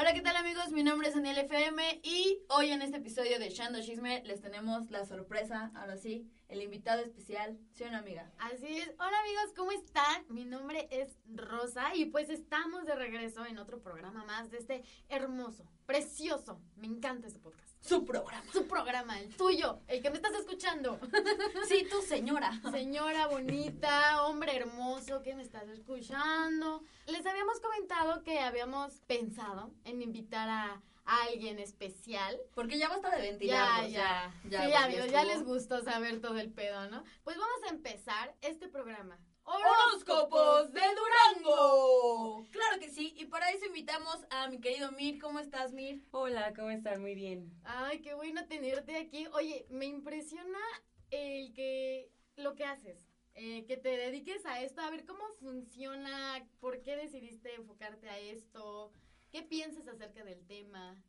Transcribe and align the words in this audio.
Hola, 0.00 0.14
¿qué 0.14 0.20
tal 0.20 0.36
amigos? 0.36 0.70
Mi 0.70 0.84
nombre 0.84 1.08
es 1.08 1.16
Daniel 1.16 1.38
FM 1.38 2.02
y 2.04 2.38
hoy 2.50 2.70
en 2.70 2.82
este 2.82 2.98
episodio 2.98 3.40
de 3.40 3.48
Shando 3.48 3.82
Chisme 3.82 4.22
les 4.24 4.40
tenemos 4.40 4.92
la 4.92 5.04
sorpresa, 5.04 5.72
ahora 5.74 5.96
sí, 5.96 6.30
el 6.46 6.62
invitado 6.62 7.02
especial, 7.02 7.58
¿sí 7.72 7.82
una 7.82 7.98
amiga? 7.98 8.30
Así 8.38 8.78
es. 8.78 8.94
Hola 9.00 9.18
amigos, 9.24 9.52
¿cómo 9.56 9.72
están? 9.72 10.24
Mi 10.28 10.44
nombre 10.44 10.86
es 10.92 11.18
Rosa 11.34 11.96
y 11.96 12.04
pues 12.04 12.30
estamos 12.30 12.86
de 12.86 12.94
regreso 12.94 13.44
en 13.44 13.58
otro 13.58 13.80
programa 13.80 14.24
más 14.24 14.52
de 14.52 14.58
este 14.58 14.84
hermoso, 15.08 15.68
precioso, 15.84 16.60
me 16.76 16.86
encanta 16.86 17.26
este 17.26 17.40
podcast. 17.40 17.67
Su 17.80 18.04
programa. 18.04 18.44
Su 18.52 18.66
programa, 18.66 19.20
el 19.20 19.34
tuyo, 19.36 19.80
el 19.86 20.02
que 20.02 20.10
me 20.10 20.16
estás 20.16 20.34
escuchando. 20.34 20.98
Sí, 21.68 21.86
tú 21.90 22.00
señora. 22.02 22.60
Señora 22.70 23.26
bonita, 23.26 24.24
hombre 24.26 24.56
hermoso 24.56 25.22
que 25.22 25.34
me 25.34 25.42
estás 25.42 25.68
escuchando. 25.68 26.82
Les 27.06 27.24
habíamos 27.26 27.60
comentado 27.60 28.22
que 28.22 28.40
habíamos 28.40 29.00
pensado 29.06 29.70
en 29.84 30.00
invitar 30.02 30.48
a, 30.48 30.82
a 31.04 31.22
alguien 31.24 31.58
especial. 31.58 32.38
Porque 32.54 32.78
ya 32.78 32.88
basta 32.88 33.10
de 33.10 33.22
ventilar. 33.22 33.88
Ya, 33.88 34.32
ya. 34.48 34.66
sí, 34.66 34.72
amigos, 34.74 35.10
ya 35.10 35.24
les 35.24 35.42
gustó 35.44 35.82
saber 35.82 36.20
todo 36.20 36.38
el 36.38 36.52
pedo, 36.52 36.88
¿no? 36.90 37.04
Pues 37.24 37.36
vamos 37.36 37.62
a 37.66 37.74
empezar 37.74 38.34
este 38.40 38.68
programa. 38.68 39.18
Horóscopos 39.50 40.72
de 40.72 40.80
Durango. 40.80 42.46
Claro 42.50 42.78
que 42.78 42.90
sí, 42.90 43.14
y 43.16 43.24
para 43.24 43.50
eso 43.50 43.64
invitamos 43.64 44.18
a 44.30 44.46
mi 44.48 44.60
querido 44.60 44.92
Mir. 44.92 45.18
¿Cómo 45.18 45.38
estás, 45.38 45.72
Mir? 45.72 46.02
Hola, 46.10 46.52
¿cómo 46.54 46.68
están? 46.68 47.00
Muy 47.00 47.14
bien. 47.14 47.50
Ay, 47.64 48.02
qué 48.02 48.12
bueno 48.14 48.46
tenerte 48.46 48.96
aquí. 48.96 49.26
Oye, 49.32 49.66
me 49.70 49.86
impresiona 49.86 50.58
el 51.10 51.54
que 51.54 52.10
lo 52.36 52.54
que 52.54 52.64
haces. 52.64 53.08
eh, 53.34 53.64
que 53.66 53.76
te 53.76 53.90
dediques 53.90 54.44
a 54.46 54.60
esto, 54.62 54.80
a 54.80 54.90
ver 54.90 55.04
cómo 55.06 55.22
funciona, 55.40 56.44
por 56.60 56.82
qué 56.82 56.96
decidiste 56.96 57.54
enfocarte 57.54 58.08
a 58.10 58.18
esto, 58.18 58.90
qué 59.30 59.42
piensas 59.42 59.86
acerca 59.86 60.24
del 60.24 60.44
tema. 60.46 61.00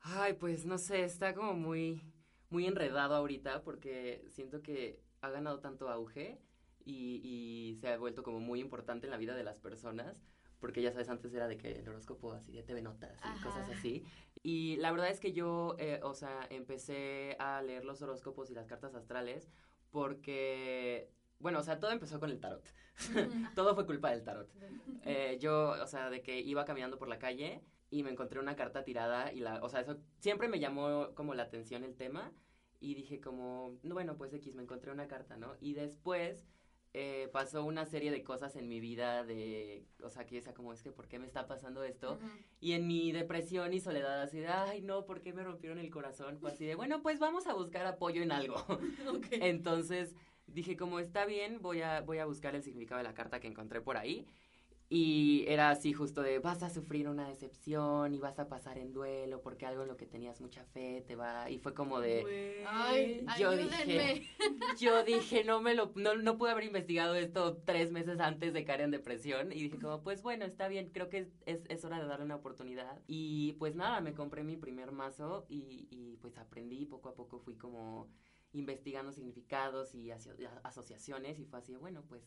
Ay, 0.00 0.32
pues 0.34 0.66
no 0.66 0.76
sé, 0.78 1.04
está 1.04 1.34
como 1.34 1.54
muy, 1.54 2.02
muy 2.50 2.66
enredado 2.66 3.14
ahorita 3.14 3.62
porque 3.62 4.26
siento 4.30 4.60
que 4.60 5.00
ha 5.20 5.30
ganado 5.30 5.60
tanto 5.60 5.88
auge 5.88 6.40
y, 6.84 7.20
y 7.22 7.76
se 7.76 7.88
ha 7.88 7.98
vuelto 7.98 8.22
como 8.22 8.40
muy 8.40 8.60
importante 8.60 9.06
en 9.06 9.10
la 9.10 9.16
vida 9.16 9.34
de 9.34 9.44
las 9.44 9.58
personas. 9.60 10.22
Porque 10.58 10.80
ya 10.80 10.92
sabes, 10.92 11.08
antes 11.08 11.34
era 11.34 11.48
de 11.48 11.58
que 11.58 11.80
el 11.80 11.88
horóscopo 11.88 12.32
así 12.32 12.52
de 12.52 12.62
TV 12.62 12.82
Notas 12.82 13.18
y 13.18 13.28
Ajá. 13.28 13.44
cosas 13.48 13.68
así. 13.68 14.04
Y 14.44 14.76
la 14.76 14.92
verdad 14.92 15.08
es 15.10 15.18
que 15.18 15.32
yo, 15.32 15.74
eh, 15.78 15.98
o 16.04 16.14
sea, 16.14 16.46
empecé 16.50 17.36
a 17.40 17.60
leer 17.62 17.84
los 17.84 18.00
horóscopos 18.00 18.48
y 18.48 18.54
las 18.54 18.68
cartas 18.68 18.94
astrales 18.94 19.50
porque, 19.90 21.10
bueno, 21.38 21.58
o 21.58 21.62
sea, 21.64 21.80
todo 21.80 21.90
empezó 21.90 22.20
con 22.20 22.30
el 22.30 22.38
tarot. 22.40 22.64
todo 23.56 23.74
fue 23.74 23.86
culpa 23.86 24.10
del 24.10 24.22
tarot. 24.24 24.50
Eh, 25.04 25.36
yo, 25.40 25.70
o 25.82 25.86
sea, 25.88 26.10
de 26.10 26.22
que 26.22 26.38
iba 26.38 26.64
caminando 26.64 26.96
por 26.96 27.08
la 27.08 27.18
calle 27.18 27.60
y 27.90 28.04
me 28.04 28.10
encontré 28.10 28.38
una 28.38 28.54
carta 28.54 28.84
tirada 28.84 29.32
y 29.32 29.40
la, 29.40 29.60
o 29.60 29.68
sea, 29.68 29.80
eso 29.80 29.98
siempre 30.20 30.46
me 30.46 30.60
llamó 30.60 31.12
como 31.16 31.34
la 31.34 31.42
atención 31.42 31.82
el 31.82 31.96
tema 31.96 32.32
y 32.78 32.94
dije 32.94 33.20
como, 33.20 33.80
no, 33.82 33.94
bueno, 33.94 34.16
pues 34.16 34.32
X, 34.32 34.54
me 34.54 34.62
encontré 34.62 34.92
una 34.92 35.08
carta, 35.08 35.36
¿no? 35.36 35.56
Y 35.60 35.72
después 35.72 36.46
eh, 36.94 37.30
pasó 37.32 37.64
una 37.64 37.86
serie 37.86 38.10
de 38.10 38.22
cosas 38.22 38.54
en 38.56 38.68
mi 38.68 38.78
vida 38.78 39.24
de, 39.24 39.86
o 40.02 40.10
sea, 40.10 40.26
que 40.26 40.36
decía 40.36 40.52
como, 40.52 40.74
es 40.74 40.82
que, 40.82 40.92
¿por 40.92 41.08
qué 41.08 41.18
me 41.18 41.26
está 41.26 41.46
pasando 41.46 41.82
esto? 41.84 42.18
Y 42.60 42.72
en 42.72 42.86
mi 42.86 43.12
depresión 43.12 43.72
y 43.72 43.80
soledad 43.80 44.20
así 44.20 44.38
de, 44.38 44.48
ay, 44.48 44.82
no, 44.82 45.06
¿por 45.06 45.22
qué 45.22 45.32
me 45.32 45.42
rompieron 45.42 45.78
el 45.78 45.90
corazón? 45.90 46.38
Fue 46.38 46.50
así 46.50 46.66
de, 46.66 46.74
bueno, 46.74 47.00
pues 47.00 47.18
vamos 47.18 47.46
a 47.46 47.54
buscar 47.54 47.86
apoyo 47.86 48.22
en 48.22 48.30
algo. 48.30 48.56
Entonces 49.30 50.14
dije, 50.46 50.76
como 50.76 50.98
está 50.98 51.24
bien, 51.24 51.62
voy 51.62 51.80
a, 51.80 52.02
voy 52.02 52.18
a 52.18 52.26
buscar 52.26 52.54
el 52.54 52.62
significado 52.62 52.98
de 52.98 53.04
la 53.04 53.14
carta 53.14 53.40
que 53.40 53.48
encontré 53.48 53.80
por 53.80 53.96
ahí. 53.96 54.26
Y 54.88 55.44
era 55.48 55.70
así 55.70 55.94
justo 55.94 56.20
de, 56.20 56.38
vas 56.38 56.62
a 56.62 56.68
sufrir 56.68 57.08
una 57.08 57.26
decepción 57.26 58.14
y 58.14 58.18
vas 58.20 58.38
a 58.38 58.48
pasar 58.48 58.76
en 58.76 58.92
duelo 58.92 59.40
porque 59.40 59.64
algo 59.64 59.82
en 59.82 59.88
lo 59.88 59.96
que 59.96 60.04
tenías 60.06 60.40
mucha 60.42 60.64
fe 60.66 61.02
te 61.06 61.16
va... 61.16 61.48
Y 61.50 61.58
fue 61.58 61.72
como 61.72 61.98
de... 62.00 62.62
Ay, 62.68 63.24
Yo 63.38 63.50
ayúdenme. 63.50 63.84
dije, 63.86 64.26
yo 64.78 65.02
dije, 65.02 65.44
no 65.44 65.62
me 65.62 65.74
lo, 65.74 65.92
no, 65.94 66.14
no 66.16 66.36
pude 66.36 66.50
haber 66.50 66.64
investigado 66.64 67.14
esto 67.14 67.56
tres 67.64 67.90
meses 67.90 68.20
antes 68.20 68.52
de 68.52 68.64
caer 68.66 68.82
en 68.82 68.90
depresión. 68.90 69.50
Y 69.52 69.62
dije 69.62 69.78
como, 69.78 70.02
pues 70.02 70.22
bueno, 70.22 70.44
está 70.44 70.68
bien, 70.68 70.90
creo 70.90 71.08
que 71.08 71.18
es, 71.20 71.28
es, 71.46 71.62
es 71.70 71.84
hora 71.86 71.98
de 71.98 72.06
darle 72.06 72.26
una 72.26 72.36
oportunidad. 72.36 73.00
Y 73.06 73.54
pues 73.54 73.74
nada, 73.74 74.02
me 74.02 74.12
compré 74.12 74.44
mi 74.44 74.56
primer 74.58 74.92
mazo 74.92 75.46
y, 75.48 75.88
y 75.90 76.18
pues 76.20 76.36
aprendí, 76.36 76.84
poco 76.84 77.08
a 77.08 77.14
poco 77.14 77.38
fui 77.38 77.56
como 77.56 78.10
investigando 78.52 79.12
significados 79.12 79.94
y 79.94 80.10
aso- 80.10 80.36
asociaciones 80.64 81.38
y 81.38 81.46
fue 81.46 81.60
así, 81.60 81.74
bueno, 81.76 82.02
pues 82.06 82.22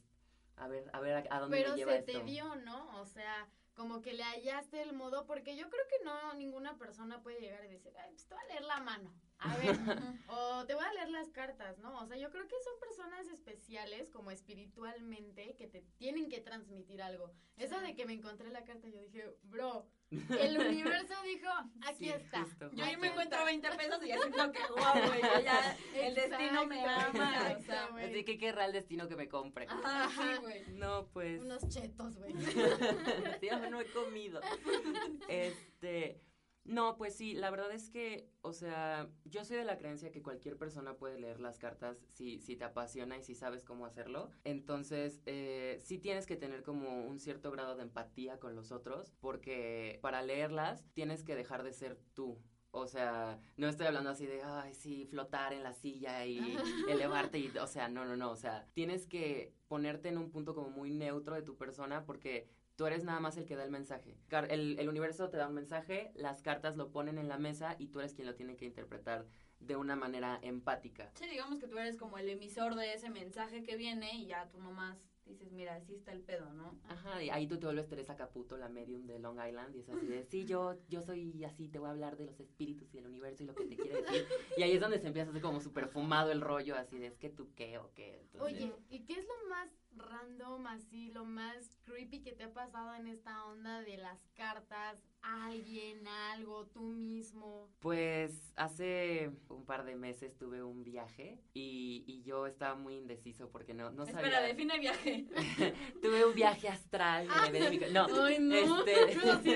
a 0.57 0.67
ver, 0.67 0.89
a 0.93 0.99
ver 0.99 1.13
a, 1.29 1.35
a 1.35 1.39
dónde 1.39 1.57
Pero 1.57 1.71
me 1.71 1.77
lleva 1.77 1.91
se 1.93 1.99
esto. 1.99 2.11
te 2.11 2.23
dio, 2.23 2.55
¿no? 2.55 2.99
O 3.01 3.05
sea, 3.05 3.47
como 3.73 4.01
que 4.01 4.13
le 4.13 4.23
hallaste 4.23 4.81
el 4.81 4.93
modo, 4.93 5.25
porque 5.25 5.55
yo 5.57 5.69
creo 5.69 5.83
que 5.89 6.03
no, 6.05 6.33
ninguna 6.35 6.77
persona 6.77 7.21
puede 7.21 7.41
llegar 7.41 7.63
y 7.65 7.69
decir, 7.69 7.93
ay, 7.97 8.11
pues 8.11 8.25
te 8.25 8.33
voy 8.33 8.43
a 8.43 8.47
leer 8.47 8.63
la 8.63 8.79
mano. 8.79 9.13
A 9.39 9.57
ver, 9.57 9.75
o 10.29 10.65
te 10.65 10.75
voy 10.75 10.85
a 10.85 10.93
leer 10.93 11.09
las 11.09 11.29
cartas, 11.29 11.77
¿no? 11.79 11.99
O 11.99 12.07
sea, 12.07 12.15
yo 12.17 12.29
creo 12.31 12.47
que 12.47 12.55
son 12.63 12.79
personas 12.79 13.27
especiales, 13.27 14.09
como 14.09 14.31
espiritualmente, 14.31 15.55
que 15.55 15.67
te 15.67 15.81
tienen 15.97 16.29
que 16.29 16.39
transmitir 16.39 17.01
algo. 17.01 17.33
Eso 17.57 17.79
de 17.81 17.95
que 17.95 18.05
me 18.05 18.13
encontré 18.13 18.49
la 18.49 18.63
carta, 18.63 18.87
yo 18.87 19.01
dije, 19.01 19.35
bro, 19.43 19.85
el 20.11 20.57
universo 20.59 21.13
dijo, 21.23 21.49
aquí 21.85 22.05
Sí, 22.05 22.09
está. 22.09 22.43
justo. 22.43 22.69
Yo 22.73 22.83
ahí 22.85 22.95
me 22.97 23.07
está". 23.07 23.23
encuentro 23.23 23.45
20 23.45 23.69
pesos 23.77 24.03
y 24.03 24.07
ya 24.07 24.17
siento 24.21 24.51
que 24.51 24.59
guau, 24.67 25.07
güey, 25.07 25.21
yo 25.21 25.39
ya 25.41 25.77
el 25.95 26.15
destino 26.15 26.65
me 26.67 26.79
Exacto, 26.81 27.21
ama, 27.21 27.29
o 27.29 27.41
sea. 27.41 27.51
exacto, 27.51 27.93
güey. 27.93 28.05
Así 28.11 28.23
que 28.25 28.37
querrá 28.37 28.65
el 28.65 28.73
destino 28.73 29.07
que 29.07 29.15
me 29.15 29.27
compre. 29.27 29.67
Ajá, 29.69 30.09
sí, 30.35 30.41
güey. 30.41 30.63
No, 30.73 31.07
pues... 31.13 31.41
Unos 31.41 31.67
chetos, 31.69 32.17
güey. 32.17 32.33
Sí, 33.39 33.49
no 33.69 33.81
he 33.81 33.85
comido. 33.87 34.41
Este, 35.27 36.21
no, 36.65 36.97
pues 36.97 37.15
sí, 37.15 37.35
la 37.35 37.51
verdad 37.51 37.71
es 37.71 37.89
que, 37.89 38.27
o 38.41 38.51
sea, 38.51 39.07
yo 39.23 39.45
soy 39.45 39.57
de 39.57 39.65
la 39.65 39.77
creencia 39.77 40.11
que 40.11 40.23
cualquier 40.23 40.57
persona 40.57 40.97
puede 40.97 41.19
leer 41.19 41.39
las 41.39 41.59
cartas 41.59 41.97
si, 42.13 42.39
si 42.39 42.55
te 42.55 42.65
apasiona 42.65 43.17
y 43.17 43.23
si 43.23 43.35
sabes 43.35 43.63
cómo 43.63 43.85
hacerlo. 43.85 44.31
Entonces, 44.43 45.21
eh, 45.27 45.77
sí 45.83 45.99
tienes 45.99 46.25
que 46.25 46.35
tener 46.35 46.63
como 46.63 47.05
un 47.05 47.19
cierto 47.19 47.51
grado 47.51 47.75
de 47.75 47.83
empatía 47.83 48.39
con 48.39 48.55
los 48.55 48.71
otros, 48.71 49.13
porque 49.19 49.99
para 50.01 50.23
leerlas 50.23 50.83
tienes 50.93 51.23
que 51.23 51.35
dejar 51.35 51.63
de 51.63 51.73
ser 51.73 51.99
tú. 52.15 52.41
O 52.71 52.87
sea, 52.87 53.39
no 53.57 53.69
estoy 53.69 53.85
hablando 53.85 54.09
así 54.09 54.25
de, 54.25 54.41
ay, 54.43 54.73
sí, 54.73 55.05
flotar 55.05 55.53
en 55.53 55.63
la 55.63 55.73
silla 55.73 56.25
y 56.25 56.39
elevarte 56.89 57.37
y, 57.37 57.55
o 57.57 57.67
sea, 57.67 57.87
no, 57.89 58.05
no, 58.05 58.17
no, 58.17 58.31
o 58.31 58.35
sea, 58.35 58.67
tienes 58.73 59.05
que 59.05 59.53
ponerte 59.67 60.09
en 60.09 60.17
un 60.17 60.31
punto 60.31 60.55
como 60.55 60.71
muy 60.71 60.89
neutro 60.89 61.35
de 61.35 61.43
tu 61.43 61.55
persona 61.57 62.05
porque 62.05 62.49
tú 62.75 62.85
eres 62.85 63.03
nada 63.03 63.19
más 63.19 63.37
el 63.37 63.45
que 63.45 63.55
da 63.55 63.63
el 63.63 63.71
mensaje. 63.71 64.17
El, 64.49 64.79
el 64.79 64.89
universo 64.89 65.29
te 65.29 65.37
da 65.37 65.47
un 65.47 65.53
mensaje, 65.55 66.11
las 66.15 66.41
cartas 66.41 66.75
lo 66.77 66.91
ponen 66.91 67.17
en 67.17 67.27
la 67.27 67.37
mesa 67.37 67.75
y 67.79 67.87
tú 67.87 67.99
eres 67.99 68.13
quien 68.13 68.27
lo 68.27 68.35
tiene 68.35 68.55
que 68.55 68.65
interpretar 68.65 69.25
de 69.59 69.75
una 69.75 69.95
manera 69.95 70.39
empática. 70.41 71.11
Sí, 71.15 71.27
digamos 71.29 71.59
que 71.59 71.67
tú 71.67 71.77
eres 71.77 71.97
como 71.97 72.17
el 72.17 72.29
emisor 72.29 72.75
de 72.75 72.93
ese 72.93 73.09
mensaje 73.09 73.63
que 73.63 73.77
viene 73.77 74.15
y 74.15 74.27
ya 74.27 74.47
tú 74.49 74.59
nomás 74.59 74.97
dices, 75.25 75.51
mira, 75.51 75.75
así 75.75 75.95
está 75.95 76.11
el 76.11 76.21
pedo, 76.21 76.53
¿no? 76.53 76.77
Ajá, 76.87 77.23
y 77.23 77.29
ahí 77.31 77.47
tú 77.47 77.57
te 77.57 77.65
vuelves 77.65 77.87
Teresa 77.87 78.15
Caputo, 78.15 78.57
la 78.57 78.69
medium 78.69 79.07
de 79.07 79.17
Long 79.17 79.39
Island, 79.43 79.75
y 79.75 79.79
es 79.79 79.89
así 79.89 80.05
de, 80.05 80.23
sí, 80.23 80.45
yo, 80.45 80.75
yo 80.87 81.01
soy 81.01 81.43
así, 81.43 81.67
te 81.67 81.79
voy 81.79 81.87
a 81.87 81.91
hablar 81.91 82.15
de 82.15 82.25
los 82.25 82.39
espíritus 82.39 82.93
y 82.93 82.97
del 82.97 83.07
universo 83.07 83.41
y 83.41 83.47
lo 83.47 83.55
que 83.55 83.65
te 83.65 83.75
quiere 83.75 84.03
decir. 84.03 84.27
Y 84.55 84.61
ahí 84.61 84.73
es 84.73 84.81
donde 84.81 84.99
se 84.99 85.07
empieza 85.07 85.29
a 85.29 85.31
hacer 85.31 85.41
como 85.41 85.61
súper 85.61 85.87
fumado 85.87 86.31
el 86.31 86.41
rollo, 86.41 86.75
así 86.75 86.99
de, 86.99 87.07
es 87.07 87.17
que 87.17 87.29
tú 87.29 87.49
qué 87.55 87.79
o 87.79 87.91
qué. 87.95 88.19
Entonces, 88.19 88.41
Oye, 88.41 88.73
¿y 88.89 88.99
qué 89.05 89.13
es 89.13 89.25
lo 89.25 89.49
más 89.49 89.69
random, 89.97 90.67
así, 90.67 91.11
lo 91.11 91.25
más 91.25 91.77
creepy 91.83 92.21
que 92.21 92.31
te 92.33 92.43
ha 92.43 92.53
pasado 92.53 92.93
en 92.95 93.07
esta 93.07 93.45
onda 93.45 93.81
de 93.81 93.97
las 93.97 94.19
cartas? 94.35 95.01
¿Alguien, 95.21 96.07
algo, 96.07 96.67
tú 96.67 96.81
mismo? 96.81 97.69
Pues 97.79 98.53
hace 98.55 99.31
un 99.49 99.65
par 99.65 99.83
de 99.83 99.95
meses 99.95 100.37
tuve 100.37 100.61
un 100.61 100.83
viaje 100.83 101.39
y, 101.53 102.03
y 102.07 102.21
yo 102.23 102.45
estaba 102.45 102.75
muy 102.75 102.95
indeciso 102.95 103.49
porque 103.49 103.73
no, 103.73 103.89
no 103.91 104.05
sabía. 104.05 104.19
Espera, 104.21 104.41
define 104.41 104.79
viaje. 104.79 105.25
tuve 106.01 106.25
un 106.25 106.35
viaje 106.35 106.69
astral. 106.69 107.27
ca- 107.27 107.87
no, 107.91 108.23
Ay, 108.23 108.37
no. 108.39 108.55
este- 108.85 109.13
sí 109.43 109.55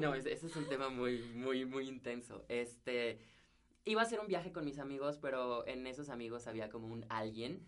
no, 0.00 0.14
ese 0.14 0.46
es 0.46 0.56
un 0.56 0.66
tema 0.68 0.88
muy, 0.88 1.18
muy, 1.34 1.66
muy 1.66 1.86
intenso. 1.88 2.44
Este, 2.48 3.18
iba 3.84 4.00
a 4.00 4.04
hacer 4.04 4.20
un 4.20 4.26
viaje 4.28 4.52
con 4.52 4.64
mis 4.64 4.78
amigos, 4.78 5.18
pero 5.18 5.66
en 5.66 5.86
esos 5.86 6.08
amigos 6.08 6.46
había 6.46 6.68
como 6.70 6.86
un 6.88 7.04
alguien 7.08 7.66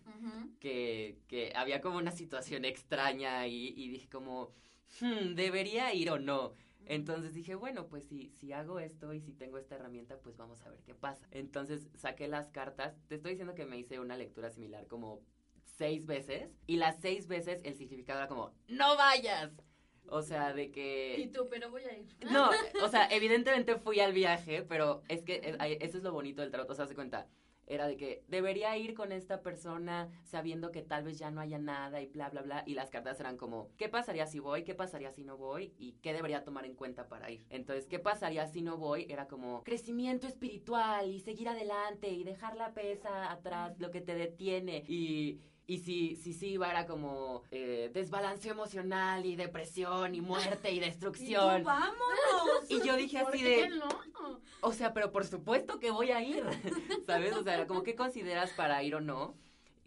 que, 0.59 1.19
que 1.27 1.51
había 1.55 1.81
como 1.81 1.97
una 1.97 2.11
situación 2.11 2.65
extraña 2.65 3.47
y, 3.47 3.67
y 3.75 3.89
dije 3.89 4.09
como, 4.09 4.51
"Hmm, 4.99 5.35
¿debería 5.35 5.93
ir 5.93 6.09
o 6.09 6.19
no? 6.19 6.53
Entonces 6.85 7.33
dije, 7.33 7.53
bueno, 7.55 7.87
pues 7.87 8.05
si, 8.05 8.29
si 8.29 8.53
hago 8.53 8.79
esto 8.79 9.13
y 9.13 9.19
si 9.19 9.33
tengo 9.33 9.57
esta 9.57 9.75
herramienta, 9.75 10.17
pues 10.19 10.37
vamos 10.37 10.61
a 10.65 10.69
ver 10.69 10.79
qué 10.83 10.95
pasa. 10.95 11.27
Entonces 11.31 11.89
saqué 11.95 12.27
las 12.29 12.49
cartas. 12.49 12.95
Te 13.09 13.15
estoy 13.15 13.31
diciendo 13.31 13.55
que 13.55 13.65
me 13.65 13.77
hice 13.77 13.99
una 13.99 14.15
lectura 14.15 14.49
similar 14.49 14.87
como 14.87 15.19
seis 15.77 16.05
veces 16.05 16.49
y 16.65 16.77
las 16.77 16.99
seis 17.01 17.27
veces 17.27 17.61
el 17.65 17.75
significado 17.75 18.19
era 18.19 18.27
como, 18.29 18.53
no 18.69 18.95
vayas. 18.95 19.51
O 20.09 20.21
sea, 20.21 20.53
de 20.53 20.71
que... 20.71 21.15
Y 21.19 21.27
tú, 21.27 21.47
pero 21.49 21.69
voy 21.69 21.83
a 21.83 21.97
ir. 21.97 22.07
No, 22.31 22.49
o 22.83 22.89
sea, 22.89 23.07
evidentemente 23.09 23.77
fui 23.77 23.99
al 23.99 24.13
viaje, 24.13 24.63
pero 24.63 25.01
es 25.07 25.23
que 25.23 25.35
eh, 25.35 25.77
eso 25.81 25.97
es 25.97 26.03
lo 26.03 26.11
bonito 26.11 26.41
del 26.41 26.51
tarot, 26.51 26.69
o 26.69 26.73
sea, 26.73 26.87
se 26.87 26.95
cuenta. 26.95 27.27
Era 27.69 27.85
de 27.85 27.97
que 27.97 28.23
debería 28.29 28.77
ir 28.77 28.93
con 28.93 29.11
esta 29.11 29.41
persona 29.41 30.09
sabiendo 30.23 30.71
que 30.71 30.81
tal 30.81 31.03
vez 31.03 31.19
ya 31.19 31.31
no 31.31 31.41
haya 31.41 31.59
nada 31.59 32.01
y 32.01 32.07
bla, 32.07 32.29
bla, 32.29 32.41
bla. 32.41 32.63
Y 32.65 32.75
las 32.75 32.89
cartas 32.89 33.19
eran 33.19 33.35
como, 33.35 33.69
¿qué 33.77 33.89
pasaría 33.89 34.25
si 34.25 34.39
voy? 34.39 34.63
¿Qué 34.63 34.73
pasaría 34.73 35.11
si 35.11 35.25
no 35.25 35.37
voy? 35.37 35.73
¿Y 35.77 35.93
qué 36.01 36.13
debería 36.13 36.45
tomar 36.45 36.65
en 36.65 36.75
cuenta 36.75 37.09
para 37.09 37.29
ir? 37.29 37.45
Entonces, 37.49 37.85
¿qué 37.85 37.99
pasaría 37.99 38.47
si 38.47 38.61
no 38.61 38.77
voy? 38.77 39.05
Era 39.09 39.27
como 39.27 39.63
crecimiento 39.65 40.27
espiritual 40.27 41.11
y 41.11 41.19
seguir 41.19 41.49
adelante 41.49 42.07
y 42.07 42.23
dejar 42.23 42.55
la 42.55 42.73
pesa 42.73 43.29
atrás, 43.29 43.77
lo 43.79 43.91
que 43.91 43.99
te 43.99 44.15
detiene. 44.15 44.85
Y, 44.87 45.41
y 45.67 45.79
si, 45.79 46.15
si 46.15 46.33
sí 46.33 46.47
iba, 46.53 46.69
era 46.71 46.87
como 46.87 47.43
eh, 47.51 47.91
desbalance 47.93 48.47
emocional 48.49 49.25
y 49.25 49.35
depresión 49.35 50.15
y 50.15 50.21
muerte 50.21 50.71
y 50.71 50.77
Y 50.77 50.79
tú, 50.79 50.85
destrucción. 50.85 51.63
vámonos. 51.63 52.69
Y 52.69 52.81
yo 52.81 52.95
dije 52.95 53.19
¿Por 53.21 53.33
así 53.33 53.43
de, 53.43 53.69
no? 53.69 53.87
o 54.61 54.71
sea, 54.71 54.93
pero 54.93 55.11
por 55.11 55.25
supuesto 55.25 55.79
que 55.79 55.91
voy 55.91 56.11
a 56.11 56.23
ir, 56.23 56.43
¿sabes? 57.05 57.35
O 57.35 57.43
sea, 57.43 57.67
como 57.67 57.83
qué 57.83 57.95
consideras 57.95 58.51
para 58.53 58.81
ir 58.81 58.95
o 58.95 59.01
no. 59.01 59.35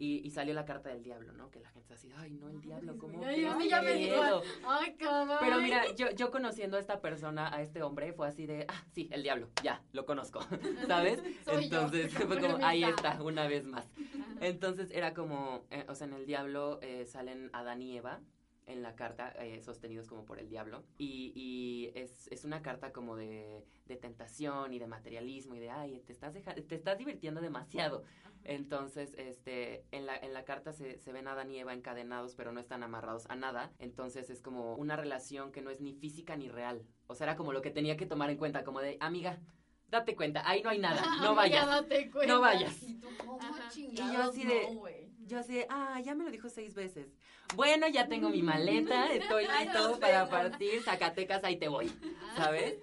Y, 0.01 0.27
y 0.27 0.31
salió 0.31 0.55
la 0.55 0.65
carta 0.65 0.89
del 0.89 1.03
diablo, 1.03 1.31
¿no? 1.35 1.51
Que 1.51 1.61
la 1.61 1.69
gente 1.69 1.93
así, 1.93 2.09
ay, 2.17 2.31
no, 2.33 2.49
el 2.49 2.59
diablo, 2.63 2.97
¿cómo 2.97 3.23
Ay, 3.23 3.35
crees? 3.35 3.53
a 3.53 3.57
mí 3.57 3.65
Qué 3.65 3.71
ya 3.71 3.83
me 3.83 3.95
dijo, 3.97 4.23
miedo". 4.23 4.43
Ay, 4.67 4.95
cabrón. 4.95 5.37
Pero 5.41 5.61
mira, 5.61 5.93
yo, 5.95 6.11
yo 6.13 6.31
conociendo 6.31 6.79
a 6.79 6.81
esta 6.81 7.03
persona, 7.03 7.55
a 7.55 7.61
este 7.61 7.83
hombre, 7.83 8.15
fue 8.15 8.27
así 8.27 8.47
de, 8.47 8.65
ah, 8.67 8.83
sí, 8.93 9.11
el 9.13 9.23
diablo, 9.23 9.51
ya, 9.63 9.83
lo 9.93 10.07
conozco, 10.07 10.41
¿sabes? 10.89 11.23
Soy 11.45 11.69
yo. 11.69 11.83
Entonces, 11.83 12.15
fue 12.15 12.41
como, 12.41 12.65
ahí 12.65 12.83
está, 12.83 13.23
una 13.23 13.47
vez 13.47 13.67
más. 13.67 13.87
Entonces 14.41 14.91
era 14.91 15.13
como, 15.13 15.67
eh, 15.71 15.85
o 15.87 15.95
sea, 15.95 16.07
en 16.07 16.15
el 16.15 16.25
diablo 16.25 16.79
eh, 16.81 17.05
salen 17.05 17.51
Adán 17.53 17.83
y 17.83 17.99
Eva 17.99 18.21
en 18.71 18.83
la 18.83 18.95
carta, 18.95 19.33
eh, 19.41 19.61
sostenidos 19.63 20.09
como 20.09 20.25
por 20.25 20.39
el 20.39 20.49
diablo. 20.49 20.85
Y, 20.99 21.33
y 21.35 21.91
es, 21.99 22.29
es 22.29 22.45
una 22.45 22.63
carta 22.63 22.93
como 22.93 23.17
de, 23.17 23.65
de 23.87 23.97
tentación 23.97 24.73
y 24.73 24.79
de 24.79 24.87
materialismo 24.87 25.55
y 25.55 25.59
de, 25.61 25.71
ay, 25.71 26.01
te 26.07 26.13
estás, 26.13 26.33
deja- 26.35 26.55
te 26.55 26.75
estás 26.75 26.99
divirtiendo 26.99 27.41
demasiado. 27.41 28.05
Entonces, 28.45 29.15
este, 29.19 29.85
en 29.93 30.07
la, 30.07 30.17
en 30.17 30.33
la 30.33 30.45
carta 30.45 30.73
se, 30.73 30.99
se 30.99 31.13
ven 31.13 31.29
a 31.29 31.33
Adán 31.33 31.51
y 31.51 31.59
Eva 31.59 31.75
encadenados, 31.75 32.35
pero 32.35 32.53
no 32.53 32.61
están 32.61 32.83
amarrados 32.83 33.27
a 33.29 33.37
nada. 33.37 33.73
Entonces 33.79 34.31
es 34.31 34.41
como 34.41 34.75
una 34.77 34.97
relación 34.97 35.53
que 35.53 35.61
no 35.63 35.71
es 35.71 35.81
ni 35.81 35.93
física 35.93 36.37
ni 36.37 36.49
real. 36.49 36.83
O 37.07 37.15
sea, 37.15 37.27
era 37.27 37.37
como 37.37 37.53
lo 37.53 37.61
que 37.63 37.71
tenía 37.71 37.97
que 37.97 38.07
tomar 38.07 38.31
en 38.31 38.39
cuenta, 38.39 38.65
como 38.65 38.81
de, 38.81 38.97
amiga, 39.01 39.39
date 39.89 40.17
cuenta, 40.17 40.49
ahí 40.49 40.63
no 40.63 40.71
hay 40.71 40.79
nada, 40.79 41.01
no 41.21 41.31
Amiga, 41.31 41.35
vayas. 41.35 41.67
date 41.67 42.11
cuenta. 42.11 42.33
No 42.35 42.41
vayas. 42.41 42.83
Y 42.83 42.95
tú, 42.95 43.09
¿cómo? 43.19 43.39
Y 43.77 43.95
yo 43.97 44.23
así 44.23 44.45
de- 44.45 44.75
No. 44.75 44.81
Yo 45.31 45.39
así 45.39 45.55
de, 45.55 45.67
ah, 45.71 46.01
ya 46.05 46.17
me 46.17 46.25
lo 46.25 46.31
dijo 46.33 46.49
seis 46.49 46.75
veces. 46.75 47.07
Bueno, 47.55 47.87
ya 47.87 48.09
tengo 48.09 48.31
mi 48.31 48.43
maleta, 48.43 49.13
estoy 49.13 49.47
listo 49.61 50.01
para 50.01 50.29
partir, 50.29 50.83
Zacatecas, 50.83 51.45
ahí 51.45 51.57
te 51.57 51.69
voy. 51.69 51.89
¿sabes? 52.37 52.75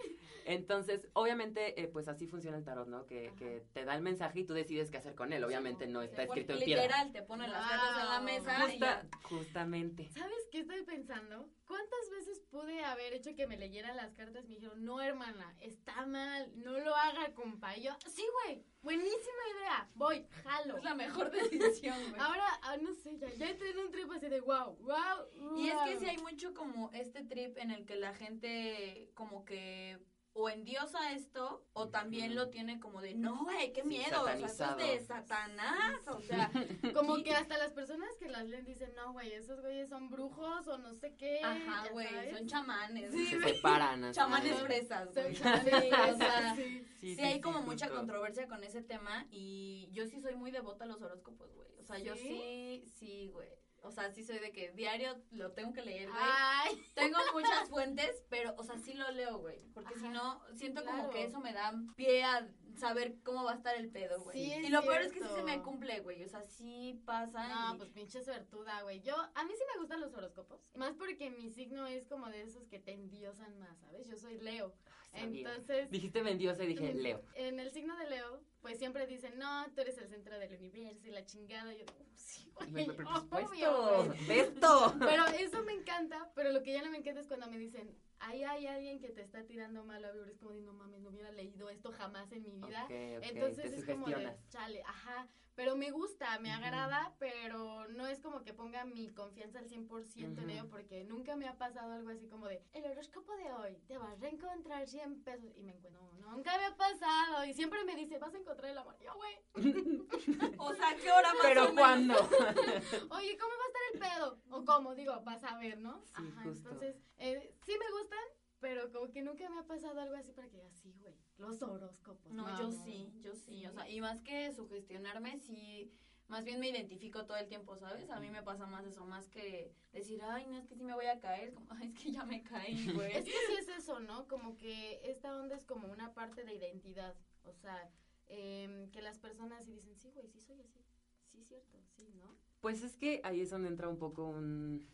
Entonces, 0.48 1.06
obviamente, 1.12 1.82
eh, 1.82 1.88
pues 1.90 2.08
así 2.08 2.26
funciona 2.26 2.56
el 2.58 2.64
tarot, 2.64 2.88
¿no? 2.88 3.06
Que, 3.06 3.34
que 3.38 3.66
te 3.74 3.84
da 3.84 3.96
el 3.96 4.02
mensaje 4.02 4.40
y 4.40 4.44
tú 4.46 4.54
decides 4.54 4.90
qué 4.90 4.96
hacer 4.98 5.14
con 5.14 5.34
él. 5.34 5.44
Obviamente 5.44 5.88
no 5.88 6.02
está 6.02 6.26
Porque 6.26 6.40
escrito 6.42 6.60
en 6.60 6.66
piedra. 6.66 6.84
Literal, 6.84 7.12
te 7.12 7.22
ponen 7.22 7.52
las 7.52 7.70
cartas 7.70 8.00
en 8.02 8.06
la 8.10 8.16
Wow. 8.18 8.24
mesa 8.24 8.58
y 8.58 8.72
Justa- 8.72 8.80
ya. 9.04 9.18
justamente. 9.24 10.10
¿Sabes 10.14 10.48
qué 10.50 10.60
estoy 10.62 10.84
pensando? 10.84 11.50
¿Cuántas 11.66 12.10
veces 12.12 12.40
pude 12.50 12.82
haber 12.86 13.14
hecho 13.14 13.36
que 13.36 13.46
me 13.46 13.58
leyeran 13.58 13.98
las 13.98 14.14
cartas 14.14 14.46
y 14.46 14.48
me 14.48 14.56
dijeron, 14.56 14.86
no, 14.86 15.02
hermana, 15.02 15.54
está 15.60 16.06
mal, 16.06 16.50
no 16.56 16.80
lo 16.80 16.96
haga, 16.96 17.34
compa? 17.34 17.76
Y 17.76 17.82
yo, 17.84 17.92
sí, 18.08 18.26
güey, 18.46 18.64
buenísima 18.82 19.44
idea, 19.54 19.90
voy, 19.96 20.26
jalo. 20.44 20.78
Es 20.78 20.84
la 20.86 20.96
mejor 20.96 21.30
decisión, 21.30 21.98
güey. 22.10 22.22
Ahora, 22.22 22.46
ah, 22.62 22.78
no 22.78 22.94
sé, 22.94 23.18
ya, 23.18 23.30
ya 23.34 23.50
entré 23.50 23.72
en 23.72 23.80
un 23.80 23.92
trip 23.92 24.10
así 24.12 24.30
de 24.30 24.40
wow, 24.40 24.78
wow, 24.80 25.58
Y 25.58 25.68
es 25.68 25.76
que 25.86 26.00
sí 26.00 26.06
hay 26.06 26.18
mucho 26.20 26.54
como 26.54 26.90
este 26.94 27.26
trip 27.26 27.58
en 27.58 27.72
el 27.72 27.86
que 27.86 27.98
la 27.98 28.14
gente 28.16 29.10
como 29.14 29.44
que 29.44 29.98
o 30.40 30.50
endiosa 30.50 31.12
esto 31.14 31.66
o 31.74 31.90
también 31.90 32.36
lo 32.36 32.50
tiene 32.50 32.80
como 32.80 33.02
de 33.02 33.16
no, 33.16 33.44
güey, 33.44 33.74
qué 33.74 33.82
Sí, 33.82 33.88
miedo, 33.88 34.22
o 34.22 34.26
sea, 34.26 34.36
eso 34.36 34.78
es 34.78 34.78
de 34.78 35.00
Satanás, 35.06 36.08
o 36.08 36.20
sea, 36.22 36.52
Como 36.94 37.16
sí. 37.18 37.24
que 37.24 37.34
hasta 37.34 37.58
las 37.58 37.72
personas 37.74 38.10
que 38.20 38.30
las 38.30 38.46
leen 38.46 38.64
dicen, 38.66 38.94
no, 38.96 39.14
güey, 39.14 39.34
esos 39.34 39.60
güeyes 39.62 39.90
son 39.90 40.10
brujos 40.10 40.68
o 40.68 40.78
no 40.78 40.94
sé 40.94 41.16
qué. 41.16 41.42
ajá, 41.44 41.90
güey, 41.92 42.08
son 42.32 42.48
chamanes. 42.48 43.12
Sí, 43.12 43.26
Se 43.28 43.40
separan. 43.42 44.12
Chamanes 44.12 44.60
fresas, 44.62 45.12
Son 45.14 45.24
güey. 45.24 45.36
chamanes, 45.36 45.94
o 46.14 46.18
sea, 46.18 46.56
sí. 46.56 46.86
Sí, 47.00 47.16
sí, 47.16 47.22
hay 47.22 47.36
sí, 47.36 47.42
como 47.42 47.62
mucha 47.62 47.86
justo. 47.88 48.00
controversia 48.00 48.48
con 48.48 48.64
ese 48.64 48.82
tema 48.84 49.26
y 49.32 49.90
yo 49.92 50.06
sí 50.08 50.20
soy 50.22 50.36
muy 50.36 50.52
devota 50.52 50.84
a 50.86 50.88
los 50.88 51.02
horóscopos, 51.02 51.54
güey. 51.56 51.68
O 51.80 51.84
sea, 51.84 51.98
yo 52.00 52.16
¿Sí? 52.16 52.22
sí, 52.28 52.84
sí, 53.00 53.28
güey. 53.34 53.50
O 53.84 53.92
sea, 53.92 54.12
sí 54.12 54.24
soy 54.24 54.40
de 54.40 54.52
que 54.52 54.72
diario 54.72 55.16
lo 55.32 55.52
tengo 55.52 55.74
que 55.74 55.82
leer, 55.82 56.10
güey. 56.10 56.22
Ay, 56.22 56.84
Tengo 56.94 57.18
muchas 57.34 57.70
fuentes, 57.70 58.24
pero, 58.30 58.54
o 58.58 58.64
sea, 58.64 58.78
sí 58.78 58.94
lo 58.94 59.10
leo, 59.12 59.38
güey. 59.40 59.60
Porque 59.74 59.96
si 59.96 60.10
no, 60.10 60.42
siento 60.56 60.82
claro. 60.84 60.98
como 60.98 61.10
que 61.12 61.24
eso 61.24 61.40
me 61.40 61.54
da 61.54 61.74
pie 61.96 62.24
a 62.24 62.48
saber 62.78 63.16
cómo 63.24 63.44
va 63.44 63.54
a 63.54 63.56
estar 63.56 63.76
el 63.76 63.90
pedo, 63.90 64.22
güey. 64.22 64.38
Sí, 64.38 64.54
y 64.66 64.70
lo 64.70 64.82
peor 64.82 65.02
es 65.02 65.12
que 65.14 65.22
sí 65.22 65.30
se 65.34 65.44
me 65.44 65.62
cumple, 65.62 66.00
güey. 66.02 66.24
O 66.24 66.28
sea, 66.28 66.44
sí 66.44 67.02
pasa. 67.06 67.48
No, 67.48 67.76
y- 67.76 67.78
pues 67.78 67.90
pinche 67.92 68.24
suertuda, 68.24 68.82
güey. 68.84 69.02
Yo, 69.02 69.16
a 69.16 69.44
mí 69.44 69.54
sí 69.56 69.64
me 69.74 69.80
gustan 69.80 70.02
los 70.02 70.14
horóscopos. 70.14 70.60
Más 70.76 70.96
porque 70.96 71.30
mi 71.30 71.50
signo 71.50 71.88
es 71.88 72.06
como 72.08 72.28
de 72.28 72.42
esos 72.44 72.68
que 72.68 72.80
te 72.80 72.94
endiosan 72.94 73.58
más, 73.60 73.80
¿sabes? 73.80 74.08
Yo 74.08 74.18
soy 74.18 74.40
Leo. 74.40 74.74
Entonces, 75.24 75.90
Dijiste 75.92 76.24
mendiosa 76.24 76.64
y 76.64 76.68
dije, 76.68 76.94
Leo. 76.94 77.22
en 77.36 77.60
el 77.60 77.72
signo 77.72 77.96
de 77.98 78.10
Leo, 78.10 78.42
pues 78.62 78.78
siempre 78.78 79.08
dicen, 79.08 79.38
no, 79.38 79.66
tú 79.74 79.82
eres 79.82 79.98
el 79.98 80.08
centro 80.10 80.38
del 80.40 80.54
universo 80.56 81.08
y 81.08 81.12
la 81.12 81.26
chingada. 81.26 81.74
Y 81.74 81.80
yo, 81.80 81.86
"Oh, 81.88 82.06
sí, 82.16 82.52
güey, 82.70 82.86
Por 82.86 83.06
obvio, 83.44 84.06
güey". 84.06 84.40
Esto. 84.40 84.94
Pero 85.00 85.26
eso 85.28 85.64
me 85.64 85.74
encanta, 85.74 86.32
pero 86.36 86.52
lo 86.52 86.64
que 86.64 86.74
ya 86.74 86.82
no 86.84 86.92
me 86.92 86.98
encanta 86.98 87.22
es 87.22 87.28
cuando 87.28 87.48
me 87.50 87.58
dicen, 87.58 87.96
ahí 88.20 88.44
hay 88.44 88.68
alguien 88.68 89.00
que 89.00 89.10
te 89.10 89.22
está 89.22 89.44
tirando 89.46 89.84
malo, 89.86 90.08
es 90.26 90.38
como 90.40 90.54
de, 90.54 90.62
no 90.62 90.74
mames, 90.74 91.02
no 91.02 91.10
hubiera 91.10 91.32
leído 91.32 91.70
esto 91.70 91.92
jamás 91.92 92.32
en 92.32 92.44
mi 92.44 92.52
vida. 92.52 92.84
Ok, 92.86 92.92
ok, 93.18 93.24
Entonces 93.32 93.74
es 93.74 93.86
como 93.86 94.08
de, 94.08 94.36
chale, 94.50 94.82
ajá, 94.84 95.28
pero 95.58 95.76
me 95.76 95.90
gusta, 95.90 96.38
me 96.38 96.52
agrada, 96.52 97.16
pero 97.18 97.88
no 97.88 98.06
es 98.06 98.20
como 98.20 98.44
que 98.44 98.54
ponga 98.54 98.86
mi 98.86 99.10
confianza 99.10 99.58
al 99.58 99.68
100% 99.68 100.38
en 100.38 100.38
Ujú. 100.38 100.50
ello, 100.52 100.70
porque 100.70 101.04
nunca 101.04 101.36
me 101.36 101.48
ha 101.48 101.58
pasado 101.58 101.94
algo 101.94 102.10
así 102.12 102.28
como 102.28 102.48
de, 102.48 102.62
el 102.74 102.86
horóscopo 102.86 103.36
de 103.38 103.52
hoy, 103.52 103.82
te 103.88 103.98
vas 103.98 104.12
a 104.12 104.22
reencontrar 104.22 104.88
100 104.88 105.24
pesos, 105.24 105.52
y 105.56 105.64
me 105.64 105.72
encuentro, 105.74 106.00
no, 106.20 106.36
nunca 106.36 106.56
me 106.60 106.66
ha 106.66 106.78
pasado, 106.78 107.44
y 107.44 107.56
siempre 107.56 107.84
me 107.86 107.96
dice, 107.96 108.20
vas 108.20 108.36
a 108.36 108.38
encontrar 108.38 108.70
el 108.70 108.78
amor, 108.78 108.98
yo, 109.00 109.12
güey, 109.16 109.36
O 110.60 110.74
sea, 110.76 110.96
¿qué 110.96 111.12
hora 111.12 111.34
más 111.34 111.40
o 111.40 111.48
Pero 111.48 111.62
menos? 111.62 111.80
¿cuándo? 111.80 112.14
oye, 113.10 113.38
¿cómo 113.38 113.54
va 113.58 113.64
a 113.64 113.68
estar 113.68 113.84
el 113.94 114.00
pedo? 114.00 114.40
O 114.52 114.64
cómo, 114.64 114.94
digo, 114.94 115.20
vas 115.24 115.44
a 115.44 115.58
ver, 115.58 115.80
¿no? 115.80 116.04
Sí, 116.06 116.12
Ajá, 116.14 116.44
justo. 116.44 116.70
entonces, 116.70 116.96
eh, 117.18 117.56
sí 117.66 117.74
me 117.80 118.00
gustan, 118.00 118.20
pero 118.60 118.92
como 118.92 119.12
que 119.12 119.22
nunca 119.22 119.50
me 119.50 119.60
ha 119.60 119.64
pasado 119.64 120.00
algo 120.00 120.16
así 120.16 120.32
para 120.32 120.50
que 120.50 120.58
diga, 120.58 120.72
sí, 120.72 120.94
güey, 121.00 121.16
los 121.38 121.62
horóscopos. 121.62 122.32
No, 122.32 122.58
yo 122.60 122.72
sí, 122.72 123.12
yo 123.22 123.36
sí. 123.36 123.66
O 123.68 123.72
sea, 123.72 123.90
y 123.90 124.02
más 124.02 124.22
que 124.22 124.52
sugestionarme, 124.52 125.40
sí. 125.40 125.92
Más 126.28 126.44
bien 126.44 126.60
me 126.60 126.68
identifico 126.68 127.26
todo 127.26 127.38
el 127.38 127.48
tiempo, 127.48 127.78
¿sabes? 127.78 128.10
A 128.10 128.20
mí 128.20 128.30
me 128.30 128.44
pasa 128.44 128.66
más 128.66 128.86
eso, 128.86 129.06
más 129.06 129.30
que 129.30 129.72
decir, 129.94 130.22
ay, 130.24 130.46
no, 130.48 130.58
es 130.58 130.68
que 130.68 130.76
sí 130.76 130.84
me 130.84 130.94
voy 130.94 131.06
a 131.06 131.20
caer. 131.22 131.54
Como, 131.54 131.68
ay, 131.70 131.88
es 131.88 132.04
que 132.04 132.12
ya 132.12 132.26
me 132.26 132.44
caí, 132.44 132.76
güey. 132.94 133.16
Es 133.16 133.24
que 133.24 133.32
sí 133.32 133.54
es 133.60 133.70
eso, 133.70 134.02
¿no? 134.02 134.28
Como 134.28 134.58
que 134.58 135.00
esta 135.06 135.38
onda 135.40 135.56
es 135.56 135.64
como 135.64 135.88
una 135.88 136.14
parte 136.14 136.44
de 136.44 136.54
identidad. 136.54 137.16
O 137.44 137.54
sea, 137.54 137.90
em, 138.28 138.90
que 138.92 139.02
las 139.02 139.20
personas 139.20 139.64
sí 139.66 139.72
dicen, 139.72 139.96
sí, 139.96 140.12
güey, 140.12 140.28
sí 140.28 140.42
soy 140.42 140.60
así. 140.60 140.84
Sí, 141.32 141.46
cierto, 141.46 141.78
sí, 141.96 142.12
¿no? 142.16 142.36
Pues 142.60 142.84
es 142.84 142.98
que 142.98 143.22
ahí 143.24 143.40
es 143.40 143.50
donde 143.50 143.70
entra 143.70 143.88
un 143.88 143.98
poco 143.98 144.26
un, 144.26 144.86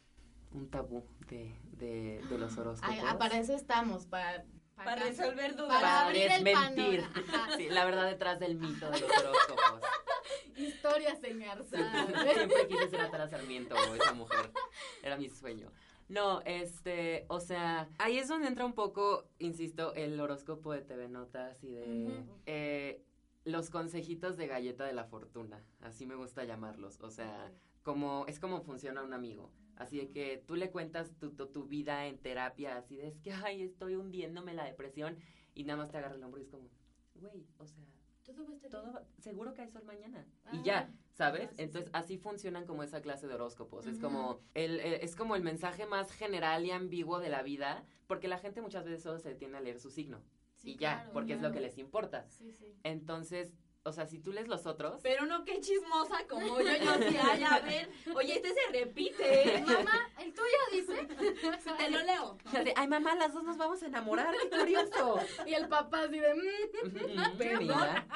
un 0.54 0.70
tabú 0.70 1.06
de, 1.30 1.56
de, 1.78 2.22
de 2.30 2.38
los 2.38 2.58
horóscopos. 2.58 2.96
Ay, 2.96 3.18
para 3.18 3.40
eso 3.40 3.54
estamos, 3.54 4.06
para... 4.06 4.46
Para 4.76 5.04
resolver 5.04 5.56
dudas. 5.56 5.68
Para 5.68 5.82
Para 5.82 6.06
abrir 6.08 6.32
el. 6.32 6.48
Ajá. 7.04 7.50
Sí, 7.58 7.70
la 7.70 7.86
verdad 7.86 8.08
detrás 8.08 8.40
del 8.40 8.56
mito 8.56 8.90
de 8.90 9.02
los 9.02 9.10
horóscopos. 9.12 9.82
Historias 10.58 11.24
engarzadas. 11.24 12.08
Siempre 12.34 12.68
quise 12.68 12.90
ser 12.90 13.02
Atara 13.02 13.30
Sarmiento 13.30 13.76
o 13.76 13.96
esa 13.96 14.14
mujer. 14.14 14.52
Era 15.04 15.16
mi 15.18 15.30
sueño. 15.30 15.72
No, 16.10 16.42
este, 16.42 17.26
o 17.30 17.40
sea, 17.40 17.90
ahí 17.98 18.18
es 18.18 18.28
donde 18.28 18.48
entra 18.48 18.66
un 18.66 18.74
poco, 18.74 19.26
insisto, 19.40 19.94
el 19.94 20.20
horóscopo 20.20 20.74
de 20.74 20.82
TV 20.82 21.08
Notas 21.08 21.64
y 21.64 21.72
de 21.72 22.24
eh, 22.46 23.04
los 23.46 23.70
consejitos 23.70 24.38
de 24.38 24.48
galleta 24.48 24.86
de 24.86 24.94
la 24.94 25.06
fortuna. 25.06 25.64
Así 25.82 26.06
me 26.06 26.16
gusta 26.16 26.44
llamarlos. 26.44 27.00
O 27.02 27.10
sea, 27.10 27.52
como 27.84 28.26
es 28.28 28.40
como 28.40 28.62
funciona 28.62 29.02
un 29.02 29.14
amigo. 29.14 29.52
Así 29.76 29.98
de 29.98 30.10
que 30.10 30.44
tú 30.46 30.56
le 30.56 30.70
cuentas 30.72 31.12
tu, 31.20 31.32
tu, 31.32 31.48
tu 31.48 31.66
vida 31.66 32.06
en 32.08 32.18
terapia, 32.18 32.78
así 32.78 32.96
de 32.96 33.08
es 33.08 33.20
que, 33.20 33.32
ay, 33.34 33.64
estoy 33.64 33.96
hundiéndome 33.96 34.52
en 34.52 34.58
la 34.58 34.66
depresión 34.66 35.18
y 35.56 35.64
nada 35.64 35.78
más 35.78 35.90
te 35.92 35.98
agarra 35.98 36.16
el 36.16 36.24
hombro 36.24 36.40
y 36.40 36.44
es 36.44 36.50
como, 36.50 36.70
güey, 37.16 37.46
o 37.58 37.66
sea, 37.66 37.84
Todo 38.24 38.46
va 38.46 38.52
a 38.52 38.56
estar 38.56 38.70
todo 38.72 38.84
bien. 38.84 38.96
va- 38.96 39.04
seguro 39.20 39.54
que 39.54 39.62
hay 39.64 39.70
sol 39.70 39.84
mañana. 39.84 40.26
Ah, 40.46 40.52
y 40.56 40.64
ya, 40.64 40.94
¿sabes? 41.12 41.50
ah, 41.52 41.54
sí, 41.56 41.62
Entonces 41.64 41.90
sí. 41.92 41.92
así 41.96 42.18
funcionan 42.18 42.66
como 42.66 42.84
esa 42.84 43.02
clase 43.02 43.28
de 43.28 43.34
horóscopos. 43.34 43.86
Es 43.88 43.98
como 44.00 44.40
el, 44.54 44.80
el- 44.80 44.94
es 45.02 45.16
como 45.16 45.36
el 45.36 45.42
mensaje 45.44 45.86
más 45.86 46.12
general 46.12 46.66
y 46.66 46.72
ambiguo 46.72 47.20
de 47.20 47.30
la 47.30 47.42
vida, 47.44 47.84
porque 48.08 48.28
la 48.28 48.38
gente 48.38 48.62
muchas 48.62 48.86
veces 48.86 49.02
solo 49.04 49.20
se 49.20 49.30
detiene 49.30 49.58
a 49.58 49.62
leer 49.62 49.80
su 49.80 49.90
signo. 49.90 50.22
Sí, 50.56 50.72
y 50.72 50.78
ya, 50.78 50.96
claro, 50.98 51.14
porque 51.14 51.34
es 51.34 51.42
lo 51.42 51.52
que 51.52 51.60
les 51.60 51.78
importa. 51.78 52.26
Entonces, 52.84 53.54
o 53.86 53.92
sea, 53.92 54.06
si 54.08 54.20
tú 54.20 54.32
lees 54.32 54.48
los 54.48 54.66
otros, 54.66 55.02
Pero 55.04 55.26
no, 55.26 55.44
qué 55.44 55.60
chismosa 55.60 56.26
como 56.30 56.60
yo. 56.62 56.72
Yo 56.84 56.94
sí, 57.10 57.18
ay, 57.22 57.44
a 57.44 57.60
ver. 57.60 57.90
Oye, 58.16 58.36
este 58.36 58.54
se 58.54 58.72
repite. 58.80 59.58
¿eh? 59.58 59.62
Mamá, 59.66 60.10
¿el 60.20 60.34
tuyo 60.34 60.58
dice? 60.72 61.06
Te 61.78 61.90
lo 61.92 62.02
leo. 62.04 62.38
ay 62.76 62.88
mamá, 62.88 63.16
las 63.16 63.34
dos 63.34 63.44
nos 63.44 63.58
vamos 63.58 63.84
a 63.84 63.88
enamorar, 63.88 64.34
qué 64.42 64.58
curioso. 64.58 65.20
Y 65.46 65.54
el 65.54 65.68
papá 65.68 66.04
así 66.04 66.20
de... 66.20 66.34
"Mm". 66.34 66.44
Mm, 66.94 67.58
mira. 67.60 68.08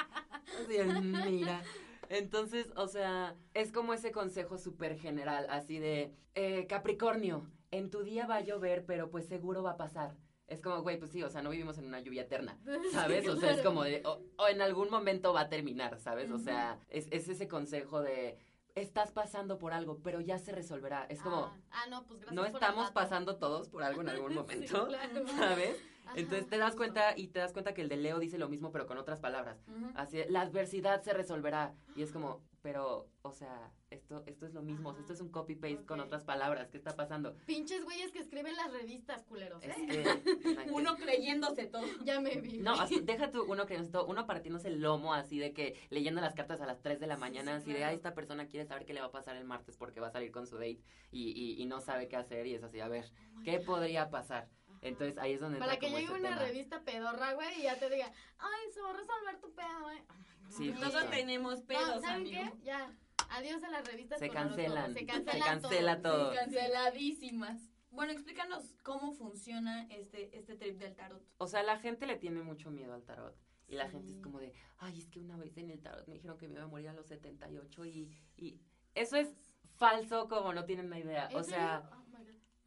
Así 0.58 0.72
de, 0.72 0.84
mira. 1.30 1.62
Entonces, 2.08 2.70
o 2.76 2.88
sea, 2.88 3.36
es 3.52 3.70
como 3.70 3.92
ese 3.92 4.12
consejo 4.12 4.56
súper 4.56 4.98
general, 4.98 5.46
así 5.50 5.78
de, 5.78 6.14
eh, 6.34 6.66
Capricornio, 6.66 7.46
en 7.70 7.90
tu 7.90 8.02
día 8.02 8.26
va 8.26 8.36
a 8.36 8.40
llover, 8.40 8.86
pero 8.86 9.10
pues 9.10 9.26
seguro 9.26 9.62
va 9.62 9.72
a 9.72 9.76
pasar. 9.76 10.16
Es 10.48 10.60
como, 10.62 10.82
güey, 10.82 10.98
pues 10.98 11.10
sí, 11.10 11.22
o 11.22 11.28
sea, 11.30 11.42
no 11.42 11.50
vivimos 11.50 11.76
en 11.78 11.84
una 11.86 12.00
lluvia 12.00 12.22
eterna, 12.22 12.58
¿sabes? 12.92 13.24
Sí, 13.24 13.28
O 13.30 13.36
sea, 13.36 13.52
es 13.52 13.60
como 13.62 13.84
de, 13.84 14.02
o, 14.04 14.20
o 14.38 14.48
en 14.48 14.62
algún 14.62 14.90
momento 14.90 15.32
va 15.32 15.42
a 15.42 15.48
terminar, 15.48 15.98
¿sabes? 16.00 16.30
O 16.30 16.38
sea, 16.38 16.78
es, 16.88 17.06
es 17.10 17.28
ese 17.28 17.48
consejo 17.48 18.00
de, 18.00 18.38
estás 18.74 19.12
pasando 19.12 19.58
por 19.58 19.72
algo, 19.72 19.98
pero 20.02 20.20
ya 20.20 20.38
se 20.38 20.52
resolverá. 20.52 21.04
Es 21.10 21.20
como, 21.20 21.36
Ah, 21.46 21.56
ah, 21.70 21.86
no, 21.90 22.06
pues 22.06 22.20
gracias 22.20 22.34
no 22.34 22.42
por 22.50 22.62
estamos 22.62 22.90
pasando 22.92 23.36
todos 23.36 23.68
por 23.68 23.82
algo 23.82 24.00
en 24.00 24.08
algún 24.08 24.30
Sí, 24.32 24.38
momento, 24.38 24.86
claro. 24.88 25.26
¿sabes? 25.36 25.76
Ajá, 26.06 26.18
Entonces 26.18 26.48
te 26.48 26.56
das 26.56 26.68
justo. 26.70 26.78
cuenta 26.78 27.12
y 27.18 27.28
te 27.28 27.38
das 27.40 27.52
cuenta 27.52 27.74
que 27.74 27.82
el 27.82 27.90
de 27.90 27.96
Leo 27.98 28.18
dice 28.18 28.38
lo 28.38 28.48
mismo 28.48 28.72
pero 28.72 28.86
con 28.86 28.96
otras 28.96 29.20
palabras. 29.20 29.62
Ujú. 29.68 29.90
Así, 29.94 30.16
de, 30.16 30.30
la 30.30 30.40
adversidad 30.40 31.02
se 31.02 31.12
resolverá. 31.12 31.74
Y 31.96 32.02
es 32.02 32.10
como, 32.12 32.40
pero, 32.62 33.08
o 33.22 33.32
sea, 33.32 33.70
esto, 33.90 34.22
esto 34.26 34.46
es 34.46 34.52
lo 34.54 34.62
mismo, 34.62 34.96
esto 34.98 35.12
es 35.12 35.20
un 35.20 35.28
copy-paste 35.30 35.86
con 35.86 36.00
otras 36.00 36.24
palabras. 36.24 36.68
¿Qué 36.70 36.76
está 36.76 36.96
pasando? 36.96 37.34
Pinches 37.46 37.84
güeyes 37.84 38.10
que 38.12 38.18
escriben 38.18 38.54
las 38.56 38.72
revistas, 38.72 39.22
culeros, 39.24 39.62
Es 39.62 39.76
¿eh? 39.78 39.86
que- 39.88 40.56
ay, 40.58 40.68
Uno 40.72 40.96
creyéndose 40.96 41.66
todo. 41.66 41.84
Ya 42.04 42.20
me 42.20 42.30
vi. 42.40 42.58
No, 42.58 42.72
así, 42.72 43.00
deja 43.00 43.30
tú 43.30 43.44
uno 43.48 43.66
que 43.66 43.76
esto, 43.76 44.04
uno 44.06 44.26
partiéndose 44.26 44.68
el 44.68 44.80
lomo 44.80 45.14
así 45.14 45.38
de 45.38 45.52
que 45.52 45.78
leyendo 45.90 46.20
las 46.20 46.34
cartas 46.34 46.60
a 46.60 46.66
las 46.66 46.82
3 46.82 47.00
de 47.00 47.06
la 47.06 47.16
mañana, 47.16 47.52
sí, 47.60 47.70
así 47.70 47.72
de, 47.72 47.84
ay, 47.84 47.94
esta 47.96 48.14
persona 48.14 48.48
quiere 48.48 48.66
saber 48.66 48.84
qué 48.84 48.92
le 48.94 49.00
va 49.00 49.06
a 49.06 49.12
pasar 49.12 49.36
el 49.36 49.44
martes 49.44 49.76
porque 49.76 50.00
va 50.00 50.08
a 50.08 50.12
salir 50.12 50.30
con 50.32 50.46
su 50.46 50.56
date 50.56 50.80
y, 51.12 51.30
y, 51.30 51.62
y 51.62 51.66
no 51.66 51.80
sabe 51.80 52.08
qué 52.08 52.16
hacer 52.16 52.46
y 52.46 52.54
es 52.54 52.62
así, 52.62 52.80
a 52.80 52.88
ver, 52.88 53.04
Oh 53.36 53.42
¿qué 53.44 53.58
God. 53.58 53.64
podría 53.66 54.10
pasar? 54.10 54.48
Entonces 54.80 55.18
ahí 55.18 55.32
es 55.32 55.40
donde 55.40 55.58
Para 55.58 55.74
entra 55.74 55.80
que 55.80 55.86
como 55.86 55.98
llegue 55.98 56.12
ese 56.12 56.20
una 56.20 56.28
tema. 56.30 56.42
revista 56.42 56.80
pedorra, 56.82 57.32
güey, 57.34 57.58
y 57.60 57.62
ya 57.64 57.78
te 57.78 57.90
diga, 57.90 58.12
ay, 58.38 58.72
se 58.72 58.80
va 58.80 58.90
a 58.90 58.92
resolver 58.94 59.40
tu 59.40 59.52
pedo, 59.54 59.82
güey. 59.82 59.98
No, 59.98 60.50
Sí, 60.50 60.70
no, 60.70 61.10
tenemos 61.10 61.60
No, 61.60 61.66
pedos, 61.66 62.00
¿saben 62.02 62.26
amigo. 62.26 62.52
qué? 62.58 62.64
Ya. 62.64 62.96
Adiós 63.30 63.62
a 63.62 63.68
las 63.70 63.86
revistas 63.86 64.18
Se 64.18 64.30
cancelan. 64.30 64.94
Se 64.94 65.00
Se 65.00 65.06
cancela, 65.06 66.00
todo. 66.00 66.30
Sí, 66.30 66.36
canceladísimas. 66.38 67.60
Bueno, 67.90 68.12
explícanos 68.12 68.74
cómo 68.82 69.12
funciona 69.12 69.86
este, 69.90 70.36
este 70.38 70.56
trip 70.56 70.78
del 70.78 70.94
tarot. 70.94 71.22
O 71.38 71.46
sea, 71.46 71.62
la 71.62 71.78
gente 71.78 72.06
le 72.06 72.16
tiene 72.16 72.42
mucho 72.42 72.70
miedo 72.70 72.94
al 72.94 73.02
tarot. 73.02 73.36
Y 73.66 73.74
la 73.74 73.88
gente 73.90 74.12
es 74.12 74.20
como 74.20 74.38
de, 74.38 74.54
ay, 74.78 74.98
es 74.98 75.08
que 75.08 75.20
una 75.20 75.36
vez 75.36 75.56
en 75.58 75.70
el 75.70 75.82
tarot 75.82 76.06
me 76.08 76.14
dijeron 76.14 76.38
que 76.38 76.48
me 76.48 76.54
iba 76.54 76.64
a 76.64 76.68
morir 76.68 76.88
a 76.88 76.94
los 76.94 77.06
78 77.06 77.84
y, 77.84 78.10
y 78.36 78.58
eso 78.94 79.16
es 79.16 79.28
falso 79.76 80.28
como 80.28 80.54
no 80.54 80.64
tienen 80.64 80.86
una 80.86 80.98
idea. 80.98 81.28
¿En 81.30 81.36
O 81.36 81.42
sea? 81.42 81.82
Oh. 81.92 81.94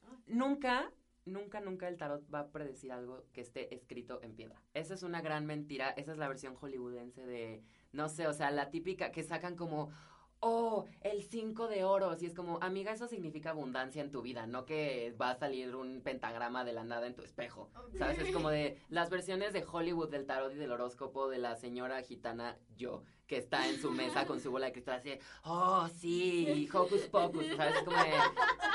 Ah. 0.08 0.18
nunca, 0.27 0.91
nunca, 1.25 1.60
nunca 1.60 1.88
el 1.88 1.98
tarot 1.98 2.24
va 2.34 2.40
a 2.40 2.51
predecir 2.51 2.92
algo 2.92 3.25
que 3.34 3.42
esté 3.42 3.74
escrito 3.74 4.20
en 4.24 4.36
piedra. 4.36 4.62
Esa 4.74 4.94
es 4.94 5.04
una 5.04 5.22
gran 5.22 5.46
mentira. 5.46 5.90
Esa 5.92 6.12
es 6.12 6.18
la 6.18 6.28
versión 6.28 6.56
hollywoodense 6.56 7.25
de, 7.25 7.63
no 7.92 8.10
sé, 8.10 8.28
o 8.28 8.34
sea, 8.34 8.51
la 8.51 8.70
típica 8.70 9.12
que 9.12 9.24
sacan 9.24 9.56
como, 9.56 9.92
oh, 10.42 10.86
el 11.01 11.24
5 11.24 11.68
de 11.68 11.84
oros. 11.84 12.22
Y 12.22 12.25
es 12.25 12.34
como, 12.34 12.60
amiga, 12.62 12.92
eso 12.92 13.08
significa 13.08 13.51
abundancia 13.51 14.01
en 14.01 14.12
tu 14.12 14.22
vida, 14.22 14.46
no 14.46 14.66
que 14.66 15.16
va 15.20 15.32
a 15.32 15.36
salir 15.36 15.75
un 15.75 16.01
pentagrama 16.01 16.66
de 16.66 16.74
la 16.74 16.84
nada 16.84 17.08
en 17.08 17.16
tu 17.16 17.24
espejo. 17.24 17.70
¿Sabes? 17.98 18.20
Es 18.20 18.34
como 18.34 18.50
de 18.50 18.78
las 18.90 19.10
versiones 19.10 19.54
de 19.54 19.63
Hollywood 19.63 20.10
del 20.10 20.25
tarot 20.25 20.54
y 20.54 20.58
del 20.58 20.72
horóscopo 20.72 21.30
de 21.30 21.38
la 21.38 21.56
señora 21.56 22.01
gitana 22.01 22.58
yo, 22.75 23.04
que 23.28 23.38
está 23.38 23.70
en 23.70 23.80
su 23.80 23.92
mesa 23.92 24.25
con 24.25 24.42
su 24.42 24.51
bola 24.51 24.66
de 24.66 24.74
cristal 24.74 25.00
así, 25.00 25.18
oh, 25.46 25.88
sí, 26.00 26.68
hocus 26.74 27.01
pocus, 27.04 27.46
¿sabes? 27.56 27.75
Es 27.75 27.84
como 27.84 27.98
de, 27.98 28.10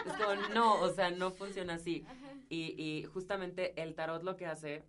es 0.07 0.13
como, 0.13 0.55
no, 0.55 0.81
o 0.81 0.91
sea, 0.93 1.11
no 1.11 1.31
funciona 1.33 1.75
así. 1.75 2.07
Y, 2.49 2.75
y 2.83 3.05
justamente 3.05 3.81
el 3.83 3.95
tarot 3.95 4.23
lo 4.23 4.37
que 4.37 4.47
hace 4.47 4.85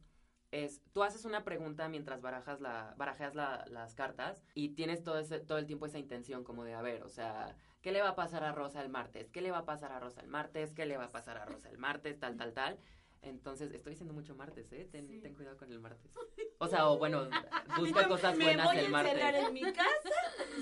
es, 0.52 0.82
tú 0.94 1.04
haces 1.04 1.26
una 1.26 1.44
pregunta 1.44 1.90
mientras 1.90 2.22
barajas 2.22 2.62
la, 2.62 2.94
barajeas 2.98 3.36
la- 3.36 3.66
las 3.70 3.96
cartas 3.96 4.44
y 4.54 4.70
tienes 4.70 5.04
todo, 5.04 5.20
ese, 5.20 5.40
todo 5.40 5.58
el 5.58 5.66
tiempo 5.68 5.86
esa 5.86 6.00
intención 6.00 6.44
como 6.44 6.64
de, 6.64 6.74
a 6.74 6.82
ver, 6.82 7.04
o 7.04 7.10
sea, 7.10 7.56
¿qué 7.82 7.92
le 7.92 8.02
va 8.02 8.10
a 8.10 8.16
pasar 8.16 8.44
a 8.44 8.54
Rosa 8.54 8.82
el 8.82 8.90
martes? 8.90 9.30
¿Qué 9.30 9.42
le 9.42 9.52
va 9.52 9.60
a 9.60 9.66
pasar 9.66 9.92
a 9.92 10.00
Rosa 10.00 10.22
el 10.22 10.28
martes? 10.28 10.74
¿Qué 10.74 10.86
le 10.86 10.98
va 10.98 11.06
a 11.06 11.12
pasar 11.12 11.38
a 11.38 11.46
Rosa 11.46 11.70
el 11.70 11.78
martes? 11.78 12.20
Tal, 12.20 12.38
tal, 12.38 12.54
tal. 12.54 12.80
Entonces, 13.22 13.72
estoy 13.72 13.92
diciendo 13.92 14.14
mucho 14.14 14.36
martes, 14.36 14.72
¿eh? 14.72 14.88
Ten, 14.92 15.08
Sí. 15.08 15.20
ten 15.20 15.34
cuidado 15.34 15.58
con 15.58 15.72
el 15.72 15.80
martes. 15.80 16.12
O 16.60 16.68
sea, 16.68 16.88
o 16.90 16.98
bueno, 16.98 17.30
busca 17.78 18.08
cosas 18.08 18.36
me 18.36 18.46
buenas 18.46 18.66
voy 18.66 18.78
a 18.78 18.80
el 18.80 18.86
encerrar 18.88 19.14
martes. 19.34 19.48
en 19.48 19.54
mi 19.54 19.62
casa. 19.62 20.10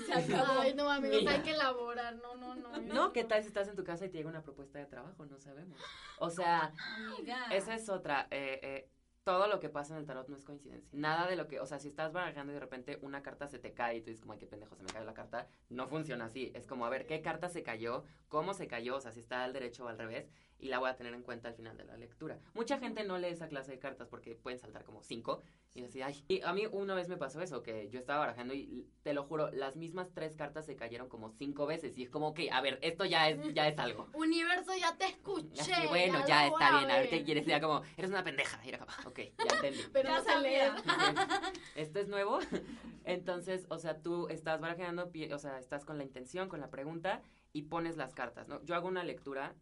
Se 0.04 0.12
acabó. 0.42 0.60
Ay, 0.60 0.74
no, 0.74 0.90
amigos, 0.90 1.20
Mira. 1.20 1.32
hay 1.32 1.40
que 1.40 1.52
elaborar. 1.52 2.16
No, 2.16 2.36
no, 2.36 2.54
no. 2.54 2.76
No, 2.82 3.12
¿qué 3.14 3.24
tal 3.24 3.40
si 3.40 3.48
estás 3.48 3.66
en 3.68 3.76
tu 3.76 3.82
casa 3.82 4.04
y 4.04 4.10
te 4.10 4.18
llega 4.18 4.28
una 4.28 4.42
propuesta 4.42 4.78
de 4.78 4.84
trabajo? 4.84 5.24
No 5.24 5.38
sabemos. 5.38 5.78
O 6.18 6.28
sea, 6.28 6.70
Amiga. 6.96 7.46
Esa 7.50 7.74
es 7.74 7.88
otra. 7.88 8.28
eh, 8.30 8.60
eh, 8.62 8.90
todo 9.24 9.48
lo 9.48 9.58
que 9.58 9.68
pasa 9.70 9.94
en 9.94 10.00
el 10.00 10.06
tarot 10.06 10.28
no 10.28 10.36
es 10.36 10.44
coincidencia. 10.44 10.88
Nada 10.92 11.26
de 11.26 11.34
lo 11.34 11.48
que, 11.48 11.58
o 11.58 11.66
sea, 11.66 11.80
si 11.80 11.88
estás 11.88 12.12
barajando 12.12 12.52
y 12.52 12.54
de 12.54 12.60
repente 12.60 12.98
una 13.02 13.22
carta 13.24 13.48
se 13.48 13.58
te 13.58 13.72
cae 13.72 13.96
y 13.96 14.00
tú 14.00 14.10
dices 14.10 14.20
como, 14.20 14.34
ay, 14.34 14.38
qué 14.38 14.46
pendejo, 14.46 14.76
se 14.76 14.84
me 14.84 14.92
cayó 14.92 15.04
la 15.04 15.14
carta, 15.14 15.48
no 15.68 15.88
funciona 15.88 16.26
así. 16.26 16.52
Es 16.54 16.66
como, 16.68 16.86
a 16.86 16.90
ver, 16.90 17.06
¿qué 17.06 17.22
carta 17.22 17.48
se 17.48 17.64
cayó? 17.64 18.04
¿Cómo 18.28 18.52
se 18.54 18.68
cayó? 18.68 18.94
O 18.96 19.00
sea, 19.00 19.10
si 19.10 19.18
está 19.18 19.42
al 19.42 19.52
derecho 19.52 19.86
o 19.86 19.88
al 19.88 19.98
revés. 19.98 20.28
Y 20.58 20.68
la 20.68 20.78
voy 20.78 20.88
a 20.88 20.96
tener 20.96 21.12
en 21.12 21.22
cuenta 21.22 21.48
al 21.48 21.54
final 21.54 21.76
de 21.76 21.84
la 21.84 21.96
lectura. 21.98 22.38
Mucha 22.54 22.78
gente 22.78 23.04
no 23.04 23.18
lee 23.18 23.28
esa 23.28 23.46
clase 23.48 23.72
de 23.72 23.78
cartas 23.78 24.08
porque 24.08 24.34
pueden 24.36 24.58
saltar 24.58 24.84
como 24.84 25.02
cinco. 25.02 25.42
Y 25.74 25.84
así, 25.84 26.00
ay. 26.00 26.24
Y 26.28 26.40
a 26.40 26.54
mí 26.54 26.64
una 26.72 26.94
vez 26.94 27.08
me 27.10 27.18
pasó 27.18 27.42
eso, 27.42 27.62
que 27.62 27.90
yo 27.90 27.98
estaba 27.98 28.20
barajando 28.20 28.54
y 28.54 28.88
te 29.02 29.12
lo 29.12 29.24
juro, 29.24 29.50
las 29.50 29.76
mismas 29.76 30.08
tres 30.14 30.34
cartas 30.34 30.64
se 30.64 30.74
cayeron 30.74 31.10
como 31.10 31.28
cinco 31.32 31.66
veces. 31.66 31.98
Y 31.98 32.04
es 32.04 32.08
como, 32.08 32.28
ok, 32.28 32.40
a 32.50 32.62
ver, 32.62 32.78
esto 32.80 33.04
ya 33.04 33.28
es, 33.28 33.52
ya 33.52 33.68
es 33.68 33.78
algo. 33.78 34.08
Universo, 34.14 34.72
ya 34.80 34.96
te 34.96 35.04
escuché. 35.04 35.60
Así, 35.60 35.86
bueno, 35.88 36.26
ya 36.26 36.48
voy 36.48 36.62
está 36.62 36.78
bien. 36.78 36.90
A 36.90 36.94
ver 36.94 37.02
ver. 37.02 37.10
qué 37.10 37.24
quieres. 37.24 37.46
Era 37.46 37.60
como, 37.60 37.82
eres 37.98 38.10
una 38.10 38.24
pendeja. 38.24 38.58
Y 38.64 38.70
era 38.70 38.78
como, 38.78 38.90
ok, 39.10 39.18
ya 39.18 39.56
entendí. 39.56 39.80
Pero 39.92 40.08
Ya 40.08 40.22
no 40.34 40.40
leer. 40.40 40.72
sabía. 40.82 41.42
¿Esto 41.74 41.98
es 42.00 42.08
nuevo? 42.08 42.38
Entonces, 43.04 43.66
o 43.68 43.78
sea, 43.78 43.98
tú 44.00 44.28
estás 44.28 44.60
barajeando, 44.60 45.10
pi- 45.10 45.30
o 45.32 45.38
sea, 45.38 45.58
estás 45.58 45.84
con 45.84 45.98
la 45.98 46.04
intención, 46.04 46.48
con 46.48 46.60
la 46.60 46.70
pregunta 46.70 47.22
y 47.52 47.62
pones 47.62 47.96
las 47.96 48.14
cartas, 48.14 48.48
¿no? 48.48 48.62
Yo 48.64 48.74
hago 48.74 48.88
una 48.88 49.04
lectura 49.04 49.54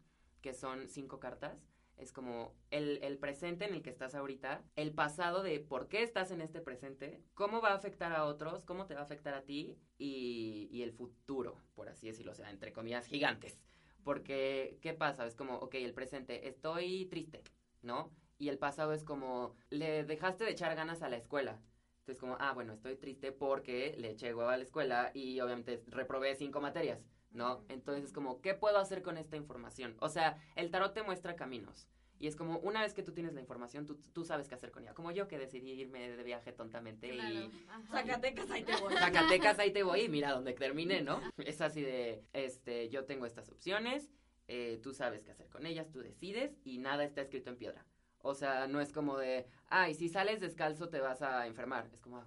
que 0.45 0.53
son 0.53 0.91
cinco 0.91 1.21
cartas. 1.21 1.67
Es 1.97 2.13
como 2.13 2.55
el, 2.71 2.99
el 3.03 3.17
presente 3.17 3.65
en 3.65 3.73
el 3.73 3.81
que 3.81 3.89
estás 3.89 4.15
ahorita, 4.15 4.63
el 4.77 4.93
pasado 4.93 5.43
de 5.43 5.59
por 5.59 5.89
qué 5.89 6.03
estás 6.03 6.31
en 6.33 6.43
este 6.43 6.61
presente, 6.61 7.23
cómo 7.33 7.63
va 7.63 7.71
a 7.71 7.77
afectar 7.77 8.13
a 8.13 8.27
otros, 8.27 8.67
cómo 8.67 8.85
te 8.85 8.93
va 8.93 9.01
a 9.01 9.05
afectar 9.05 9.33
a 9.33 9.45
ti 9.45 9.79
y, 9.97 10.69
y 10.71 10.83
el 10.83 10.93
futuro, 10.93 11.63
por 11.75 11.89
así 11.89 12.09
decirlo, 12.09 12.33
o 12.33 12.35
sea, 12.35 12.51
entre 12.51 12.75
comillas, 12.75 13.07
gigantes. 13.07 13.59
Porque, 14.03 14.77
¿qué 14.83 14.93
pasa? 14.93 15.25
Es 15.27 15.35
como, 15.35 15.57
ok, 15.57 15.77
el 15.77 15.95
presente, 15.95 16.47
estoy 16.47 17.07
triste, 17.07 17.43
¿no? 17.81 18.13
Y 18.37 18.51
el 18.51 18.59
pasado 18.59 18.93
es 18.93 19.03
como, 19.03 19.55
le 19.71 20.05
dejaste 20.05 20.45
de 20.45 20.51
echar 20.51 20.77
ganas 20.77 21.01
a 21.01 21.09
la 21.09 21.17
escuela. 21.17 21.59
Entonces, 22.01 22.21
como, 22.21 22.37
ah, 22.39 22.53
bueno, 22.53 22.75
estoy 22.75 22.97
triste 22.97 23.33
porque 23.33 23.95
le 23.97 24.11
eché 24.11 24.35
huevo 24.35 24.51
a 24.51 24.59
la 24.59 24.65
escuela 24.65 25.11
y 25.15 25.41
obviamente 25.41 25.83
reprobé 25.87 26.35
cinco 26.35 26.61
materias, 26.61 27.03
¿no? 27.35 27.65
Entonces, 27.69 28.13
como, 28.13 28.41
¿qué 28.41 28.55
puedo 28.55 28.79
hacer 28.79 29.03
con 29.03 29.19
esta 29.19 29.37
información? 29.37 29.97
O 30.01 30.09
sea, 30.09 30.39
el 30.57 30.71
tarot 30.71 30.95
te 30.95 31.03
muestra 31.03 31.37
caminos. 31.37 31.89
Y 32.21 32.29
es 32.29 32.37
como, 32.37 32.59
una 32.61 32.81
vez 32.81 32.95
que 32.95 33.03
tú 33.03 33.13
tienes 33.13 33.35
la 33.35 33.41
información, 33.41 33.87
tú, 33.87 33.97
tú 34.13 34.25
sabes 34.25 34.49
qué 34.49 34.55
hacer 34.55 34.71
con 34.71 34.85
ella. 34.85 34.95
Como 34.95 35.11
yo 35.11 35.27
que 35.29 35.37
decidí 35.37 35.73
irme 35.73 36.11
de 36.17 36.23
viaje 36.23 36.53
tontamente 36.53 37.11
Claro, 37.11 37.35
y 37.35 37.51
ajá. 37.69 37.83
Zacatecas, 37.91 38.51
ahí 38.51 38.63
te 38.63 38.77
voy. 38.77 38.95
Zacatecas, 38.95 39.59
ahí 39.59 39.73
te 39.73 39.83
voy 39.83 40.03
y 40.03 40.09
mira 40.09 40.33
donde 40.33 40.55
terminé, 40.55 41.03
¿no? 41.03 41.21
Es 41.39 41.61
así 41.61 41.83
de, 41.83 42.25
este, 42.33 42.89
yo 42.89 43.05
tengo 43.05 43.27
estas 43.27 43.51
opciones, 43.51 44.09
eh, 44.47 44.79
tú 44.83 44.95
sabes 44.95 45.25
qué 45.25 45.33
hacer 45.33 45.49
con 45.51 45.67
ellas, 45.67 45.91
tú 45.91 46.01
decides 46.01 46.57
y 46.65 46.79
nada 46.79 47.05
está 47.05 47.21
escrito 47.21 47.51
en 47.51 47.57
piedra. 47.57 47.85
O 48.23 48.35
sea, 48.35 48.69
no 48.69 48.81
es 48.81 48.93
como 48.93 49.19
de, 49.19 49.47
ay, 49.69 49.95
si 49.95 50.09
sales 50.09 50.41
descalzo 50.41 50.89
te 50.89 51.01
vas 51.01 51.21
a 51.21 51.47
enfermar. 51.47 51.91
Es 51.93 52.01
como, 52.01 52.19
ah, 52.19 52.27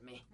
enfermé. 0.00 0.24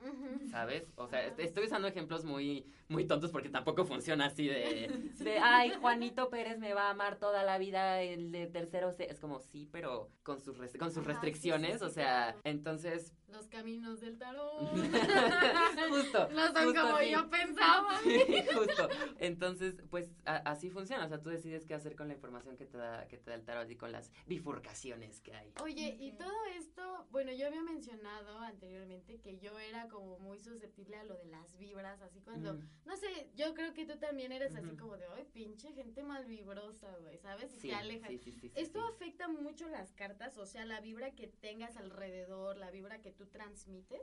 ¿sabes? 0.50 0.85
O 0.96 1.06
sea, 1.06 1.26
estoy 1.38 1.66
usando 1.66 1.88
ejemplos 1.88 2.25
muy, 2.25 2.66
muy 2.88 3.06
tontos 3.06 3.30
porque 3.30 3.49
tampoco 3.49 3.85
funciona 3.85 4.26
así 4.26 4.46
de, 4.46 4.88
de, 5.18 5.38
ay, 5.38 5.73
Juanito 5.80 6.30
Pérez 6.30 6.58
me 6.58 6.73
va 6.75 6.88
a 6.88 6.90
amar 6.90 7.18
toda 7.18 7.42
la 7.42 7.58
vida, 7.58 8.00
el 8.02 8.30
de 8.32 8.46
tercero 8.46 8.92
C. 8.92 9.11
Es 9.11 9.20
como, 9.20 9.40
sí, 9.40 9.68
pero 9.73 10.11
con 10.23 10.40
sus, 10.40 10.56
con 10.56 10.68
sus 10.68 10.78
Ajá, 10.78 10.90
sí, 10.90 11.00
sí, 11.00 11.00
restricciones, 11.00 11.78
sí, 11.80 11.85
o 11.85 11.88
sea, 11.90 12.32
claro. 12.32 12.40
entonces, 12.44 13.12
Los 13.28 13.49
caminos 13.49 14.00
del 14.00 14.18
tarot. 14.18 14.61
justo. 15.88 16.28
No 16.30 16.46
son 16.52 16.64
justo 16.64 16.80
como 16.80 16.96
así. 16.96 17.11
yo 17.11 17.28
pensaba. 17.30 17.99
Sí, 18.02 18.18
justo. 18.54 18.88
Entonces, 19.18 19.75
pues 19.90 20.08
a- 20.25 20.37
así 20.50 20.70
funciona. 20.70 21.04
O 21.04 21.08
sea, 21.08 21.20
tú 21.20 21.30
decides 21.30 21.66
qué 21.66 21.75
hacer 21.75 21.96
con 21.96 22.08
la 22.08 22.14
información 22.14 22.56
que 22.56 22.66
te 22.66 22.78
da, 22.78 23.06
que 23.08 23.18
te 23.18 23.30
da 23.30 23.37
el 23.37 23.44
tarot 23.44 23.68
y 23.70 23.76
con 23.76 23.92
las 23.92 24.11
bifurcaciones 24.26 25.20
que 25.20 25.35
hay. 25.35 25.52
Oye, 25.62 25.96
y 26.00 26.12
todo 26.12 26.32
esto, 26.56 27.06
bueno, 27.11 27.32
yo 27.32 27.46
había 27.46 27.62
mencionado 27.62 28.38
anteriormente 28.40 29.20
que 29.20 29.38
yo 29.38 29.55
era 29.58 29.88
como 29.88 30.18
muy 30.18 30.38
susceptible 30.40 30.96
a 30.96 31.04
lo 31.04 31.16
de 31.16 31.26
las 31.26 31.56
vibras, 31.56 32.00
así 32.02 32.20
cuando, 32.20 32.54
Ujú. 32.54 32.62
no 32.84 32.96
sé, 32.96 33.30
yo 33.34 33.54
creo 33.54 33.72
que 33.75 33.84
tú 33.86 33.98
también 33.98 34.32
eres 34.32 34.54
así 34.54 34.76
como 34.76 34.96
de, 34.96 35.06
ay, 35.06 35.25
pinche 35.32 35.72
gente 35.72 36.02
mal 36.02 36.25
vibrosa, 36.26 36.96
güey, 36.98 37.18
¿sabes? 37.18 37.52
Y 37.54 37.60
Sí, 37.60 37.68
te 37.68 37.75
alejas. 37.75 38.10
sí, 38.10 38.32
sí, 38.32 38.52
Esto 38.54 38.80
afecta 38.88 39.28
mucho 39.28 39.68
las 39.68 39.92
cartas, 39.92 40.36
o 40.38 40.46
sea, 40.46 40.64
la 40.64 40.80
vibra 40.80 41.14
que 41.14 41.26
tengas 41.28 41.76
alrededor, 41.76 42.56
la 42.56 42.70
vibra 42.70 43.00
que 43.00 43.12
tú 43.12 43.26
transmites. 43.26 44.00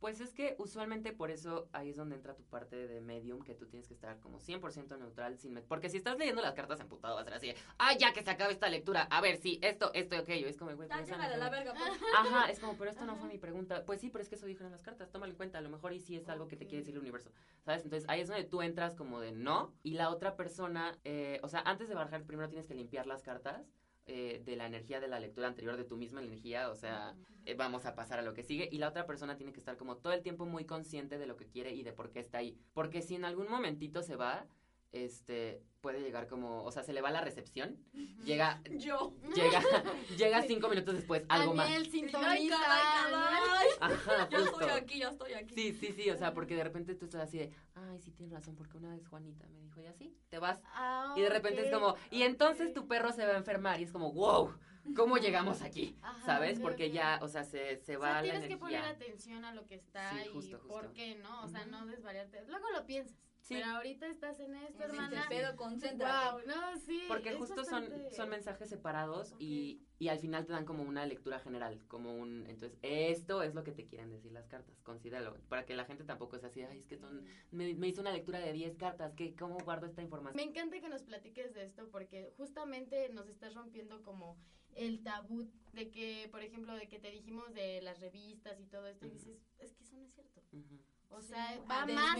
Pues 0.00 0.20
es 0.20 0.32
que 0.32 0.54
usualmente 0.58 1.12
por 1.12 1.30
eso 1.30 1.68
ahí 1.72 1.90
es 1.90 1.96
donde 1.96 2.14
entra 2.14 2.34
tu 2.34 2.44
parte 2.44 2.86
de 2.86 3.00
medium, 3.00 3.42
que 3.42 3.54
tú 3.54 3.66
tienes 3.66 3.88
que 3.88 3.94
estar 3.94 4.20
como 4.20 4.38
100% 4.38 4.96
neutral, 4.98 5.38
sin 5.38 5.58
porque 5.62 5.88
si 5.88 5.96
estás 5.96 6.16
leyendo 6.18 6.40
las 6.40 6.54
cartas 6.54 6.78
emputado 6.78 7.16
vas 7.16 7.22
a 7.22 7.24
ser 7.24 7.34
así, 7.34 7.46
de, 7.48 7.56
ay, 7.78 7.96
ya 7.98 8.12
que 8.12 8.22
se 8.22 8.30
acabe 8.30 8.52
esta 8.52 8.68
lectura, 8.68 9.08
a 9.10 9.20
ver, 9.20 9.38
sí, 9.38 9.58
esto, 9.60 9.90
esto, 9.94 10.16
aquello, 10.16 10.46
es 10.46 10.56
como, 10.56 10.74
güey, 10.76 10.88
esa 10.88 11.16
no 11.16 11.36
la 11.36 11.50
verga, 11.50 11.74
pues. 11.74 12.00
Ajá, 12.16 12.50
es 12.50 12.60
como, 12.60 12.76
pero 12.76 12.90
esto 12.90 13.04
no 13.04 13.16
fue 13.16 13.28
mi 13.28 13.38
pregunta. 13.38 13.84
Pues 13.84 14.00
sí, 14.00 14.08
pero 14.08 14.22
es 14.22 14.28
que 14.28 14.36
eso 14.36 14.46
dijeron 14.46 14.70
las 14.70 14.82
cartas, 14.82 15.10
tómalo 15.10 15.32
en 15.32 15.36
cuenta, 15.36 15.58
a 15.58 15.62
lo 15.62 15.68
mejor 15.68 15.92
y 15.92 16.00
sí 16.00 16.16
es 16.16 16.28
algo 16.28 16.46
que 16.46 16.56
te 16.56 16.66
quiere 16.66 16.78
decir 16.78 16.94
el 16.94 17.00
universo, 17.00 17.32
¿sabes? 17.64 17.82
Entonces 17.82 18.08
ahí 18.08 18.20
es 18.20 18.28
donde 18.28 18.44
tú 18.44 18.62
entras 18.62 18.94
como 18.94 19.20
de 19.20 19.32
no, 19.32 19.74
y 19.82 19.94
la 19.94 20.10
otra 20.10 20.36
persona, 20.36 20.96
eh, 21.04 21.40
o 21.42 21.48
sea, 21.48 21.60
antes 21.60 21.88
de 21.88 21.94
barajar 21.94 22.22
primero 22.24 22.48
tienes 22.48 22.68
que 22.68 22.74
limpiar 22.74 23.06
las 23.06 23.22
cartas 23.22 23.66
eh, 24.08 24.42
de 24.44 24.56
la 24.56 24.66
energía 24.66 25.00
de 25.00 25.08
la 25.08 25.20
lectura 25.20 25.48
anterior, 25.48 25.76
de 25.76 25.84
tu 25.84 25.96
misma 25.96 26.20
energía, 26.22 26.70
o 26.70 26.74
sea, 26.74 27.14
eh, 27.44 27.54
vamos 27.54 27.86
a 27.86 27.94
pasar 27.94 28.18
a 28.18 28.22
lo 28.22 28.34
que 28.34 28.42
sigue, 28.42 28.68
y 28.72 28.78
la 28.78 28.88
otra 28.88 29.06
persona 29.06 29.36
tiene 29.36 29.52
que 29.52 29.60
estar 29.60 29.76
como 29.76 29.98
todo 29.98 30.12
el 30.12 30.22
tiempo 30.22 30.46
muy 30.46 30.64
consciente 30.64 31.18
de 31.18 31.26
lo 31.26 31.36
que 31.36 31.46
quiere 31.46 31.74
y 31.74 31.82
de 31.82 31.92
por 31.92 32.10
qué 32.10 32.20
está 32.20 32.38
ahí, 32.38 32.58
porque 32.72 33.02
si 33.02 33.14
en 33.14 33.24
algún 33.24 33.48
momentito 33.50 34.02
se 34.02 34.16
va, 34.16 34.46
este, 34.92 35.62
puede 35.80 36.00
llegar 36.00 36.26
como, 36.26 36.64
o 36.64 36.72
sea, 36.72 36.82
se 36.82 36.92
le 36.92 37.00
va 37.00 37.10
la 37.10 37.20
recepción, 37.20 37.76
llega, 38.24 38.60
Yo. 38.78 39.14
llega, 39.34 39.60
llega 40.16 40.42
cinco 40.42 40.68
minutos 40.68 40.94
después, 40.94 41.24
algo 41.28 41.54
más. 41.54 41.66
Daniel, 41.66 41.84
Ay, 41.84 41.90
sintoniza. 41.90 42.56
caray, 42.58 42.88
caray. 43.12 43.68
Ajá, 43.80 44.28
justo. 44.30 44.60
estoy 44.60 44.70
aquí, 44.70 44.98
ya 44.98 45.08
estoy 45.10 45.32
aquí. 45.34 45.54
Sí, 45.54 45.72
sí, 45.72 45.92
sí, 45.92 46.10
o 46.10 46.16
sea, 46.16 46.32
porque 46.34 46.56
de 46.56 46.64
repente 46.64 46.94
tú 46.94 47.04
estás 47.04 47.22
así 47.22 47.38
de, 47.38 47.52
ay, 47.74 47.98
sí 48.00 48.10
tienes 48.12 48.32
razón, 48.34 48.56
porque 48.56 48.76
una 48.76 48.90
vez 48.90 49.06
Juanita 49.06 49.46
me 49.48 49.60
dijo, 49.60 49.80
y 49.80 49.86
así, 49.86 50.14
te 50.30 50.38
vas. 50.38 50.60
Ah, 50.66 51.14
Y 51.16 51.20
de 51.20 51.28
repente 51.30 51.66
es 51.66 51.72
como, 51.72 51.94
y 52.10 52.22
entonces 52.22 52.72
tu 52.72 52.86
perro 52.88 53.12
se 53.12 53.24
va 53.26 53.34
a 53.34 53.36
enfermar, 53.38 53.80
y 53.80 53.84
es 53.84 53.92
como, 53.92 54.12
wow, 54.12 54.52
¿cómo 54.96 55.18
llegamos 55.18 55.62
aquí? 55.62 55.96
Ajá, 56.02 56.24
¿Sabes? 56.24 56.58
Porque 56.60 56.90
ya, 56.90 57.18
o 57.22 57.28
sea, 57.28 57.44
se, 57.44 57.76
se 57.76 57.96
O 57.96 58.00
va 58.00 58.06
sea, 58.06 58.14
la 58.16 58.22
tienes 58.22 58.48
que 58.48 58.56
poner 58.56 58.82
atención 58.84 59.44
a 59.44 59.52
lo 59.54 59.66
que 59.66 59.74
está 59.74 60.10
Sí, 60.12 60.20
y 60.24 60.32
justo, 60.32 60.58
por 60.66 60.92
qué, 60.92 61.14
¿no? 61.16 61.42
O 61.44 61.48
sea, 61.48 61.66
no 61.66 61.86
desvariarte. 61.86 62.42
Luego 62.48 62.70
lo 62.70 62.86
piensas. 62.86 63.14
Sí. 63.48 63.54
Pero 63.54 63.66
ahorita 63.76 64.06
estás 64.08 64.38
en 64.40 64.54
esto, 64.56 64.82
En 64.84 64.90
hermana. 64.90 65.24
pedo, 65.30 65.56
concéntrate. 65.56 66.36
Wow, 66.36 66.46
no, 66.46 66.76
sí. 66.80 67.04
Porque 67.08 67.32
justo 67.34 67.64
son, 67.64 67.80
bastante- 67.88 68.10
son 68.14 68.28
mensajes 68.28 68.68
separados 68.68 69.34
y, 69.38 69.80
y 69.98 70.08
al 70.08 70.18
final 70.18 70.44
te 70.44 70.52
dan 70.52 70.66
como 70.66 70.82
una 70.82 71.06
lectura 71.06 71.38
general, 71.40 71.80
como 71.88 72.14
un, 72.14 72.44
entonces, 72.46 72.78
esto 72.82 73.42
es 73.42 73.54
lo 73.54 73.64
que 73.64 73.72
te 73.72 73.86
quieren 73.86 74.10
decir 74.10 74.32
las 74.32 74.46
cartas, 74.48 74.78
considéralo, 74.82 75.34
para 75.48 75.64
que 75.64 75.74
la 75.74 75.86
gente 75.86 76.04
tampoco 76.04 76.38
sea 76.38 76.50
así, 76.50 76.60
ay, 76.60 76.80
es 76.80 76.86
que 76.86 76.98
son, 76.98 77.24
me, 77.50 77.72
me 77.74 77.88
hizo 77.88 78.02
una 78.02 78.12
lectura 78.12 78.38
de 78.38 78.52
10 78.52 78.76
cartas, 78.76 79.14
¿qué, 79.14 79.34
¿cómo 79.34 79.56
guardo 79.60 79.86
esta 79.86 80.02
información? 80.02 80.36
Me 80.36 80.50
encanta 80.50 80.78
que 80.78 80.90
nos 80.90 81.02
platiques 81.02 81.54
de 81.54 81.64
esto 81.64 81.88
porque 81.90 82.30
justamente 82.36 83.08
nos 83.14 83.28
estás 83.28 83.54
rompiendo 83.54 84.02
como 84.02 84.36
el 84.74 85.02
tabú 85.02 85.48
de 85.72 85.90
que, 85.90 86.28
por 86.30 86.42
ejemplo, 86.42 86.74
de 86.74 86.86
que 86.86 86.98
te 86.98 87.10
dijimos 87.10 87.54
de 87.54 87.80
las 87.80 87.98
revistas 88.00 88.60
y 88.60 88.66
todo 88.66 88.86
esto 88.86 89.06
y 89.06 89.10
dices, 89.10 89.38
es 89.58 89.72
que 89.72 89.84
eso 89.84 89.96
no 89.96 90.04
es 90.04 90.12
cierto. 90.12 90.42
Ujú, 90.52 90.78
O 91.10 91.20
Sí, 91.20 91.28
sea, 91.28 91.58
va 91.70 91.86
más, 91.86 92.16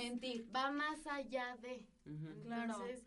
va 0.55 0.71
más 0.71 1.07
allá 1.07 1.57
de. 1.61 1.87
Claro. 2.45 2.73
Entonces, 2.73 3.05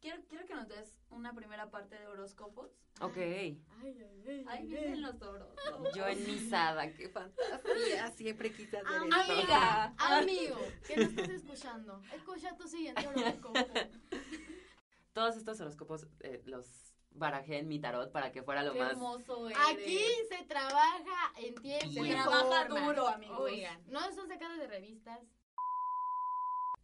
Quiero, 0.00 0.22
quiero 0.30 0.46
que 0.46 0.54
nos 0.54 0.66
des 0.66 0.98
una 1.10 1.34
primera 1.34 1.70
parte 1.70 1.94
de 1.98 2.06
horóscopos. 2.06 2.70
Ok. 3.02 3.18
ay, 3.18 3.62
ay, 3.82 3.96
ay, 4.26 4.44
Ahí 4.48 4.58
ay. 4.60 4.66
vienen 4.66 5.02
los 5.02 5.18
toros. 5.18 5.46
Yo 5.94 6.06
ennisada, 6.06 6.90
qué 6.94 7.10
fantasía, 7.10 8.10
siempre 8.12 8.48
hacer 8.48 8.76
esto. 8.76 8.88
Amiga. 8.88 9.94
Amigo, 9.98 10.56
que 10.86 10.96
no 10.96 11.02
estás 11.02 11.28
escuchando, 11.28 12.02
escucha 12.14 12.56
tu 12.56 12.66
siguiente 12.66 13.06
horóscopo. 13.06 13.52
Todos 15.12 15.36
estos 15.36 15.60
horóscopos 15.60 16.06
eh, 16.20 16.40
los 16.46 16.94
barajé 17.10 17.58
en 17.58 17.68
mi 17.68 17.78
tarot 17.78 18.10
para 18.10 18.32
que 18.32 18.42
fuera 18.42 18.62
lo 18.62 18.72
Qué 18.72 18.78
más... 18.78 18.92
hermoso 18.92 19.50
eres. 19.50 19.58
Aquí 19.70 19.98
se 20.30 20.44
trabaja 20.46 21.32
en 21.38 21.54
tiempo 21.56 21.79
trabaja 22.22 22.66
forma. 22.66 22.86
duro, 22.86 23.08
amigos. 23.08 23.38
Oigan, 23.40 23.82
no 23.88 24.00
son 24.12 24.28
sacados 24.28 24.58
de 24.58 24.66
revistas. 24.66 25.20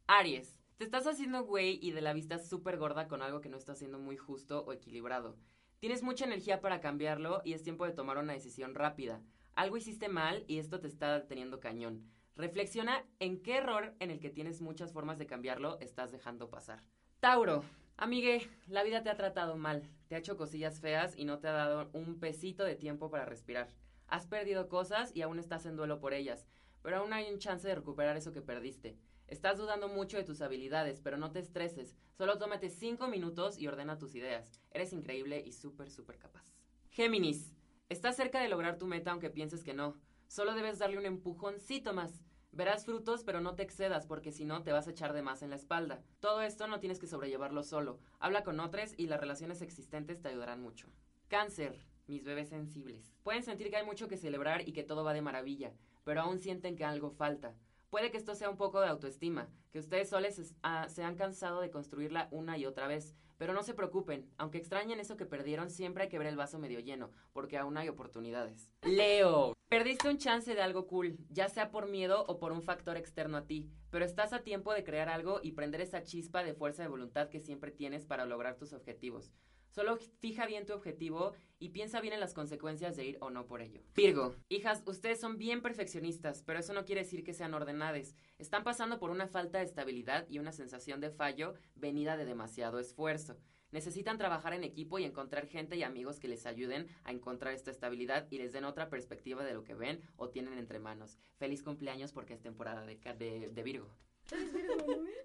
Aries, 0.08 0.60
te 0.76 0.84
estás 0.84 1.06
haciendo 1.06 1.44
güey 1.44 1.78
y 1.82 1.90
de 1.90 2.00
la 2.00 2.12
vista 2.12 2.38
súper 2.38 2.76
gorda 2.76 3.08
con 3.08 3.22
algo 3.22 3.40
que 3.40 3.48
no 3.48 3.56
está 3.56 3.74
siendo 3.74 3.98
muy 3.98 4.16
justo 4.16 4.64
o 4.64 4.72
equilibrado. 4.72 5.36
Tienes 5.78 6.02
mucha 6.02 6.24
energía 6.24 6.60
para 6.60 6.80
cambiarlo 6.80 7.42
y 7.44 7.54
es 7.54 7.62
tiempo 7.62 7.86
de 7.86 7.92
tomar 7.92 8.18
una 8.18 8.32
decisión 8.32 8.74
rápida. 8.74 9.22
Algo 9.54 9.76
hiciste 9.76 10.08
mal 10.08 10.44
y 10.46 10.58
esto 10.58 10.80
te 10.80 10.86
está 10.86 11.26
teniendo 11.26 11.60
cañón. 11.60 12.10
Reflexiona 12.36 13.04
en 13.18 13.42
qué 13.42 13.56
error 13.56 13.94
en 13.98 14.10
el 14.10 14.20
que 14.20 14.30
tienes 14.30 14.60
muchas 14.60 14.92
formas 14.92 15.18
de 15.18 15.26
cambiarlo 15.26 15.78
estás 15.80 16.12
dejando 16.12 16.50
pasar. 16.50 16.82
Tauro, 17.20 17.64
amigue, 17.96 18.50
la 18.68 18.82
vida 18.82 19.02
te 19.02 19.08
ha 19.08 19.16
tratado 19.16 19.56
mal, 19.56 19.88
te 20.08 20.14
ha 20.14 20.18
hecho 20.18 20.36
cosillas 20.36 20.80
feas 20.80 21.16
y 21.16 21.24
no 21.24 21.38
te 21.38 21.48
ha 21.48 21.52
dado 21.52 21.88
un 21.94 22.20
pesito 22.20 22.64
de 22.64 22.76
tiempo 22.76 23.10
para 23.10 23.24
respirar. 23.24 23.70
Has 24.08 24.26
perdido 24.26 24.68
cosas 24.68 25.10
y 25.14 25.22
aún 25.22 25.38
estás 25.38 25.66
en 25.66 25.76
duelo 25.76 25.98
por 25.98 26.14
ellas, 26.14 26.46
pero 26.82 26.98
aún 26.98 27.12
hay 27.12 27.32
un 27.32 27.38
chance 27.38 27.66
de 27.66 27.74
recuperar 27.74 28.16
eso 28.16 28.32
que 28.32 28.42
perdiste. 28.42 28.96
Estás 29.26 29.58
dudando 29.58 29.88
mucho 29.88 30.16
de 30.16 30.24
tus 30.24 30.40
habilidades, 30.40 31.00
pero 31.00 31.16
no 31.16 31.32
te 31.32 31.40
estreses. 31.40 31.96
Solo 32.12 32.38
tómate 32.38 32.70
cinco 32.70 33.08
minutos 33.08 33.58
y 33.58 33.66
ordena 33.66 33.98
tus 33.98 34.14
ideas. 34.14 34.52
Eres 34.70 34.92
increíble 34.92 35.42
y 35.44 35.52
súper, 35.52 35.90
súper 35.90 36.18
capaz. 36.18 36.44
Géminis, 36.90 37.52
estás 37.88 38.14
cerca 38.14 38.40
de 38.40 38.48
lograr 38.48 38.78
tu 38.78 38.86
meta 38.86 39.10
aunque 39.10 39.30
pienses 39.30 39.64
que 39.64 39.74
no. 39.74 39.96
Solo 40.28 40.54
debes 40.54 40.78
darle 40.78 40.98
un 40.98 41.06
empujoncito 41.06 41.92
más. 41.92 42.22
Verás 42.52 42.84
frutos, 42.84 43.24
pero 43.24 43.40
no 43.40 43.54
te 43.54 43.64
excedas 43.64 44.06
porque 44.06 44.32
si 44.32 44.44
no 44.44 44.62
te 44.62 44.72
vas 44.72 44.86
a 44.86 44.92
echar 44.92 45.12
de 45.12 45.22
más 45.22 45.42
en 45.42 45.50
la 45.50 45.56
espalda. 45.56 46.02
Todo 46.20 46.40
esto 46.40 46.68
no 46.68 46.78
tienes 46.78 47.00
que 47.00 47.08
sobrellevarlo 47.08 47.64
solo. 47.64 47.98
Habla 48.20 48.44
con 48.44 48.60
otros 48.60 48.94
y 48.96 49.08
las 49.08 49.20
relaciones 49.20 49.60
existentes 49.60 50.22
te 50.22 50.28
ayudarán 50.28 50.62
mucho. 50.62 50.88
Cáncer, 51.28 51.76
mis 52.06 52.24
bebés 52.24 52.48
sensibles. 52.48 53.12
Pueden 53.22 53.42
sentir 53.42 53.70
que 53.70 53.76
hay 53.76 53.84
mucho 53.86 54.08
que 54.08 54.16
celebrar 54.16 54.68
y 54.68 54.72
que 54.72 54.84
todo 54.84 55.04
va 55.04 55.12
de 55.14 55.22
maravilla, 55.22 55.72
pero 56.04 56.20
aún 56.20 56.38
sienten 56.38 56.76
que 56.76 56.84
algo 56.84 57.10
falta. 57.10 57.54
Puede 57.90 58.10
que 58.10 58.16
esto 58.16 58.34
sea 58.34 58.50
un 58.50 58.56
poco 58.56 58.80
de 58.80 58.88
autoestima, 58.88 59.48
que 59.72 59.78
ustedes 59.78 60.08
soles 60.08 60.38
es- 60.38 60.54
ah, 60.62 60.88
se 60.88 61.02
han 61.04 61.16
cansado 61.16 61.60
de 61.60 61.70
construirla 61.70 62.28
una 62.30 62.58
y 62.58 62.66
otra 62.66 62.86
vez, 62.88 63.14
pero 63.38 63.52
no 63.52 63.62
se 63.62 63.74
preocupen, 63.74 64.28
aunque 64.38 64.58
extrañen 64.58 64.98
eso 64.98 65.16
que 65.16 65.26
perdieron, 65.26 65.70
siempre 65.70 66.04
hay 66.04 66.08
que 66.08 66.18
ver 66.18 66.26
el 66.26 66.36
vaso 66.36 66.58
medio 66.58 66.80
lleno, 66.80 67.10
porque 67.32 67.58
aún 67.58 67.76
hay 67.76 67.88
oportunidades. 67.88 68.70
Leo, 68.82 69.54
perdiste 69.68 70.08
un 70.08 70.18
chance 70.18 70.54
de 70.54 70.62
algo 70.62 70.86
cool, 70.86 71.16
ya 71.28 71.48
sea 71.48 71.70
por 71.70 71.88
miedo 71.88 72.24
o 72.28 72.38
por 72.38 72.52
un 72.52 72.62
factor 72.62 72.96
externo 72.96 73.36
a 73.36 73.46
ti, 73.46 73.68
pero 73.90 74.04
estás 74.04 74.32
a 74.32 74.42
tiempo 74.42 74.72
de 74.72 74.84
crear 74.84 75.08
algo 75.08 75.40
y 75.42 75.52
prender 75.52 75.80
esa 75.80 76.02
chispa 76.02 76.42
de 76.42 76.54
fuerza 76.54 76.82
de 76.82 76.88
voluntad 76.88 77.28
que 77.28 77.40
siempre 77.40 77.70
tienes 77.70 78.06
para 78.06 78.24
lograr 78.26 78.56
tus 78.56 78.72
objetivos. 78.72 79.32
Solo 79.70 79.96
fija 79.96 80.46
bien 80.46 80.66
tu 80.66 80.72
objetivo 80.72 81.32
y 81.58 81.70
piensa 81.70 82.00
bien 82.00 82.14
en 82.14 82.20
las 82.20 82.34
consecuencias 82.34 82.96
de 82.96 83.04
ir 83.06 83.18
o 83.20 83.30
no 83.30 83.46
por 83.46 83.62
ello. 83.62 83.82
Virgo, 83.94 84.34
hijas, 84.48 84.82
ustedes 84.86 85.20
son 85.20 85.36
bien 85.38 85.62
perfeccionistas, 85.62 86.42
pero 86.42 86.58
eso 86.58 86.72
no 86.72 86.84
quiere 86.84 87.02
decir 87.02 87.24
que 87.24 87.34
sean 87.34 87.54
ordenadas. 87.54 88.14
Están 88.38 88.64
pasando 88.64 88.98
por 88.98 89.10
una 89.10 89.28
falta 89.28 89.58
de 89.58 89.64
estabilidad 89.64 90.26
y 90.28 90.38
una 90.38 90.52
sensación 90.52 91.00
de 91.00 91.10
fallo 91.10 91.54
venida 91.74 92.16
de 92.16 92.24
demasiado 92.24 92.78
esfuerzo. 92.78 93.36
Necesitan 93.72 94.16
trabajar 94.16 94.54
en 94.54 94.64
equipo 94.64 94.98
y 94.98 95.04
encontrar 95.04 95.46
gente 95.46 95.76
y 95.76 95.82
amigos 95.82 96.20
que 96.20 96.28
les 96.28 96.46
ayuden 96.46 96.86
a 97.04 97.10
encontrar 97.10 97.52
esta 97.52 97.70
estabilidad 97.70 98.26
y 98.30 98.38
les 98.38 98.52
den 98.52 98.64
otra 98.64 98.88
perspectiva 98.88 99.44
de 99.44 99.54
lo 99.54 99.64
que 99.64 99.74
ven 99.74 100.00
o 100.16 100.30
tienen 100.30 100.56
entre 100.58 100.78
manos. 100.78 101.18
Feliz 101.36 101.62
cumpleaños 101.62 102.12
porque 102.12 102.34
es 102.34 102.40
temporada 102.40 102.86
de, 102.86 102.96
de, 102.96 103.50
de 103.50 103.62
Virgo. 103.62 103.90
¿Eres 104.30 104.52
Virgo, 104.52 104.76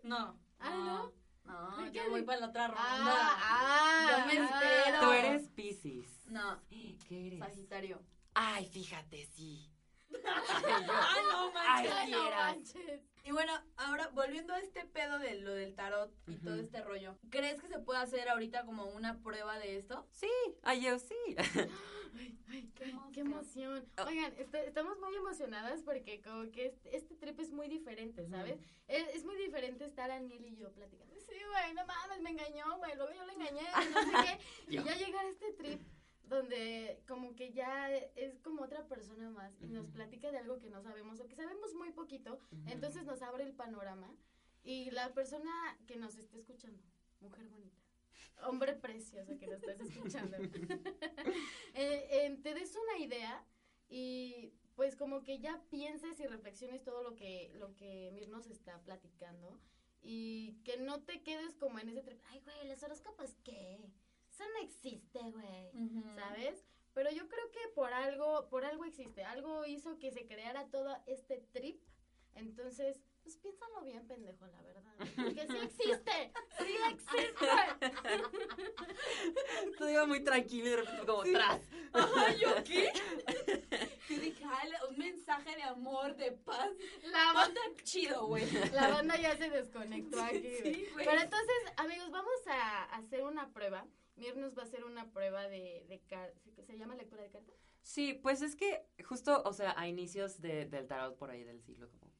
no? 0.04 0.10
No. 0.10 0.40
Ah, 0.60 1.04
No, 1.06 1.14
¿Por 1.52 1.92
yo 1.92 2.10
voy 2.10 2.24
para 2.24 2.40
la 2.40 2.48
otra 2.48 2.68
ronda. 2.68 2.82
Ah, 2.86 4.08
Yo 4.10 4.26
me 4.26 4.40
ah. 4.40 4.62
espero. 4.62 5.00
Tú 5.02 5.12
eres 5.12 5.50
Pisces. 5.50 6.26
No, 6.28 6.62
¿Qué 7.08 7.28
eres? 7.28 7.40
Sagitario. 7.40 8.02
Ay, 8.34 8.66
fíjate, 8.68 9.26
sí. 9.26 9.70
Ay, 10.14 11.24
no 11.32 11.52
manches. 11.52 11.94
Ay, 11.94 12.12
no 12.12 12.30
manches. 12.30 13.11
Y 13.24 13.32
bueno, 13.32 13.54
ahora 13.78 14.08
volviendo 14.14 14.54
a 14.54 14.60
este 14.60 14.84
pedo 14.86 15.20
de 15.20 15.36
lo 15.42 15.54
del 15.54 15.76
tarot 15.76 16.12
y 16.28 16.36
todo 16.38 16.56
Ujú. 16.56 16.64
este 16.64 16.82
rollo, 16.82 17.18
¿crees 17.30 17.62
que 17.62 17.68
se 17.68 17.80
puede 17.80 18.00
hacer 18.00 18.28
ahorita 18.30 18.66
como 18.66 18.86
una 18.86 19.20
prueba 19.22 19.60
de 19.60 19.78
esto? 19.78 20.08
Sí, 20.12 20.30
ay, 20.64 20.82
yo 20.82 20.98
sí. 21.00 21.16
Ay, 22.14 22.38
ay, 22.50 22.70
qué, 22.76 22.94
qué 23.14 23.22
emoción. 23.22 23.88
Oh. 23.98 24.04
Oigan, 24.06 24.34
este- 24.38 24.68
estamos 24.68 25.00
muy 25.00 25.16
emocionadas 25.16 25.82
porque 25.82 26.22
como 26.22 26.52
que 26.52 26.66
este, 26.66 26.94
este 26.98 27.16
trip 27.16 27.40
es 27.40 27.54
muy 27.54 27.70
diferente, 27.70 28.28
¿sabes? 28.28 28.60
es, 28.90 29.16
es 29.16 29.24
muy 29.24 29.38
diferente 29.38 29.86
estar 29.86 30.12
Aniel 30.12 30.44
y 30.46 30.58
yo 30.58 30.74
platicando. 30.74 31.16
Sí, 31.22 31.38
güey, 31.50 31.74
no 31.74 31.86
mames, 31.86 32.20
me 32.22 32.32
engañó, 32.32 32.78
güey, 32.80 32.98
luego 32.98 33.14
yo 33.14 33.24
le 33.26 33.32
engañé, 33.32 33.62
no 33.94 34.02
sé 34.02 34.12
qué. 34.68 34.74
Y 34.76 34.84
ya 34.84 34.94
llegar 34.98 35.26
a 35.26 35.30
este 35.30 35.54
trip 35.54 35.82
donde 36.32 37.04
como 37.10 37.36
que 37.36 37.52
ya 37.52 37.94
es 37.94 38.39
como 38.39 38.63
otra 38.63 38.88
persona 38.88 39.30
más 39.30 39.54
y 39.62 39.67
nos 39.67 39.89
platica 39.89 40.32
de 40.32 40.38
algo 40.38 40.60
que 40.60 40.70
no 40.70 40.82
sabemos 40.82 41.20
o 41.20 41.28
que 41.28 41.36
sabemos 41.36 41.74
muy 41.76 41.91
poquito, 41.91 42.39
entonces 42.67 43.04
nos 43.04 43.22
abre 43.22 43.44
el 43.44 43.54
panorama 43.54 44.15
y 44.63 44.91
la 44.91 45.13
persona 45.13 45.52
que 45.88 45.98
nos 45.98 46.15
esté 46.17 46.38
escuchando, 46.38 46.82
mujer 47.20 47.50
bonita, 47.50 47.78
hombre 48.44 48.74
precioso 48.76 49.38
que 49.38 49.48
nos 49.48 49.62
estás 49.62 49.82
escuchando, 49.82 50.38
eh, 51.74 52.08
eh, 52.10 52.39
te 52.41 52.54
des 52.54 52.78
una 52.78 53.04
idea 53.04 53.46
y 53.89 54.54
pues 54.76 54.96
como 54.96 55.24
que 55.24 55.39
ya 55.39 55.62
pienses 55.70 56.17
y 56.22 56.28
reflexiones 56.28 56.82
todo 56.82 57.04
lo 57.04 57.13
que, 57.13 57.52
lo 57.56 57.76
que 57.76 58.10
Mir 58.13 58.30
nos 58.30 58.48
está 58.48 58.82
platicando 58.84 59.60
y 60.02 60.54
que 60.63 60.78
no 60.78 61.04
te 61.04 61.24
quedes 61.24 61.58
como 61.58 61.78
en 61.80 61.89
ese 61.89 62.17
ay 62.30 62.39
güey, 62.39 62.70
los 62.70 62.82
horóscopos 62.84 63.36
qué, 63.44 63.82
eso 64.42 64.52
no 64.54 64.60
existe, 64.64 65.20
güey, 65.20 65.70
Ujú. 65.74 66.16
¿sabes? 66.16 66.66
Pero 66.94 67.10
yo 67.12 67.28
creo 67.28 67.52
que 67.52 67.60
por 67.74 67.94
algo, 67.94 68.50
por 68.50 68.66
algo 68.66 68.86
existe, 68.86 69.24
algo 69.24 69.66
hizo 69.66 69.98
que 70.00 70.12
se 70.12 70.28
creara 70.28 70.68
todo 70.70 70.98
este 71.06 71.38
trip, 71.54 71.82
entonces, 72.36 73.02
pues 73.24 73.38
piénsalo 73.38 73.82
bien, 73.82 74.06
pendejo, 74.08 74.46
la 74.48 74.62
verdad, 74.62 74.94
porque 75.16 75.48
sí 75.48 75.58
existe, 75.64 76.32
sí 76.60 76.76
existe. 76.90 77.48
Todo 79.78 79.90
iba 79.90 80.06
muy 80.06 80.24
tranquilo 80.24 80.68
y 80.68 80.70
de 80.70 80.76
repente 80.78 81.06
como 81.06 81.24
tras. 81.24 81.62
Ay, 81.94 82.40
¿yo 82.40 82.64
qué? 82.64 82.92
Yo 84.10 84.20
dije, 84.20 84.46
un 84.90 84.98
mensaje 84.98 85.56
de 85.56 85.64
amor, 85.64 86.16
de 86.16 86.32
paz. 86.32 86.70
La 87.04 87.34
banda, 87.34 87.62
chido, 87.84 88.28
güey. 88.28 88.50
la 88.72 88.90
banda 88.90 89.18
ya 89.18 89.36
se 89.38 89.50
desconectó 89.50 90.22
aquí. 90.22 90.40
güey. 90.40 90.62
Sí, 90.62 90.88
güey. 90.94 91.06
Pero 91.06 91.22
entonces, 91.22 91.56
amigos, 91.78 92.12
vamos 92.12 92.48
a 92.48 92.84
hacer 92.96 93.24
una 93.24 93.52
prueba. 93.54 93.86
Mir 94.22 94.38
nos 94.38 94.56
va 94.56 94.62
a 94.62 94.66
hacer 94.66 94.84
una 94.84 95.12
prueba 95.12 95.48
de, 95.48 95.84
de 95.90 96.00
car- 96.08 96.34
¿se 96.68 96.78
llama 96.78 96.96
lectura 96.96 97.24
de 97.24 97.32
cartas? 97.32 97.56
Sí, 97.82 98.14
pues 98.14 98.44
es 98.44 98.56
que 98.56 98.86
justo, 99.04 99.42
o 99.44 99.52
sea, 99.52 99.74
a 99.80 99.88
inicios 99.88 100.40
de- 100.42 100.68
del 100.68 100.86
tarot 100.88 101.18
por 101.18 101.32
ahí 101.32 101.44
del 101.44 101.60
siglo 101.64 101.90
como 101.90 102.12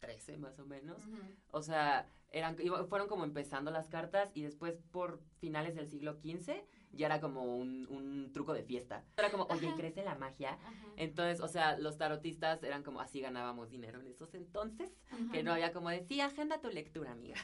13 0.00 0.38
más 0.38 0.58
o 0.58 0.64
menos, 0.64 1.06
Ujú. 1.06 1.18
o 1.50 1.62
sea, 1.62 2.08
eran, 2.30 2.56
fueron 2.88 3.06
como 3.08 3.24
empezando 3.24 3.70
las 3.70 3.88
cartas 3.88 4.30
y 4.34 4.42
después 4.42 4.78
por 4.90 5.20
finales 5.38 5.74
del 5.76 5.88
siglo 5.90 6.14
XV 6.22 6.64
ya 6.92 7.06
era 7.06 7.20
como 7.20 7.56
un, 7.56 7.86
un 7.88 8.32
truco 8.32 8.52
de 8.52 8.62
fiesta. 8.62 9.04
Era 9.16 9.30
como, 9.30 9.44
oye, 9.44 9.72
crece 9.76 10.02
la 10.04 10.14
magia. 10.14 10.54
Ajá. 10.54 10.74
Entonces, 10.96 11.40
o 11.40 11.48
sea, 11.48 11.78
los 11.78 11.96
tarotistas 11.96 12.62
eran 12.62 12.82
como 12.82 13.00
así 13.00 13.20
ganábamos 13.20 13.70
dinero 13.70 14.00
en 14.00 14.06
esos 14.08 14.34
entonces, 14.34 14.90
que 15.32 15.42
no 15.42 15.52
había 15.52 15.72
como 15.72 15.88
de, 15.90 16.02
sí, 16.04 16.20
agenda 16.20 16.60
tu 16.60 16.68
lectura, 16.68 17.12
amiga. 17.12 17.36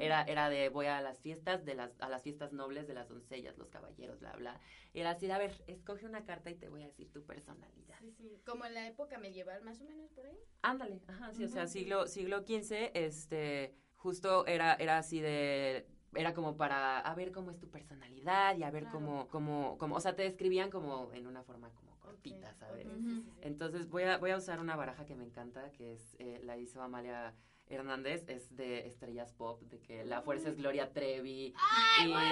Era, 0.00 0.22
era 0.22 0.48
de 0.48 0.68
voy 0.68 0.86
a 0.86 1.00
las 1.00 1.20
fiestas, 1.20 1.64
de 1.64 1.74
las, 1.74 2.00
a 2.00 2.08
las 2.08 2.22
fiestas 2.22 2.52
nobles 2.52 2.86
de 2.86 2.94
las 2.94 3.08
doncellas, 3.08 3.58
los 3.58 3.70
caballeros, 3.70 4.18
bla, 4.20 4.32
bla. 4.32 4.60
Era 4.94 5.10
así 5.10 5.26
de, 5.26 5.32
a 5.34 5.38
ver, 5.38 5.52
escoge 5.66 6.06
una 6.06 6.24
carta 6.24 6.50
y 6.50 6.54
te 6.54 6.68
voy 6.68 6.82
a 6.82 6.86
decir 6.86 7.10
tu 7.12 7.24
personalidad. 7.24 7.98
Sí, 8.00 8.12
sí. 8.12 8.40
Como 8.44 8.64
en 8.64 8.74
la 8.74 8.86
época 8.86 9.18
medieval, 9.18 9.62
más 9.62 9.80
o 9.80 9.84
menos 9.84 10.10
por 10.10 10.26
ahí. 10.26 10.38
Ándale, 10.62 11.02
ajá, 11.06 11.32
sí, 11.34 11.44
o 11.44 11.48
sea, 11.48 11.66
siglo, 11.66 12.06
siglo 12.06 12.40
XV, 12.40 12.90
este, 12.94 13.74
justo 13.96 14.46
era, 14.46 14.74
era 14.74 14.98
así 14.98 15.20
de, 15.20 15.86
era 16.16 16.34
como 16.34 16.56
para, 16.56 16.98
a 16.98 17.14
ver 17.14 17.32
cómo 17.32 17.50
es 17.50 17.58
tu 17.58 17.68
personalidad 17.70 18.56
y 18.56 18.62
a 18.62 18.70
ver 18.70 18.84
Claro. 18.84 18.98
cómo, 18.98 19.28
cómo, 19.28 19.76
cómo, 19.78 19.96
o 19.96 20.00
sea, 20.00 20.16
te 20.16 20.22
describían 20.22 20.70
como 20.70 21.10
en 21.12 21.26
una 21.26 21.42
forma 21.42 21.70
como 21.70 21.85
cortita, 22.06 22.48
Ok, 22.50 22.56
¿sabes? 22.58 22.86
ok, 22.86 22.92
sí, 22.92 22.98
Ujú. 23.00 23.22
sí, 23.22 23.30
sí. 23.34 23.38
Entonces 23.42 23.88
voy 23.88 24.04
a, 24.04 24.18
voy 24.18 24.30
a 24.30 24.36
usar 24.36 24.60
una 24.60 24.76
baraja 24.76 25.04
que 25.04 25.14
me 25.14 25.24
encanta, 25.24 25.70
que 25.72 25.92
es, 25.94 26.16
eh, 26.18 26.40
la 26.44 26.56
hizo 26.56 26.80
Amalia 26.82 27.34
Hernández, 27.68 28.24
es 28.28 28.54
de 28.56 28.86
estrellas 28.86 29.32
pop, 29.32 29.60
de 29.62 29.80
que 29.80 30.04
la 30.04 30.22
fuerza 30.22 30.48
es 30.50 30.56
Gloria 30.56 30.92
Trevi. 30.92 31.52
¡Ay, 31.56 32.08
y- 32.08 32.12
güey! 32.12 32.24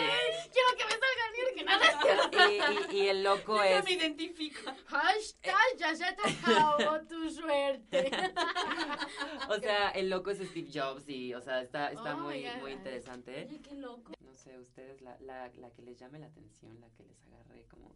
Quiero 0.53 0.69
que 0.79 0.85
me 0.85 0.91
salga 0.93 1.25
que 1.57 1.65
nada 1.65 1.85
es 1.87 1.97
cierto. 2.03 2.39
y, 2.93 2.97
y- 2.97 3.03
y 3.03 3.09
el 3.09 3.23
loco 3.25 3.57
Yo 3.57 3.63
es... 3.63 3.85
me 3.85 3.93
identifico. 3.93 4.61
Hashtag 4.87 5.77
ya 5.77 5.95
se 5.95 6.05
te 6.13 6.31
acabó 6.31 7.01
tu 7.07 7.29
suerte. 7.31 8.11
O 9.49 9.59
sea, 9.59 9.91
el 9.91 10.09
loco 10.11 10.31
es 10.31 10.39
Steve 10.39 10.69
Jobs 10.73 11.09
y, 11.09 11.35
o 11.35 11.41
sea, 11.41 11.61
está, 11.63 11.91
está 11.93 12.15
Oh 12.17 12.19
muy, 12.21 12.45
muy 12.61 12.73
interesante. 12.73 13.47
Oye, 13.49 13.61
qué 13.61 13.75
loco. 13.75 14.13
No 14.21 14.35
sé, 14.35 14.59
ustedes, 14.59 15.01
la, 15.03 15.19
la, 15.21 15.49
la 15.57 15.71
que 15.71 15.83
les 15.83 15.99
llame 15.99 16.19
la 16.19 16.27
atención, 16.27 16.81
la 16.81 16.89
que 16.91 17.03
les 17.05 17.23
agarre 17.27 17.65
como 17.69 17.95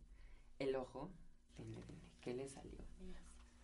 el 0.59 0.77
ojo, 0.77 1.11
dime, 1.59 1.83
dime, 1.87 2.01
¿qué 2.21 2.35
le 2.35 2.49
salió? 2.49 2.79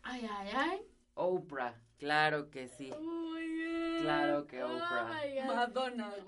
Ay, 0.03 0.29
ay, 0.31 0.51
ay. 0.55 0.87
Oprah, 1.15 1.81
claro 1.99 2.51
que 2.51 2.69
sí. 2.69 2.91
Oh 2.93 3.01
my 3.01 3.41
God. 3.47 4.03
Claro 4.03 4.47
que 4.47 4.63
Oh 4.63 4.77
Oprah. 4.77 5.05
my 5.09 5.35
God. 5.35 5.47
Madonna, 5.47 6.11
güey. 6.11 6.27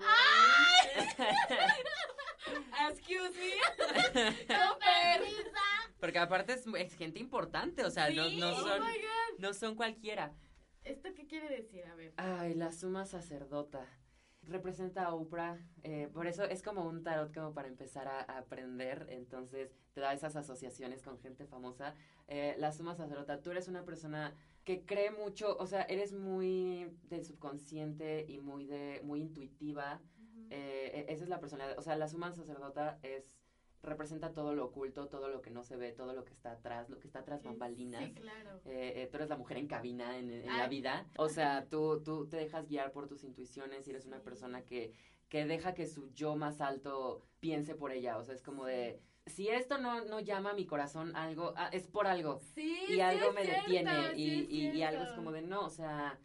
Excuse 2.89 3.31
me. 3.37 3.51
Porque 5.99 6.19
aparte 6.19 6.53
es, 6.53 6.65
es 6.77 6.95
gente 6.95 7.19
importante, 7.19 7.83
o 7.83 7.89
sea, 7.91 8.09
no, 8.09 8.25
Sí. 8.29 8.37
no, 8.37 8.49
Oh 8.51 8.59
son, 8.59 8.79
my 8.81 8.93
God. 8.97 9.39
no 9.39 9.53
son 9.53 9.75
cualquiera. 9.75 10.33
¿Esto 10.83 11.09
qué 11.15 11.27
quiere 11.27 11.49
decir? 11.49 11.83
A 11.85 11.95
ver. 11.95 12.13
Ay, 12.17 12.53
la 12.53 12.71
suma 12.71 13.05
sacerdota. 13.05 13.85
Representa 14.47 15.03
a 15.03 15.13
Oprah, 15.13 15.59
eh, 15.83 16.09
por 16.13 16.25
eso 16.25 16.45
es 16.45 16.63
como 16.63 16.85
un 16.87 17.03
tarot 17.03 17.33
como 17.33 17.53
para 17.53 17.67
empezar 17.67 18.07
a, 18.07 18.19
a 18.21 18.37
aprender, 18.37 19.05
entonces 19.09 19.73
te 19.93 19.99
da 19.99 20.13
esas 20.13 20.37
asociaciones 20.37 21.03
con 21.03 21.19
gente 21.19 21.45
famosa. 21.45 21.95
Eh, 22.29 22.55
la 22.57 22.71
suma 22.71 22.95
sacerdota, 22.95 23.41
tú 23.41 23.51
eres 23.51 23.67
una 23.67 23.83
persona 23.83 24.33
que 24.63 24.85
cree 24.85 25.11
mucho, 25.11 25.57
o 25.57 25.67
sea, 25.67 25.81
eres 25.83 26.13
muy 26.13 26.97
del 27.09 27.25
subconsciente 27.25 28.25
y 28.25 28.39
muy 28.39 28.65
de 28.65 29.01
muy 29.03 29.19
intuitiva. 29.19 29.99
Eh, 30.49 31.05
e- 31.09 31.13
esa 31.13 31.23
es 31.25 31.29
la 31.29 31.41
personalidad, 31.41 31.77
o 31.77 31.81
sea, 31.81 31.97
la 31.97 32.07
suma 32.07 32.31
sacerdota 32.31 32.99
es 33.03 33.37
representa 33.83 34.33
todo 34.33 34.53
lo 34.53 34.65
oculto, 34.65 35.07
todo 35.07 35.29
lo 35.29 35.41
que 35.41 35.49
no 35.49 35.63
se 35.63 35.77
ve, 35.77 35.91
todo 35.91 36.13
lo 36.13 36.25
que 36.25 36.33
está 36.33 36.51
atrás, 36.51 36.89
lo 36.89 36.99
que 36.99 37.07
está 37.07 37.23
tras 37.23 37.43
bambalinas. 37.43 38.03
Sí, 38.03 38.13
claro. 38.13 38.59
Eh, 38.65 38.93
eh, 39.03 39.07
tú 39.09 39.17
eres 39.17 39.29
la 39.29 39.37
mujer 39.37 39.57
en 39.57 39.67
cabina 39.67 40.17
en, 40.17 40.31
en 40.31 40.47
la 40.47 40.63
Ay. 40.63 40.69
vida. 40.69 41.07
O 41.17 41.29
sea, 41.29 41.67
tú, 41.69 42.01
tú 42.03 42.27
te 42.27 42.37
dejas 42.37 42.67
guiar 42.67 42.91
por 42.91 43.07
tus 43.07 43.23
intuiciones 43.23 43.87
y 43.87 43.91
eres 43.91 44.05
una 44.05 44.21
persona 44.21 44.63
que, 44.65 44.93
que 45.29 45.45
deja 45.45 45.73
que 45.73 45.85
su 45.87 46.09
yo 46.13 46.35
más 46.35 46.59
alto 46.61 47.21
piense 47.39 47.75
por 47.75 47.91
ella. 47.91 48.17
O 48.17 48.23
sea, 48.23 48.33
es 48.35 48.41
como 48.41 48.65
de, 48.65 48.99
si 49.25 49.49
esto 49.49 49.77
no, 49.77 50.03
no 50.05 50.19
llama 50.19 50.51
a 50.51 50.53
mi 50.53 50.65
corazón 50.65 51.15
algo, 51.15 51.53
ah, 51.55 51.69
es 51.71 51.87
por 51.87 52.07
algo. 52.07 52.39
Sí, 52.39 52.77
Y 52.89 52.99
algo 52.99 53.31
me 53.31 53.43
cierto, 53.43 53.61
detiene 53.69 54.15
sí 54.15 54.47
y, 54.49 54.57
y- 54.67 54.77
y 54.77 54.83
algo 54.83 55.03
es 55.03 55.11
como 55.13 55.31
de, 55.31 55.41
no, 55.43 55.61
o 55.65 55.69
sea, 55.69 56.19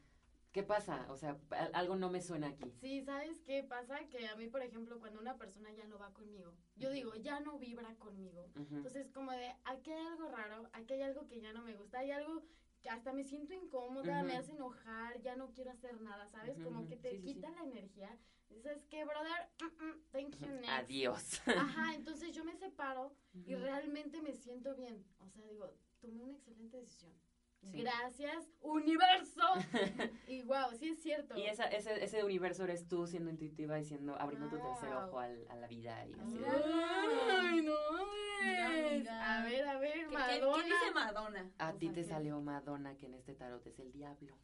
¿qué 0.53 0.63
pasa? 0.63 1.07
O 1.11 1.17
sea, 1.17 1.39
algo 1.73 1.97
no 1.97 2.11
me 2.11 2.21
suena 2.21 2.49
aquí. 2.49 2.71
Sí, 2.81 3.03
¿sabes 3.03 3.41
qué 3.41 3.63
pasa? 3.63 3.99
Que 4.09 4.27
a 4.29 4.37
mí, 4.37 4.49
por 4.49 4.63
ejemplo, 4.63 4.99
cuando 5.01 5.21
una 5.21 5.37
persona 5.37 5.73
ya 5.73 5.87
no 5.87 5.99
va 5.99 6.13
conmigo, 6.13 6.55
yo 6.77 6.91
digo, 6.91 7.15
ya 7.17 7.41
no 7.41 7.59
vibra 7.59 7.95
conmigo. 7.97 8.51
Ujú. 8.57 8.77
Entonces, 8.77 9.11
como 9.11 9.33
de, 9.33 9.55
aquí 9.65 9.91
hay 9.91 10.07
algo 10.07 10.29
raro, 10.29 10.69
aquí 10.73 10.95
hay 10.95 11.03
algo 11.03 11.27
que 11.27 11.41
ya 11.41 11.53
no 11.53 11.63
me 11.63 11.75
gusta, 11.75 12.01
hay 12.01 12.11
algo 12.11 12.43
que 12.83 12.91
hasta 12.91 13.13
me 13.13 13.25
siento 13.25 13.55
incómoda, 13.55 14.19
Ujú. 14.19 14.27
me 14.27 14.37
hace 14.37 14.53
enojar, 14.53 15.21
ya 15.23 15.37
no 15.37 15.53
quiero 15.53 15.71
hacer 15.71 16.01
nada, 16.01 16.29
¿sabes? 16.29 16.59
Como 16.59 16.87
que 16.87 16.97
te 16.97 17.11
Sí, 17.11 17.17
sí, 17.17 17.23
sí. 17.23 17.35
quita 17.35 17.51
la 17.51 17.63
energía. 17.63 18.19
Dices 18.51 18.85
que, 18.91 19.05
brother, 19.05 19.49
mm, 19.63 19.85
mm, 19.85 20.03
thank 20.11 20.37
you, 20.39 20.47
next. 20.61 20.69
Adiós. 20.69 21.41
Ajá, 21.47 21.95
entonces 21.95 22.35
yo 22.35 22.45
me 22.45 22.55
separo 22.57 23.15
y 23.47 23.55
realmente 23.55 24.21
me 24.21 24.35
siento 24.35 24.75
bien. 24.75 25.07
O 25.21 25.29
sea, 25.31 25.47
digo, 25.47 25.73
tomé 26.01 26.23
una 26.23 26.35
excelente 26.35 26.77
decisión. 26.77 27.13
Sí. 27.63 27.81
Gracias, 27.81 28.49
universo. 28.61 29.43
y 30.27 30.43
wow, 30.43 30.73
sí 30.79 30.91
es 30.91 31.03
cierto. 31.03 31.37
Y 31.39 31.47
esa, 31.47 31.65
ese, 31.67 32.03
ese 32.03 32.25
universo 32.25 32.65
eres 32.65 32.89
tú 32.89 33.07
siendo 33.07 33.31
intuitiva 33.31 33.79
y 33.79 33.85
siendo, 33.85 34.15
abriendo 34.21 34.49
tu 34.49 34.59
tercer 34.59 34.93
ojo 34.93 35.19
al- 35.21 35.47
a 35.49 35.57
la 35.57 35.67
vida 35.69 36.05
y 36.07 36.13
así 36.15 36.41
Ay, 37.41 37.63
no. 37.63 37.75
Mira. 38.43 39.39
A 39.41 39.45
ver, 39.45 39.67
a 39.69 39.79
ver, 39.79 39.93
¿Qué, 39.93 40.07
Madonna. 40.09 40.57
qué 40.57 40.65
dice 40.65 40.91
Madonna? 40.95 41.51
A 41.59 41.73
ti 41.75 41.89
te 41.89 42.03
que- 42.03 42.05
salió 42.05 42.41
Madonna, 42.41 42.97
que 42.97 43.07
en 43.07 43.15
este 43.15 43.35
tarot 43.35 43.65
es 43.67 43.79
el 43.79 43.93
diablo. 43.93 44.37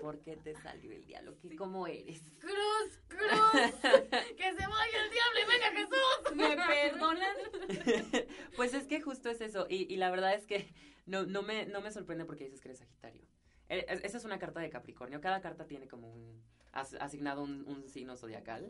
¿Por 0.00 0.18
qué 0.22 0.36
te 0.36 0.54
salió 0.54 0.92
el 0.92 1.04
diablo? 1.04 1.36
¿Qué, 1.40 1.54
¿Cómo 1.56 1.86
eres? 1.86 2.22
Cruz, 2.40 2.98
cruz. 3.08 3.20
que 3.60 4.52
se 4.54 4.66
vaya 4.66 5.04
el 5.04 5.10
diablo 5.10 5.40
y 5.40 5.46
venga 5.46 5.70
Jesús. 5.72 6.36
¿Me 6.36 6.56
perdonan? 6.56 7.36
pues 8.56 8.72
es 8.74 8.86
que 8.86 9.00
justo 9.02 9.28
es 9.28 9.40
eso. 9.42 9.66
Y, 9.68 9.92
y 9.92 9.96
la 9.98 10.10
verdad 10.10 10.32
es 10.34 10.46
que 10.46 10.72
no, 11.10 11.24
no, 11.26 11.42
me, 11.42 11.66
no 11.66 11.80
me 11.80 11.90
sorprende 11.90 12.24
porque 12.24 12.44
dices 12.44 12.60
que 12.60 12.68
eres 12.68 12.78
Sagitario. 12.78 13.22
Eh, 13.68 13.84
es- 13.88 14.04
Esa 14.04 14.16
es 14.18 14.24
una 14.24 14.38
carta 14.38 14.60
de 14.60 14.70
Capricornio. 14.70 15.20
Cada 15.20 15.40
carta 15.40 15.66
tiene 15.66 15.86
como 15.88 16.10
un 16.12 16.42
as- 16.72 16.94
asignado 16.94 17.42
un, 17.42 17.64
un 17.68 17.88
signo 17.88 18.16
zodiacal. 18.16 18.68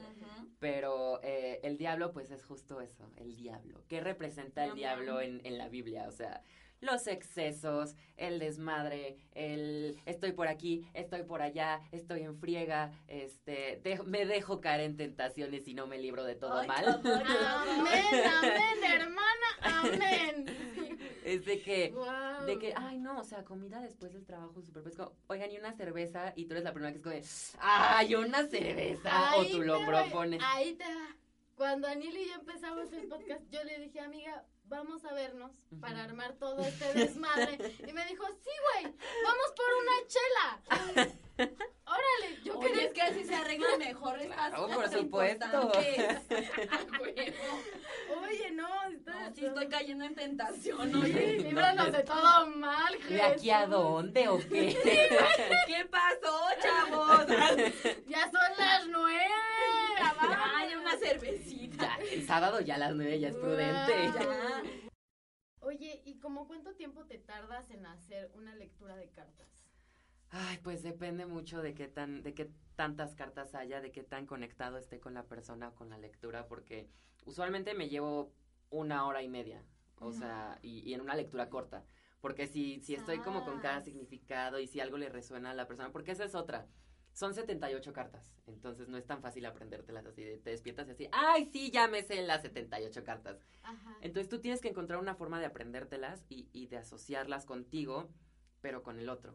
Pero 0.59 1.21
eh, 1.23 1.61
el 1.63 1.77
diablo, 1.79 2.13
pues 2.13 2.31
es 2.31 2.43
justo 2.45 2.81
eso, 2.81 3.11
el 3.17 3.37
diablo. 3.37 3.83
¿Qué 3.89 4.01
representa 4.01 4.65
el 4.65 4.75
diablo 4.75 5.21
en, 5.21 5.41
en 5.45 5.57
la 5.59 5.69
Biblia? 5.69 6.07
O 6.09 6.13
sea, 6.13 6.43
los 6.81 7.07
excesos, 7.07 7.95
el 8.17 8.39
desmadre, 8.39 9.17
el 9.33 9.99
estoy 10.07 10.33
por 10.33 10.49
aquí, 10.49 10.87
estoy 10.95 11.23
por 11.25 11.43
allá, 11.43 11.81
estoy 11.93 12.23
en 12.23 12.37
friega, 12.39 12.91
este, 13.07 13.81
me 14.07 14.25
dejo 14.25 14.61
caer 14.63 14.81
en 14.81 14.97
tentaciones 14.97 15.69
y 15.69 15.75
no 15.75 15.87
me 15.87 15.99
libro 15.99 16.25
de 16.25 16.37
todo 16.37 16.59
Ay, 16.59 16.69
mal. 16.69 16.85
Amén, 17.05 18.25
amén, 18.39 18.85
hermana, 18.85 19.49
amén. 19.63 20.47
es 21.35 21.45
de 21.45 21.61
que, 21.63 21.91
Wow. 21.95 22.47
de 22.47 22.59
que, 22.59 22.75
ay 22.77 22.99
no, 22.99 23.21
o 23.21 23.25
sea, 23.25 23.45
comida 23.45 23.81
después 23.81 24.13
del 24.13 24.25
trabajo 24.25 24.61
súper 24.63 24.83
pesco. 24.83 25.15
Oigan, 25.29 25.51
y 25.51 25.59
una 25.59 25.73
cerveza, 25.73 26.33
y 26.37 26.47
tú 26.47 26.53
eres 26.55 26.65
la 26.65 26.73
primera 26.73 26.93
que 26.93 26.99
es 26.99 27.03
como 27.03 27.15
de, 27.15 27.25
ay, 27.61 28.15
una 28.15 28.47
cerveza, 28.47 29.37
o 29.37 29.45
tú 29.47 29.63
lo 29.63 29.81
va, 29.81 29.87
propones. 29.87 30.41
Ahí 30.45 30.75
te 30.75 30.85
va. 30.85 31.17
Cuando 31.57 31.89
Anil 31.89 32.17
y 32.17 32.27
yo 32.29 32.35
empezamos 32.35 32.93
el 32.93 33.07
podcast, 33.09 33.43
yo 33.51 33.63
le 33.65 33.79
dije, 33.81 34.01
amiga, 34.01 34.45
vamos 34.65 35.05
a 35.05 35.13
vernos 35.13 35.53
para 35.81 36.05
armar 36.05 36.33
todo 36.35 36.61
este 36.63 36.95
desmadre. 36.95 37.59
Y 37.89 37.93
me 37.93 38.05
dijo, 38.07 38.25
sí, 38.43 38.51
güey, 38.83 38.95
vamos 39.25 39.55
por 39.57 39.67
una 39.83 40.97
chela. 40.97 41.57
Órale, 41.91 42.39
yo 42.45 42.57
Oye, 42.59 42.69
quería 42.69 42.85
es 42.87 42.93
que 42.93 43.03
así 43.03 43.25
se 43.25 43.35
arreglan 43.35 43.79
mejor 43.79 44.19
estas 44.21 44.49
Claro, 44.51 44.67
por 44.69 44.75
cosas 44.77 44.93
supuesto. 44.93 45.45
A 45.45 45.67
huevo. 45.67 45.73
Oye, 48.23 48.51
no, 48.53 48.83
está, 48.91 49.29
No, 49.29 49.35
sí 49.35 49.45
estoy 49.47 49.69
cayendo 49.69 50.05
en 50.05 50.15
tentación, 50.15 50.95
oye. 50.95 51.39
líbranos 51.41 51.91
de 51.93 52.03
todo 52.05 52.47
mal, 52.49 52.95
¿De 53.09 53.23
aquí 53.23 53.51
a 53.51 53.59
Jesús. 53.61 53.71
dónde 53.73 54.29
o 54.29 54.39
qué? 54.39 54.77
¿Qué 55.67 55.85
pasó, 55.91 56.41
chavos? 56.63 57.27
Ya 58.07 58.31
son 58.31 58.57
las 58.59 58.87
nueve. 58.89 59.27
Ay, 60.57 60.75
una 60.77 60.97
cervecita. 60.97 61.99
Ya, 61.99 62.05
el 62.13 62.27
sábado 62.27 62.61
ya 62.61 62.75
a 62.77 62.79
las 62.79 62.95
nueve 62.95 63.19
ya 63.19 63.29
es 63.29 63.37
prudente. 63.37 64.13
Ya. 64.15 64.63
Oye, 65.61 66.03
¿y 66.05 66.19
como 66.19 66.47
cuánto 66.47 66.75
tiempo 66.75 67.05
te 67.07 67.19
tardas 67.19 67.71
en 67.71 67.87
hacer 67.87 68.31
una 68.35 68.55
lectura 68.55 68.97
de 68.97 69.09
cartas? 69.11 69.49
Ay, 70.31 70.59
pues 70.63 70.83
depende 70.83 71.27
mucho 71.27 71.61
de 71.61 71.75
qué 71.75 71.89
tan, 71.89 72.23
de 72.23 72.35
qué 72.35 72.51
tantas 72.77 73.15
cartas 73.15 73.55
haya, 73.55 73.81
de 73.81 73.91
qué 73.91 74.03
tan 74.03 74.27
conectado 74.27 74.79
esté 74.79 75.01
con 75.01 75.15
la 75.15 75.25
persona 75.25 75.69
o 75.69 75.75
con 75.75 75.91
la 75.91 75.99
lectura, 75.99 76.47
porque 76.47 76.89
usualmente 77.25 77.75
me 77.75 77.89
llevo 77.89 78.33
una 78.71 79.07
hora 79.07 79.23
y 79.23 79.29
media, 79.29 79.65
o 79.99 80.13
sea, 80.13 80.59
y, 80.63 80.89
y 80.89 80.95
en 80.95 81.01
una 81.01 81.17
lectura 81.17 81.51
corta. 81.51 81.85
Porque 82.21 82.47
si, 82.47 82.81
si 82.81 82.95
estoy 82.95 83.19
como 83.19 83.45
con 83.45 83.61
cada 83.61 83.81
significado 83.81 84.61
y 84.61 84.67
si 84.67 84.79
algo 84.79 84.99
le 84.99 85.09
resuena 85.09 85.51
a 85.51 85.55
la 85.55 85.67
persona, 85.67 85.91
porque 85.91 86.13
esa 86.13 86.25
es 86.25 86.35
otra. 86.35 86.69
Son 87.13 87.35
78 87.35 87.93
cartas, 87.93 88.33
entonces 88.47 88.89
no 88.89 88.97
es 88.97 89.05
tan 89.05 89.21
fácil 89.21 89.45
aprendértelas 89.45 90.07
así, 90.07 90.23
de, 90.23 90.39
te 90.39 90.51
despiertas 90.51 90.87
y 90.87 90.91
así, 90.93 91.09
ay, 91.11 91.51
sí, 91.53 91.73
ya 91.73 91.89
me 91.89 92.03
sé 92.05 92.23
las 92.23 92.43
78 92.43 93.03
cartas. 93.03 93.41
Ajá. 93.65 93.97
Entonces 94.01 94.29
tú 94.29 94.41
tienes 94.41 94.61
que 94.61 94.69
encontrar 94.69 95.01
una 95.01 95.17
forma 95.17 95.41
de 95.41 95.47
aprendértelas 95.47 96.25
y, 96.29 96.49
y 96.53 96.69
de 96.69 96.77
asociarlas 96.77 97.47
contigo, 97.47 98.09
pero 98.61 98.85
con 98.85 99.01
el 99.01 99.09
otro. 99.09 99.35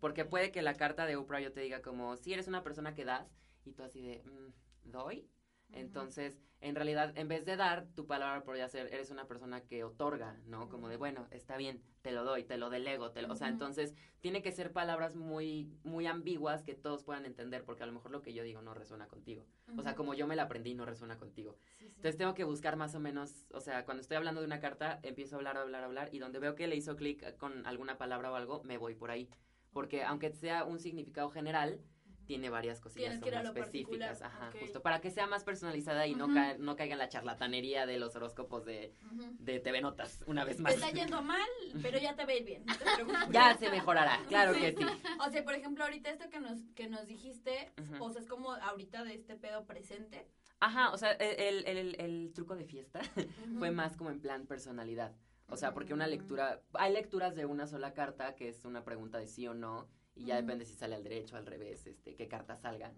Porque 0.00 0.24
puede 0.24 0.50
que 0.50 0.62
la 0.62 0.74
carta 0.74 1.06
de 1.06 1.16
Oprah 1.16 1.40
yo 1.40 1.52
te 1.52 1.60
diga 1.60 1.82
como, 1.82 2.16
si 2.16 2.32
eres 2.32 2.48
una 2.48 2.62
persona 2.62 2.94
que 2.94 3.04
das, 3.04 3.30
y 3.64 3.72
tú 3.72 3.82
así 3.82 4.00
de, 4.02 4.22
"Mm, 4.24 4.90
¿doy? 4.90 5.28
Entonces, 5.74 6.38
en 6.60 6.74
realidad, 6.74 7.12
en 7.16 7.28
vez 7.28 7.44
de 7.44 7.56
dar, 7.56 7.86
tu 7.94 8.06
palabra 8.06 8.44
podría 8.44 8.68
ser, 8.68 8.92
eres 8.92 9.10
una 9.10 9.26
persona 9.26 9.62
que 9.62 9.84
otorga, 9.84 10.38
¿no? 10.46 10.68
Como 10.68 10.88
de, 10.88 10.96
bueno, 10.96 11.26
está 11.30 11.56
bien, 11.56 11.82
te 12.02 12.12
lo 12.12 12.24
doy, 12.24 12.44
te 12.44 12.56
lo 12.58 12.68
delego, 12.70 13.10
te 13.10 13.22
lo... 13.22 13.32
O 13.32 13.36
sea, 13.36 13.48
entonces, 13.48 13.94
tiene 14.20 14.42
que 14.42 14.52
ser 14.52 14.70
palabras 14.72 15.16
muy, 15.16 15.72
muy 15.82 16.06
ambiguas 16.06 16.62
que 16.62 16.74
todos 16.74 17.02
puedan 17.04 17.24
entender, 17.24 17.64
porque 17.64 17.82
a 17.82 17.86
lo 17.86 17.92
mejor 17.92 18.10
lo 18.10 18.22
que 18.22 18.32
yo 18.34 18.44
digo 18.44 18.60
no 18.62 18.74
resuena 18.74 19.08
contigo. 19.08 19.44
O 19.76 19.82
sea, 19.82 19.94
como 19.94 20.14
yo 20.14 20.26
me 20.26 20.36
la 20.36 20.42
aprendí, 20.44 20.74
no 20.74 20.84
resuena 20.84 21.18
contigo. 21.18 21.56
Sí, 21.78 21.86
sí. 21.86 21.92
Entonces 21.96 22.16
tengo 22.16 22.34
que 22.34 22.44
buscar 22.44 22.76
más 22.76 22.94
o 22.94 23.00
menos, 23.00 23.46
o 23.52 23.60
sea, 23.60 23.84
cuando 23.84 24.02
estoy 24.02 24.18
hablando 24.18 24.40
de 24.40 24.46
una 24.46 24.60
carta, 24.60 25.00
empiezo 25.02 25.36
a 25.36 25.38
hablar, 25.38 25.56
hablar, 25.56 25.82
hablar, 25.84 26.10
y 26.12 26.18
donde 26.18 26.38
veo 26.38 26.54
que 26.54 26.66
le 26.66 26.76
hizo 26.76 26.96
clic 26.96 27.36
con 27.38 27.66
alguna 27.66 27.98
palabra 27.98 28.30
o 28.30 28.34
algo, 28.36 28.62
me 28.62 28.76
voy 28.76 28.94
por 28.94 29.10
ahí. 29.10 29.28
Porque 29.72 30.02
aunque 30.04 30.30
sea 30.32 30.64
un 30.64 30.78
significado 30.78 31.30
general, 31.30 31.80
tiene 32.26 32.50
varias 32.50 32.80
cosillas 32.80 33.18
que 33.20 33.30
lo 33.32 33.38
específicas, 33.40 34.22
ajá, 34.22 34.48
ok. 34.50 34.60
justo 34.60 34.80
para 34.80 35.00
que 35.00 35.10
sea 35.10 35.26
más 35.26 35.42
personalizada 35.42 36.06
y 36.06 36.14
no, 36.14 36.26
Ujú. 36.26 36.34
ca- 36.34 36.56
no 36.56 36.76
caiga 36.76 36.92
en 36.92 36.98
la 37.00 37.08
charlatanería 37.08 37.84
de 37.84 37.98
los 37.98 38.14
horóscopos 38.14 38.64
de, 38.64 38.94
Ujú. 39.12 39.34
de 39.40 39.58
TV 39.58 39.80
Notas, 39.80 40.22
una 40.26 40.44
vez 40.44 40.56
Te 40.58 40.62
más. 40.62 40.74
está 40.74 40.90
yendo 40.90 41.20
mal, 41.22 41.40
pero 41.82 41.98
ya 41.98 42.14
te 42.14 42.24
va 42.24 42.30
a 42.30 42.34
ir 42.36 42.44
bien. 42.44 42.64
No 42.64 43.26
te. 43.26 43.32
Ya 43.32 43.56
se 43.58 43.70
mejorará, 43.70 44.20
claro 44.28 44.52
que 44.52 44.72
sí. 44.72 44.84
O 45.26 45.30
sea, 45.30 45.44
por 45.44 45.54
ejemplo, 45.54 45.82
ahorita 45.84 46.10
esto 46.10 46.30
que 46.30 46.38
nos, 46.38 46.60
que 46.76 46.88
nos 46.88 47.06
dijiste, 47.06 47.72
Ujú. 47.80 48.04
o 48.04 48.10
sea, 48.10 48.20
es 48.22 48.28
como 48.28 48.52
ahorita 48.52 49.02
de 49.04 49.14
este 49.14 49.34
pedo 49.36 49.66
presente. 49.66 50.28
Ajá, 50.60 50.90
o 50.92 50.96
sea, 50.98 51.10
el, 51.12 51.66
el- 51.66 51.78
el- 51.78 52.00
el 52.00 52.32
truco 52.32 52.54
de 52.54 52.64
fiesta 52.64 53.00
fue 53.58 53.72
más 53.72 53.96
como 53.96 54.10
en 54.10 54.20
plan 54.20 54.46
personalidad. 54.46 55.12
O 55.52 55.56
sea, 55.56 55.74
porque 55.74 55.92
una 55.92 56.06
lectura, 56.06 56.62
hay 56.72 56.92
lecturas 56.94 57.34
de 57.36 57.44
una 57.44 57.66
sola 57.66 57.92
carta 57.92 58.34
que 58.34 58.48
es 58.48 58.64
una 58.64 58.84
pregunta 58.84 59.18
de 59.18 59.26
sí 59.26 59.46
o 59.46 59.52
no, 59.54 59.86
y 60.14 60.24
ya 60.24 60.36
depende 60.36 60.64
si 60.64 60.74
sale 60.74 60.94
al 60.94 61.02
derecho, 61.04 61.36
al 61.36 61.44
revés, 61.46 61.86
este, 61.86 62.14
qué 62.14 62.26
carta 62.26 62.56
salga. 62.56 62.92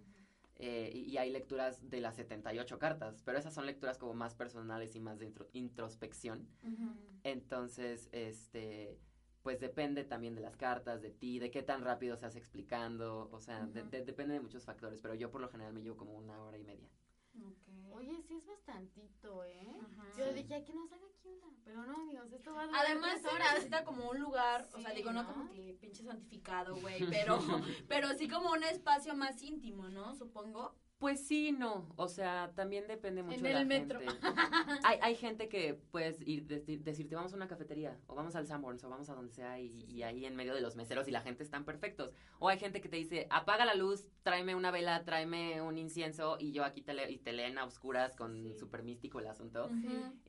Eh, 0.57 0.91
y, 0.95 1.01
y 1.11 1.19
hay 1.19 1.31
lecturas 1.31 1.91
de 1.91 2.01
las 2.01 2.15
78 2.15 2.79
cartas, 2.79 3.23
pero 3.25 3.39
esas 3.39 3.53
son 3.55 3.67
lecturas 3.67 3.99
como 3.99 4.15
más 4.15 4.35
personales 4.37 4.95
y 4.95 5.01
más 5.01 5.19
de 5.19 5.27
intro- 5.27 5.49
introspección. 5.53 6.49
Entonces, 7.25 8.09
este, 8.13 8.99
pues 9.43 9.59
depende 9.59 10.05
también 10.05 10.35
de 10.37 10.41
las 10.41 10.57
cartas, 10.57 11.03
de 11.03 11.11
ti, 11.11 11.41
de 11.41 11.51
qué 11.51 11.63
tan 11.65 11.83
rápido 11.83 12.17
se 12.17 12.27
hace 12.27 12.39
explicando, 12.39 13.29
o 13.33 13.41
sea, 13.41 13.67
de- 13.67 13.83
depende 14.05 14.35
de 14.35 14.41
muchos 14.41 14.65
factores, 14.65 15.01
pero 15.01 15.15
yo 15.15 15.31
por 15.33 15.41
lo 15.41 15.49
general 15.49 15.73
me 15.73 15.83
llevo 15.83 15.97
como 15.97 16.15
una 16.15 16.41
hora 16.45 16.57
y 16.57 16.63
media. 16.65 16.89
Oye, 17.93 18.23
sí 18.23 18.35
es 18.37 18.47
bastantito, 18.47 19.45
¿eh? 19.45 19.77
Ajá. 19.81 20.13
Yo 20.17 20.25
Sí. 20.29 20.35
dije, 20.35 20.55
aquí 20.55 20.73
nos 20.73 20.93
haga 20.93 21.04
Pero 21.65 21.87
no, 21.87 22.03
amigos, 22.03 22.31
esto 22.33 22.55
va 22.55 22.63
a 22.63 22.67
durar 22.67 22.85
Además 22.87 23.21
se 23.21 23.29
horas. 23.29 23.55
necesita 23.55 23.85
como 23.85 24.11
un 24.11 24.21
lugar, 24.21 24.69
o 24.75 24.81
sea, 24.81 24.93
digo, 24.93 25.13
no, 25.13 25.23
¿no? 25.23 25.33
como 25.33 25.51
que 25.51 25.77
pinche 25.81 26.05
santificado, 26.05 26.77
güey, 26.77 26.99
pero, 27.11 27.39
pero 27.89 28.15
sí 28.15 28.29
como 28.29 28.51
un 28.53 28.63
espacio 28.65 29.15
más 29.15 29.43
íntimo, 29.43 29.89
¿no? 29.89 30.15
Supongo. 30.15 30.75
Pues 31.05 31.27
sí, 31.27 31.53
no. 31.53 31.87
O 31.97 32.09
sea, 32.09 32.51
también 32.55 32.87
depende 32.89 33.23
mucho 33.23 33.37
En 33.37 33.43
de 33.43 33.53
la 33.53 33.63
metro. 33.67 34.01
gente. 34.01 34.17
Hay, 34.85 34.99
hay 35.03 35.15
gente 35.17 35.51
que 35.51 35.75
puedes 35.91 36.19
ir, 36.27 36.47
deci- 36.49 36.79
decirte, 36.81 37.15
vamos 37.15 37.35
a 37.35 37.37
una 37.37 37.47
cafetería, 37.47 37.99
o 38.07 38.15
vamos 38.15 38.35
al 38.37 38.47
Sanborns, 38.47 38.83
o 38.85 38.89
vamos 38.89 39.11
a 39.11 39.15
donde 39.15 39.31
sea, 39.31 39.61
y, 39.61 39.85
y 39.87 40.03
ahí 40.03 40.25
en 40.25 40.35
medio 40.35 40.55
de 40.55 40.63
los 40.63 40.77
meseros 40.77 41.07
y 41.07 41.11
la 41.11 41.21
gente 41.21 41.43
están 41.43 41.67
perfectos. 41.67 42.11
O 42.39 42.49
hay 42.49 42.59
gente 42.59 42.81
que 42.81 42.89
te 42.89 42.97
dice, 42.97 43.27
apaga 43.29 43.67
la 43.67 43.75
luz, 43.75 44.07
tráeme 44.23 44.55
una 44.55 44.71
vela, 44.71 45.05
tráeme 45.05 45.61
un 45.61 45.77
incienso, 45.77 46.39
y 46.41 46.53
yo 46.53 46.65
aquí 46.65 46.81
te, 46.81 46.95
le 46.95 47.11
y 47.13 47.19
te 47.19 47.35
leen 47.35 47.59
a 47.59 47.67
oscuras 47.67 48.17
con 48.17 48.33
Sí. 48.43 48.55
súper 48.59 48.83
místico 48.83 49.21
el 49.21 49.27
asunto. 49.27 49.69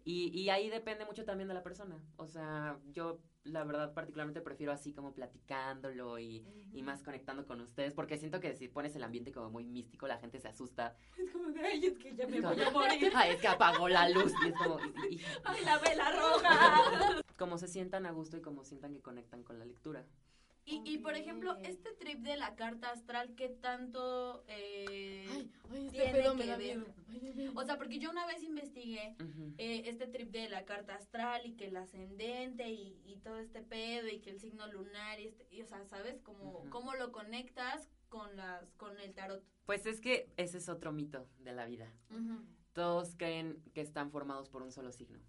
Y, 0.04 0.38
y 0.38 0.50
ahí 0.50 0.70
depende 0.70 1.06
mucho 1.06 1.24
también 1.24 1.48
de 1.48 1.54
la 1.54 1.64
persona. 1.64 1.98
O 2.18 2.28
sea, 2.28 2.78
yo 2.92 3.20
la 3.46 3.64
verdad 3.64 3.94
particularmente 3.94 4.42
prefiero 4.42 4.72
así 4.72 4.92
como 4.94 5.14
platicándolo 5.14 6.20
y, 6.20 6.44
y 6.74 6.82
más 6.84 7.04
conectando 7.04 7.46
con 7.46 7.62
ustedes, 7.62 7.94
porque 7.94 8.18
siento 8.18 8.40
que 8.40 8.56
si 8.56 8.68
pones 8.68 8.96
el 8.96 9.04
ambiente 9.04 9.32
como 9.32 9.50
muy 9.50 9.66
místico, 9.66 10.08
la 10.08 10.18
gente 10.18 10.40
se 10.40 10.48
asusta. 10.48 10.96
Es 11.18 11.32
como 11.32 11.50
de, 11.50 11.62
ay, 11.62 11.86
es 11.86 11.98
que 11.98 12.16
ya 12.16 12.28
me 12.28 12.42
voy 12.42 12.60
a 12.62 12.70
morir. 12.72 13.12
Ay, 13.16 13.32
es 13.36 13.42
que 13.42 13.48
apagó 13.48 13.88
la 13.88 14.10
luz. 14.10 14.34
Y 14.44 14.48
es 14.50 14.54
como, 14.56 14.80
y- 15.10 15.16
y- 15.16 15.22
Ay, 15.44 15.64
la 15.64 15.78
vela 15.80 16.12
roja. 16.12 17.22
como 17.38 17.58
se 17.58 17.68
sientan 17.68 18.06
a 18.06 18.12
gusto 18.12 18.38
y 18.38 18.42
como 18.42 18.64
sientan 18.64 18.94
que 18.94 19.02
conectan 19.02 19.44
con 19.44 19.60
la 19.60 19.66
lectura. 19.66 20.06
Y, 20.68 20.82
y 20.84 20.98
por 20.98 21.14
ejemplo, 21.16 21.56
este 21.64 21.94
trip 21.94 22.22
de 22.22 22.38
la 22.38 22.56
carta 22.56 22.90
astral, 22.90 23.36
¿qué 23.36 23.50
tanto... 23.50 24.44
eh, 24.48 25.28
Ay, 25.30 25.52
ay, 25.72 25.86
este 25.86 25.92
tiene 25.92 26.12
pedo 26.12 26.34
me 26.36 26.42
que 26.42 26.48
da 26.50 26.58
ver? 26.58 26.86
Ay. 27.08 27.52
O 27.56 27.64
sea, 27.64 27.78
porque 27.78 28.00
yo 28.00 28.10
una 28.10 28.26
vez 28.26 28.42
investigué 28.44 29.16
eh, 29.60 29.84
este 29.86 30.08
trip 30.08 30.32
de 30.32 30.50
la 30.50 30.66
carta 30.66 30.96
astral 30.96 31.46
y 31.46 31.54
que 31.56 31.68
el 31.68 31.78
ascendente 31.78 32.68
y, 32.70 33.00
y 33.06 33.18
todo 33.18 33.38
este 33.38 33.62
pedo 33.62 34.08
y 34.08 34.20
que 34.22 34.32
el 34.32 34.40
signo 34.40 34.66
lunar 34.72 35.20
y, 35.20 35.28
este, 35.28 35.48
y, 35.52 35.62
o 35.62 35.68
sea, 35.68 35.86
¿sabes? 35.86 36.20
Ujú. 36.28 36.68
¿Cómo 36.72 36.96
lo 36.96 37.12
conectas 37.12 37.88
con 38.10 38.36
las 38.36 38.74
con 38.74 39.00
el 39.00 39.14
tarot? 39.14 39.44
Pues 39.66 39.86
es 39.86 40.02
que 40.02 40.28
ese 40.38 40.58
es 40.58 40.68
otro 40.68 40.92
mito 40.92 41.28
de 41.40 41.54
la 41.54 41.66
vida. 41.66 41.94
Todos 42.74 43.16
creen 43.16 43.62
que 43.74 43.82
están 43.82 44.10
formados 44.12 44.50
por 44.50 44.64
un 44.64 44.72
solo 44.72 44.92
signo. 44.92 45.20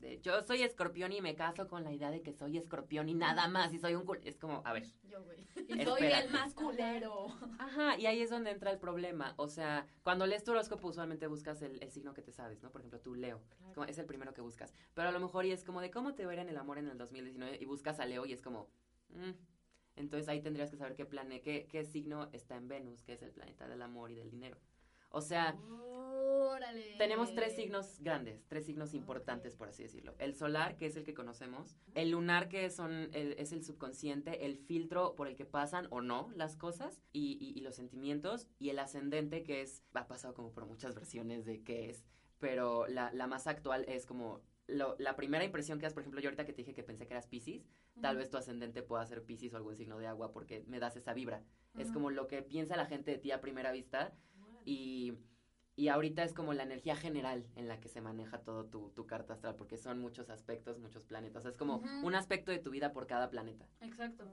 De, 0.00 0.20
yo 0.20 0.42
soy 0.42 0.62
escorpión 0.62 1.12
y 1.12 1.20
me 1.20 1.34
caso 1.34 1.66
con 1.68 1.82
la 1.84 1.92
idea 1.92 2.10
de 2.10 2.22
que 2.22 2.32
soy 2.32 2.56
escorpión 2.56 3.08
y 3.08 3.14
nada 3.14 3.48
más 3.48 3.72
y 3.72 3.78
soy 3.78 3.94
un 3.94 4.04
cul-". 4.04 4.20
Es 4.24 4.36
como, 4.38 4.62
a 4.64 4.72
ver, 4.72 4.84
Yo, 5.08 5.22
güey. 5.24 5.38
Y 5.68 5.84
soy 5.84 6.06
el 6.06 6.30
más 6.30 6.54
culero. 6.54 7.26
Ajá, 7.58 7.98
y 7.98 8.06
ahí 8.06 8.20
es 8.22 8.30
donde 8.30 8.50
entra 8.50 8.70
el 8.70 8.78
problema. 8.78 9.34
O 9.36 9.48
sea, 9.48 9.86
cuando 10.02 10.26
lees 10.26 10.44
tu 10.44 10.52
horóscopo, 10.52 10.88
usualmente 10.88 11.26
buscas 11.26 11.60
el, 11.62 11.82
el 11.82 11.90
signo 11.90 12.14
que 12.14 12.22
te 12.22 12.32
sabes, 12.32 12.62
¿no? 12.62 12.70
Por 12.70 12.80
ejemplo, 12.80 13.00
tú, 13.00 13.14
Leo. 13.14 13.40
Claro. 13.58 13.74
como- 13.74 13.86
es 13.86 13.98
el 13.98 14.06
primero 14.06 14.32
que 14.34 14.40
buscas. 14.40 14.72
Pero 14.94 15.08
a 15.08 15.12
lo 15.12 15.20
mejor 15.20 15.44
y 15.46 15.52
es 15.52 15.64
como 15.64 15.80
de 15.80 15.90
cómo 15.90 16.14
te 16.14 16.24
va 16.24 16.30
a 16.32 16.34
ir 16.34 16.40
en 16.40 16.48
el 16.48 16.56
amor 16.56 16.78
en 16.78 16.88
el 16.88 16.96
2019 16.98 17.58
y 17.60 17.64
buscas 17.64 17.98
a 18.00 18.06
Leo 18.06 18.24
y 18.26 18.32
es 18.32 18.40
como. 18.42 18.68
mm. 19.10 19.32
Entonces 19.96 20.28
ahí 20.28 20.40
tendrías 20.40 20.70
que 20.70 20.76
saber 20.76 20.94
qué 20.94 21.04
plane, 21.04 21.40
qué, 21.40 21.66
qué 21.68 21.84
signo 21.84 22.28
está 22.32 22.54
en 22.54 22.68
Venus, 22.68 23.02
que 23.02 23.14
es 23.14 23.22
el 23.22 23.32
planeta 23.32 23.66
del 23.66 23.82
amor 23.82 24.12
y 24.12 24.14
del 24.14 24.30
dinero. 24.30 24.56
O 25.10 25.20
sea, 25.20 25.56
Órale. 25.60 26.96
tenemos 26.98 27.34
tres 27.34 27.54
signos 27.56 27.98
grandes, 28.00 28.44
tres 28.48 28.66
signos 28.66 28.94
importantes, 28.94 29.54
por 29.56 29.68
así 29.68 29.82
decirlo. 29.82 30.14
El 30.18 30.34
solar, 30.34 30.76
que 30.76 30.86
es 30.86 30.96
el 30.96 31.04
que 31.04 31.14
conocemos, 31.14 31.76
el 31.94 32.10
lunar, 32.10 32.48
que 32.48 32.68
son 32.70 33.08
el- 33.12 33.32
es 33.38 33.52
el 33.52 33.64
subconsciente, 33.64 34.44
el 34.44 34.56
filtro 34.58 35.14
por 35.14 35.28
el 35.28 35.36
que 35.36 35.44
pasan 35.46 35.86
o 35.90 36.00
no 36.00 36.30
las 36.34 36.56
cosas 36.56 37.00
y, 37.12 37.38
y- 37.40 37.58
y 37.58 37.62
los 37.62 37.74
sentimientos, 37.76 38.48
y 38.58 38.70
el 38.70 38.78
ascendente, 38.78 39.42
que 39.42 39.62
es, 39.62 39.82
ha 39.94 40.06
pasado 40.06 40.34
como 40.34 40.52
por 40.52 40.66
muchas 40.66 40.94
versiones 40.94 41.44
de 41.44 41.62
qué 41.62 41.88
es, 41.90 42.04
pero 42.38 42.86
la, 42.86 43.12
la 43.12 43.26
más 43.26 43.46
actual 43.46 43.84
es 43.88 44.04
como 44.06 44.42
lo- 44.66 44.94
la 44.98 45.16
primera 45.16 45.44
impresión 45.44 45.78
que 45.78 45.86
das, 45.86 45.94
por 45.94 46.02
ejemplo, 46.02 46.20
yo 46.20 46.28
ahorita 46.28 46.44
que 46.44 46.52
te 46.52 46.58
dije 46.62 46.74
que 46.74 46.82
pensé 46.82 47.06
que 47.06 47.14
eras 47.14 47.26
Pisces, 47.26 47.66
tal 48.02 48.16
vez 48.18 48.28
tu 48.30 48.36
ascendente 48.36 48.82
pueda 48.82 49.04
ser 49.06 49.22
Pisces 49.24 49.54
o 49.54 49.56
algún 49.56 49.74
signo 49.74 49.98
de 49.98 50.06
agua 50.06 50.30
porque 50.30 50.62
me 50.68 50.78
das 50.78 50.94
esa 50.96 51.14
vibra. 51.14 51.42
Es 51.78 51.90
como 51.90 52.10
lo 52.10 52.26
que 52.28 52.42
piensa 52.42 52.76
la 52.76 52.84
gente 52.86 53.12
de 53.12 53.18
ti 53.18 53.30
a 53.32 53.40
primera 53.40 53.72
vista. 53.72 54.12
Y, 54.68 55.14
y 55.76 55.88
ahorita 55.88 56.22
es 56.24 56.34
como 56.34 56.52
la 56.52 56.64
energía 56.64 56.94
general 56.94 57.46
en 57.56 57.68
la 57.68 57.80
que 57.80 57.88
se 57.88 58.00
maneja 58.00 58.42
todo 58.42 58.66
tu, 58.66 58.90
tu 58.90 59.06
carta 59.06 59.32
astral, 59.32 59.56
porque 59.56 59.78
son 59.78 59.98
muchos 59.98 60.28
aspectos, 60.28 60.78
muchos 60.78 61.04
planetas. 61.04 61.46
Es 61.46 61.56
como 61.56 61.82
un 62.02 62.14
aspecto 62.14 62.52
de 62.52 62.58
tu 62.58 62.70
vida 62.70 62.92
por 62.92 63.06
cada 63.06 63.30
planeta. 63.30 63.66
Exacto. 63.80 64.24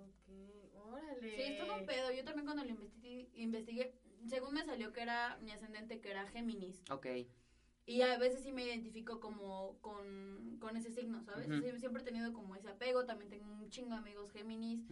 Órale. 0.92 1.36
Sí, 1.36 1.42
es 1.42 1.58
todo 1.58 1.78
un 1.78 1.86
pedo. 1.86 2.12
Yo 2.12 2.24
también 2.26 2.46
cuando 2.46 2.64
lo 2.64 2.70
investigué, 2.70 3.30
investigué, 3.36 3.94
según 4.28 4.54
me 4.54 4.66
salió 4.66 4.92
que 4.92 5.02
era 5.02 5.38
mi 5.42 5.52
ascendente, 5.52 6.02
que 6.02 6.12
era 6.12 6.28
Géminis. 6.28 6.84
Ok. 6.92 7.08
Y 7.88 8.02
a 8.02 8.18
veces 8.18 8.42
sí 8.44 8.52
me 8.52 8.66
identifico 8.66 9.20
como 9.20 9.80
con, 9.82 10.58
con 10.60 10.76
ese 10.76 10.90
signo, 10.90 11.22
¿sabes? 11.24 11.46
Siempre 11.80 12.02
he 12.02 12.06
tenido 12.06 12.34
como 12.34 12.56
ese 12.56 12.68
apego. 12.68 13.06
También 13.06 13.30
tengo 13.30 13.46
un 13.46 13.70
chingo 13.70 13.92
de 13.92 13.98
amigos 13.98 14.32
Géminis. 14.32 14.84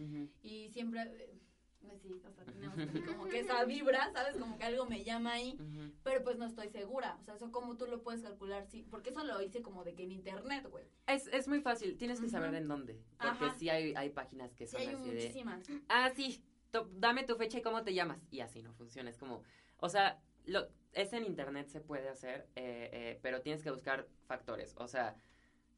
Y 0.42 0.70
siempre, 0.70 1.02
eh, 1.02 1.38
Pues 1.86 2.00
sí, 2.00 2.12
o 2.12 2.18
sea, 2.30 2.44
tenemos 2.44 2.76
como 3.06 3.28
que 3.28 3.40
esa 3.40 3.64
vibra, 3.64 4.10
¿sabes? 4.12 4.36
Como 4.36 4.56
que 4.58 4.64
algo 4.64 4.86
me 4.86 5.04
llama 5.04 5.32
ahí, 5.32 5.58
pero 6.02 6.22
pues 6.24 6.36
no 6.38 6.46
estoy 6.46 6.68
segura. 6.68 7.16
O 7.20 7.24
sea, 7.24 7.34
eso 7.34 7.50
como 7.52 7.76
tú 7.76 7.86
lo 7.86 8.02
puedes 8.02 8.22
calcular, 8.22 8.66
sí, 8.66 8.86
porque 8.90 9.10
eso 9.10 9.24
lo 9.24 9.40
hice 9.42 9.62
como 9.62 9.84
de 9.84 9.94
que 9.94 10.04
en 10.04 10.12
internet, 10.12 10.66
güey. 10.68 10.84
Es, 11.06 11.26
es 11.28 11.48
muy 11.48 11.60
fácil, 11.60 11.96
tienes 11.96 12.20
que 12.20 12.28
saber 12.28 12.50
Ujú. 12.50 12.58
en 12.58 12.68
dónde. 12.68 12.94
Porque 13.18 13.44
Ajá. 13.46 13.54
sí 13.58 13.68
hay, 13.68 13.94
hay 13.94 14.10
páginas 14.10 14.54
que 14.54 14.66
Sí, 14.66 14.72
son 14.72 14.80
hay 14.80 14.88
así 14.94 15.08
de. 15.08 15.14
muchísimas. 15.14 15.66
Ah, 15.88 16.10
sí, 16.14 16.42
to- 16.70 16.88
dame 16.94 17.24
tu 17.24 17.36
fecha 17.36 17.58
y 17.58 17.62
cómo 17.62 17.82
te 17.84 17.94
llamas. 17.94 18.20
Y 18.30 18.40
así 18.40 18.62
no 18.62 18.72
funciona. 18.72 19.10
Es 19.10 19.18
como. 19.18 19.42
O 19.78 19.88
sea, 19.88 20.20
lo, 20.46 20.66
es 20.92 21.12
en 21.12 21.24
internet 21.24 21.68
se 21.68 21.80
puede 21.80 22.08
hacer, 22.08 22.48
eh, 22.56 22.90
eh, 22.92 23.18
pero 23.22 23.42
tienes 23.42 23.62
que 23.62 23.70
buscar 23.70 24.06
factores. 24.26 24.74
O 24.78 24.88
sea, 24.88 25.16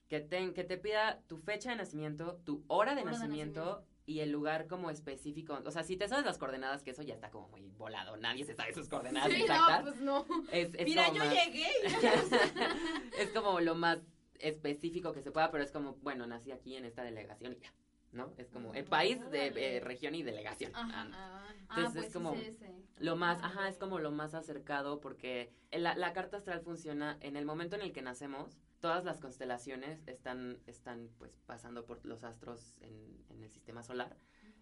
que 0.08 0.20
te, 0.20 0.52
que 0.54 0.62
te 0.64 0.76
pida 0.78 1.20
tu 1.26 1.38
fecha 1.38 1.70
de 1.70 1.76
nacimiento, 1.76 2.36
tu 2.44 2.64
hora 2.68 2.94
de, 2.94 3.02
Hora 3.02 3.10
de 3.12 3.18
nacimiento, 3.18 3.60
nacimiento. 3.64 3.95
Y 4.06 4.20
el 4.20 4.30
lugar 4.30 4.68
como 4.68 4.88
específico. 4.90 5.60
O 5.64 5.70
sea, 5.72 5.82
si 5.82 5.96
te 5.96 6.08
sabes 6.08 6.24
las 6.24 6.38
coordenadas, 6.38 6.82
que 6.84 6.92
eso 6.92 7.02
ya 7.02 7.14
está 7.14 7.30
como 7.30 7.48
muy 7.48 7.62
volado. 7.76 8.16
Nadie 8.16 8.44
se 8.44 8.54
sabe 8.54 8.72
sus 8.72 8.88
coordenadas 8.88 9.30
Sí, 9.34 9.42
exactas. 9.42 9.84
no, 9.84 9.90
pues 9.90 10.00
no. 10.00 10.26
Es, 10.52 10.70
es 10.74 10.84
Mira, 10.84 11.08
yo 11.12 11.24
más- 11.24 11.34
llegué 11.34 11.66
es 13.18 13.30
como 13.30 13.60
lo 13.60 13.74
más 13.74 13.98
específico 14.38 15.12
que 15.12 15.22
se 15.22 15.30
pueda, 15.30 15.50
pero 15.50 15.64
es 15.64 15.72
como, 15.72 15.94
bueno, 16.02 16.26
nací 16.26 16.52
aquí 16.52 16.76
en 16.76 16.84
esta 16.84 17.02
delegación 17.02 17.54
y 17.54 17.58
ya, 17.58 17.72
¿no? 18.12 18.32
Es 18.36 18.48
como 18.50 18.74
el 18.74 18.84
Ah, 18.84 18.90
país 18.90 19.30
de 19.30 19.46
eh, 19.76 19.80
región 19.80 20.14
y 20.14 20.22
delegación. 20.22 20.72
Ajá. 20.74 21.08
Ah. 21.12 21.12
Ah, 21.14 21.42
Ah, 21.68 21.74
Entonces 21.78 21.94
pues 21.94 22.06
es 22.06 22.12
como 22.12 22.34
sí 22.34 22.56
lo 22.98 23.16
más, 23.16 23.38
Ah, 23.42 23.46
ajá, 23.46 23.68
es 23.68 23.76
como 23.76 23.98
lo 23.98 24.10
más 24.12 24.34
acercado 24.34 25.00
porque 25.00 25.50
la, 25.72 25.96
la 25.96 26.12
carta 26.12 26.36
astral 26.36 26.60
funciona 26.60 27.18
en 27.20 27.36
el 27.36 27.44
momento 27.44 27.74
en 27.76 27.82
el 27.82 27.92
que 27.92 28.02
nacemos. 28.02 28.56
Todas 28.80 29.04
las 29.04 29.20
constelaciones 29.20 30.02
están, 30.06 30.58
están 30.66 31.08
pues 31.18 31.36
pasando 31.46 31.86
por 31.86 32.04
los 32.04 32.24
astros 32.24 32.74
en, 32.80 33.24
en 33.30 33.42
el 33.42 33.50
sistema 33.50 33.82
solar. 33.82 34.16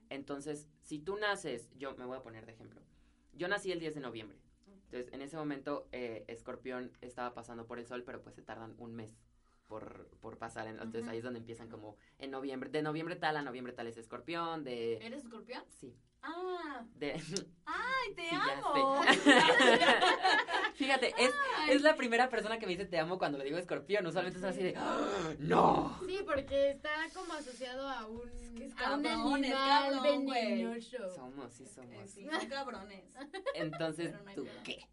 Entonces, 0.09 0.69
si 0.83 0.99
tú 0.99 1.17
naces, 1.17 1.71
yo 1.77 1.95
me 1.97 2.05
voy 2.05 2.17
a 2.17 2.23
poner 2.23 2.47
de 2.47 2.53
ejemplo. 2.53 2.81
Yo 3.33 3.49
nací 3.49 3.73
el 3.73 3.81
10 3.81 3.95
de 3.95 4.01
noviembre. 4.01 4.39
Entonces, 4.67 5.13
en 5.13 5.23
ese 5.23 5.37
momento, 5.37 5.89
eh, 5.93 6.25
Escorpión 6.29 6.93
estaba 7.01 7.35
pasando 7.35 7.67
por 7.67 7.79
el 7.79 7.87
sol, 7.87 8.05
pero 8.05 8.23
pues 8.23 8.35
se 8.37 8.43
tardan 8.43 8.75
un 8.79 8.95
mes 8.95 9.11
por, 9.67 10.09
por 10.21 10.39
pasar. 10.39 10.69
en- 10.69 10.79
Entonces, 10.79 11.09
ahí 11.09 11.19
es 11.19 11.25
donde 11.25 11.41
empiezan 11.41 11.69
como 11.69 11.97
en 12.19 12.31
noviembre. 12.31 12.71
De 12.71 12.83
noviembre 12.83 13.17
tal 13.17 13.37
a 13.37 13.43
noviembre 13.43 13.73
tal 13.73 13.89
es 13.89 13.97
Escorpión. 13.97 14.63
De. 14.63 14.99
¿Eres 15.05 15.25
escorpión? 15.25 15.65
Sí. 15.69 15.97
Ah, 16.27 16.83
De. 16.97 17.13
ay, 17.67 18.15
te 18.15 18.23
Sí, 18.31 18.35
amo. 18.35 19.03
Fíjate, 20.75 21.15
es, 21.19 21.33
es 21.69 21.83
la 21.83 21.95
primera 21.97 22.29
persona 22.29 22.59
que 22.59 22.67
me 22.67 22.73
dice 22.73 22.87
te 22.87 22.99
amo 22.99 23.19
cuando 23.19 23.39
le 23.39 23.45
digo 23.45 23.59
escorpión. 23.59 24.07
Usualmente 24.07 24.39
es 24.39 24.45
así 24.45 24.63
de. 24.63 24.75
¡Ah! 24.77 25.35
¡No! 25.39 25.99
Sí, 26.07 26.19
porque 26.27 26.71
está 26.73 26.91
como 27.15 27.33
asociado 27.35 27.89
a 27.89 28.07
un, 28.07 28.23
que 28.57 28.65
es 28.67 28.73
a 28.79 28.95
un 28.95 29.03
cabrón, 29.03 29.45
es 29.45 29.53
animal 29.55 29.93
cabrón, 29.93 30.27
venenoso. 30.27 31.15
Somos, 31.15 31.53
sí 31.53 31.65
Eh, 31.65 31.69
somos. 31.75 32.11
sí, 32.11 32.27
son 32.41 32.49
cabrones. 32.49 33.05
Entonces, 33.55 34.13
Pero 34.13 34.25
no 34.25 34.35
¿tú 34.35 34.49
qué? 34.65 34.87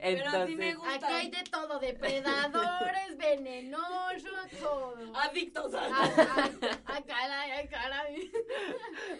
Pero 0.00 0.28
a 0.30 0.46
ti 0.46 0.56
me 0.56 0.70
Entonces, 0.70 0.76
gusta. 0.78 0.94
Aquí 0.94 1.14
hay 1.14 1.30
de 1.30 1.42
todo, 1.50 1.78
depredadores, 1.78 3.16
venenosos, 3.18 4.50
todo. 4.60 5.16
Adictos 5.16 5.74
a... 5.74 5.84
Ah, 5.86 6.10
ah, 6.16 6.50
ah, 6.86 7.02
caray, 7.06 7.50
ah, 7.52 7.68
caray. 7.70 8.30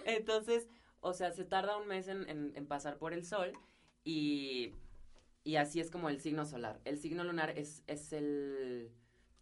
entonces, 0.04 0.66
o 1.00 1.12
sea, 1.12 1.32
se 1.32 1.44
tarda 1.44 1.76
un 1.78 1.88
mes 1.88 2.08
en, 2.08 2.28
en- 2.28 2.52
en 2.56 2.66
pasar 2.66 2.98
por 2.98 3.12
el 3.12 3.24
sol 3.24 3.52
y, 4.04 4.74
y 5.44 5.56
así 5.56 5.80
es 5.80 5.90
como 5.90 6.08
el 6.08 6.20
signo 6.20 6.44
solar. 6.46 6.80
El 6.84 6.98
signo 6.98 7.24
lunar 7.24 7.50
es, 7.58 7.82
es 7.86 8.12
el, 8.12 8.90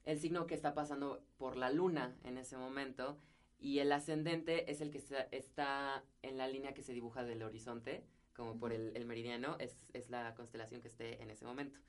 el 0.05 0.19
signo 0.19 0.47
que 0.47 0.55
está 0.55 0.75
pasando 0.75 1.23
por 1.39 1.57
la 1.57 1.71
luna 1.71 2.17
en 2.25 2.39
ese 2.39 2.57
momento 2.57 3.19
y 3.59 3.81
el 3.81 3.91
ascendente 3.93 4.71
es 4.71 4.81
el 4.81 4.91
que 4.91 4.99
está, 4.99 5.23
está 5.33 6.05
en 6.23 6.39
la 6.39 6.49
línea 6.49 6.75
que 6.75 6.83
se 6.83 6.93
dibuja 6.93 7.25
del 7.25 7.43
horizonte, 7.43 8.05
como 8.35 8.57
por 8.59 8.73
el, 8.73 8.93
el 8.97 9.05
meridiano, 9.05 9.57
es, 9.59 9.77
es 9.95 10.11
la 10.11 10.35
constelación 10.37 10.81
que 10.81 10.89
esté 10.89 11.21
en 11.23 11.31
ese 11.31 11.45
momento. 11.45 11.81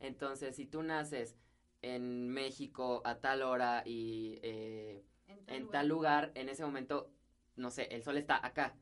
Entonces, 0.00 0.56
si 0.56 0.66
tú 0.66 0.82
naces 0.82 1.36
en 1.82 2.28
México 2.28 3.02
a 3.04 3.20
tal 3.20 3.42
hora 3.42 3.82
y 3.86 4.38
eh, 4.42 5.04
en 5.46 5.68
tal 5.70 5.88
lugar, 5.88 6.32
en 6.34 6.48
ese 6.48 6.64
momento, 6.64 7.10
no 7.56 7.70
sé, 7.70 7.84
el 7.94 8.02
sol 8.02 8.16
está 8.16 8.44
acá. 8.44 8.76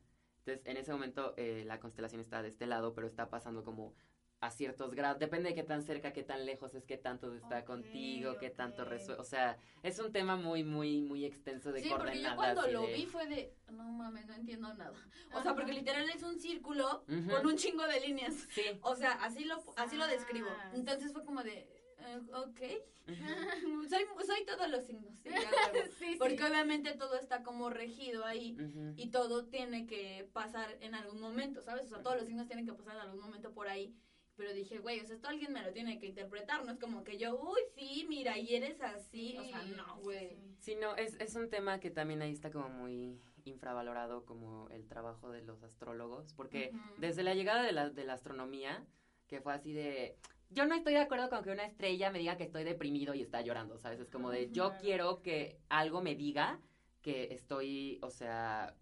Entonces, 0.45 0.65
en 0.65 0.77
ese 0.77 0.91
momento 0.91 1.33
eh, 1.37 1.63
la 1.65 1.79
constelación 1.79 2.19
está 2.21 2.41
de 2.41 2.49
este 2.49 2.65
lado, 2.65 2.93
pero 2.93 3.05
está 3.07 3.29
pasando 3.29 3.63
como 3.63 3.93
a 4.39 4.49
ciertos 4.49 4.95
grados. 4.95 5.19
Depende 5.19 5.49
de 5.49 5.55
qué 5.55 5.61
tan 5.61 5.83
cerca, 5.83 6.13
qué 6.13 6.23
tan 6.23 6.47
lejos 6.47 6.73
es, 6.73 6.83
qué 6.83 6.97
tanto 6.97 7.35
está 7.35 7.59
Ok, 7.59 7.65
contigo, 7.65 8.37
qué 8.39 8.49
tanto 8.49 8.81
ok. 8.81 8.89
resuelve. 8.89 9.21
O 9.21 9.23
sea, 9.23 9.55
es 9.83 9.99
un 9.99 10.11
tema 10.11 10.35
muy, 10.35 10.63
muy, 10.63 10.99
muy 11.01 11.25
extenso 11.25 11.71
de 11.71 11.81
Sí, 11.83 11.89
porque 11.89 12.05
coordenadas. 12.05 12.31
yo 12.31 12.35
cuando 12.37 12.67
lo 12.71 12.87
de- 12.87 12.93
vi 12.93 13.05
fue 13.05 13.27
de, 13.27 13.53
no 13.71 13.83
mames, 13.83 14.25
no 14.25 14.33
entiendo 14.33 14.73
nada. 14.73 14.93
O 15.29 15.41
sea, 15.43 15.51
Ajá. 15.51 15.55
porque 15.55 15.73
literal 15.73 16.09
es 16.09 16.23
un 16.23 16.39
círculo 16.39 17.03
Ujú. 17.07 17.29
con 17.29 17.45
un 17.45 17.55
chingo 17.55 17.85
de 17.85 17.99
líneas. 17.99 18.33
Sí. 18.49 18.63
O 18.81 18.95
sea, 18.95 19.11
así 19.23 19.45
lo, 19.45 19.61
así 19.77 19.95
lo 19.95 20.07
describo. 20.07 20.47
Ah. 20.49 20.71
Entonces 20.73 21.13
fue 21.13 21.23
como 21.23 21.43
de, 21.43 21.67
eh, 22.01 22.19
ok, 22.33 22.59
soy, 23.89 24.05
soy 24.25 24.45
todos 24.45 24.69
los 24.69 24.85
signos. 24.85 25.15
sí. 25.19 25.29
Sí, 25.99 26.15
Porque 26.17 26.37
sí. 26.37 26.43
obviamente 26.43 26.93
todo 26.93 27.15
está 27.15 27.43
como 27.43 27.69
regido 27.69 28.25
ahí 28.25 28.57
y 28.97 29.09
todo 29.09 29.45
tiene 29.45 29.85
que 29.85 30.27
pasar 30.33 30.77
en 30.81 30.95
algún 30.95 31.19
momento, 31.21 31.61
¿sabes? 31.61 31.85
O 31.85 31.89
sea, 31.89 32.01
todos 32.01 32.17
los 32.17 32.25
signos 32.25 32.47
tienen 32.47 32.65
que 32.65 32.73
pasar 32.73 32.95
en 32.95 33.01
algún 33.01 33.19
momento 33.21 33.53
por 33.53 33.67
ahí. 33.67 33.95
Pero 34.35 34.53
dije, 34.53 34.79
güey, 34.79 34.99
o 34.99 35.05
sea, 35.05 35.15
esto 35.15 35.27
alguien 35.27 35.53
me 35.53 35.61
lo 35.61 35.71
tiene 35.71 35.99
que 35.99 36.07
interpretar, 36.07 36.65
no 36.65 36.71
es 36.71 36.79
como 36.79 37.03
que 37.03 37.17
yo, 37.17 37.39
uy, 37.39 37.59
sí, 37.75 38.05
mira, 38.09 38.37
y 38.37 38.55
eres 38.55 38.81
así. 38.81 39.37
O 39.37 39.43
sea, 39.43 39.61
no, 39.63 39.97
güey. 39.99 40.29
Sí. 40.29 40.55
Sí, 40.59 40.75
no, 40.75 40.95
es, 40.95 41.19
es 41.19 41.35
un 41.35 41.49
tema 41.49 41.79
que 41.79 41.91
también 41.91 42.21
ahí 42.21 42.31
está 42.31 42.49
como 42.49 42.69
muy 42.69 43.19
infravalorado 43.43 44.25
como 44.25 44.69
el 44.69 44.87
trabajo 44.87 45.29
de 45.31 45.41
los 45.41 45.61
astrólogos, 45.63 46.33
porque 46.33 46.71
desde 46.97 47.23
la 47.23 47.35
llegada 47.35 47.63
de 47.63 47.71
la, 47.71 47.89
de 47.89 48.03
la 48.03 48.13
astronomía, 48.13 48.83
que 49.27 49.41
fue 49.41 49.53
así 49.53 49.73
de, 49.73 50.17
yo 50.51 50.65
no 50.65 50.75
estoy 50.75 50.93
de 50.93 50.99
acuerdo 50.99 51.29
con 51.29 51.43
que 51.43 51.51
una 51.51 51.65
estrella 51.65 52.11
me 52.11 52.19
diga 52.19 52.37
que 52.37 52.43
estoy 52.43 52.63
deprimido 52.63 53.13
y 53.13 53.21
está 53.21 53.41
llorando, 53.41 53.77
¿sabes? 53.77 53.99
Es 53.99 54.09
como 54.09 54.29
de, 54.31 54.51
yo 54.51 54.73
quiero 54.79 55.21
que 55.21 55.57
algo 55.69 56.01
me 56.01 56.15
diga 56.15 56.59
que 57.01 57.33
estoy, 57.33 57.99
o 58.03 58.09
sea, 58.11 58.75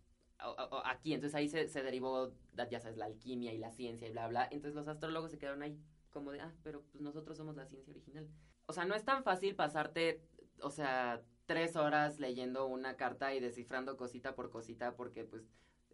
aquí, 0.86 1.14
entonces 1.14 1.36
ahí 1.36 1.48
se, 1.48 1.68
se 1.68 1.84
derivó, 1.84 2.32
ya 2.70 2.80
sabes, 2.80 2.98
la 2.98 3.06
alquimia 3.06 3.54
y 3.54 3.58
la 3.58 3.72
ciencia 3.72 4.08
y 4.08 4.12
bla, 4.12 4.28
bla, 4.28 4.44
entonces 4.52 4.76
los 4.76 4.88
astrólogos 4.88 5.32
se 5.32 5.38
quedaron 5.38 5.62
ahí 5.64 5.78
como 6.12 6.32
de, 6.32 6.42
ah, 6.42 6.54
pero 6.64 6.82
pues 6.92 7.02
nosotros 7.02 7.38
somos 7.38 7.56
la 7.56 7.66
ciencia 7.66 7.92
original. 7.92 8.28
O 8.66 8.74
sea, 8.74 8.86
no 8.86 8.96
es 8.96 9.04
tan 9.06 9.24
fácil 9.24 9.56
pasarte, 9.56 10.22
o 10.62 10.70
sea, 10.72 11.22
tres 11.46 11.76
horas 11.76 12.20
leyendo 12.20 12.68
una 12.68 12.96
carta 12.96 13.34
y 13.34 13.40
descifrando 13.40 13.98
cosita 13.98 14.36
por 14.36 14.50
cosita 14.50 14.96
porque 14.96 15.24
pues 15.24 15.44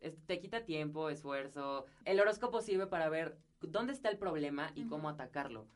es- 0.01 0.17
te 0.25 0.39
quita 0.39 0.65
tiempo, 0.65 1.09
esfuerzo. 1.09 1.85
El 2.03 2.19
horóscopo 2.19 2.61
sirve 2.61 2.88
para 2.88 3.09
ver 3.09 3.38
dónde 3.67 3.93
está 3.93 4.10
el 4.10 4.17
problema 4.17 4.71
y 4.75 4.88
cómo 4.88 5.10
atacarlo. 5.10 5.67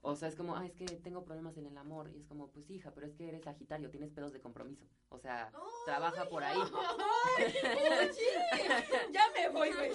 O 0.00 0.14
sea, 0.14 0.28
es 0.28 0.36
como, 0.36 0.54
ah, 0.56 0.64
es 0.64 0.72
que 0.74 0.86
tengo 0.86 1.24
problemas 1.24 1.56
en 1.56 1.66
el 1.66 1.76
amor. 1.76 2.10
Y 2.14 2.20
es 2.20 2.26
como, 2.26 2.50
pues 2.52 2.70
hija, 2.70 2.92
pero 2.94 3.06
es 3.06 3.14
que 3.14 3.28
eres 3.28 3.42
Sagitario, 3.42 3.90
tienes 3.90 4.10
pedos 4.10 4.32
de 4.32 4.40
compromiso. 4.40 4.86
O 5.08 5.18
sea, 5.18 5.50
trabaja 5.84 6.24
por 6.28 6.44
ahí. 6.44 6.56
¡Ay! 6.58 7.44
oye, 7.44 8.10
ya 9.10 9.22
me 9.34 9.48
voy, 9.48 9.72
güey. 9.72 9.90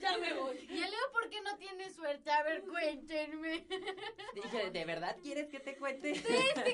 Ya 0.00 0.16
me 0.18 0.32
voy. 0.34 0.56
¿Y 0.70 0.82
el 0.82 0.90
Leo 0.90 1.12
por 1.12 1.28
qué 1.28 1.40
no 1.42 1.56
tiene 1.58 1.90
suerte? 1.90 2.30
A 2.30 2.42
ver, 2.44 2.62
cuéntenme. 2.64 3.66
Dije, 4.34 4.70
¿de 4.70 4.84
verdad 4.84 5.16
quieres 5.22 5.48
que 5.48 5.60
te 5.60 5.76
cuente? 5.76 6.12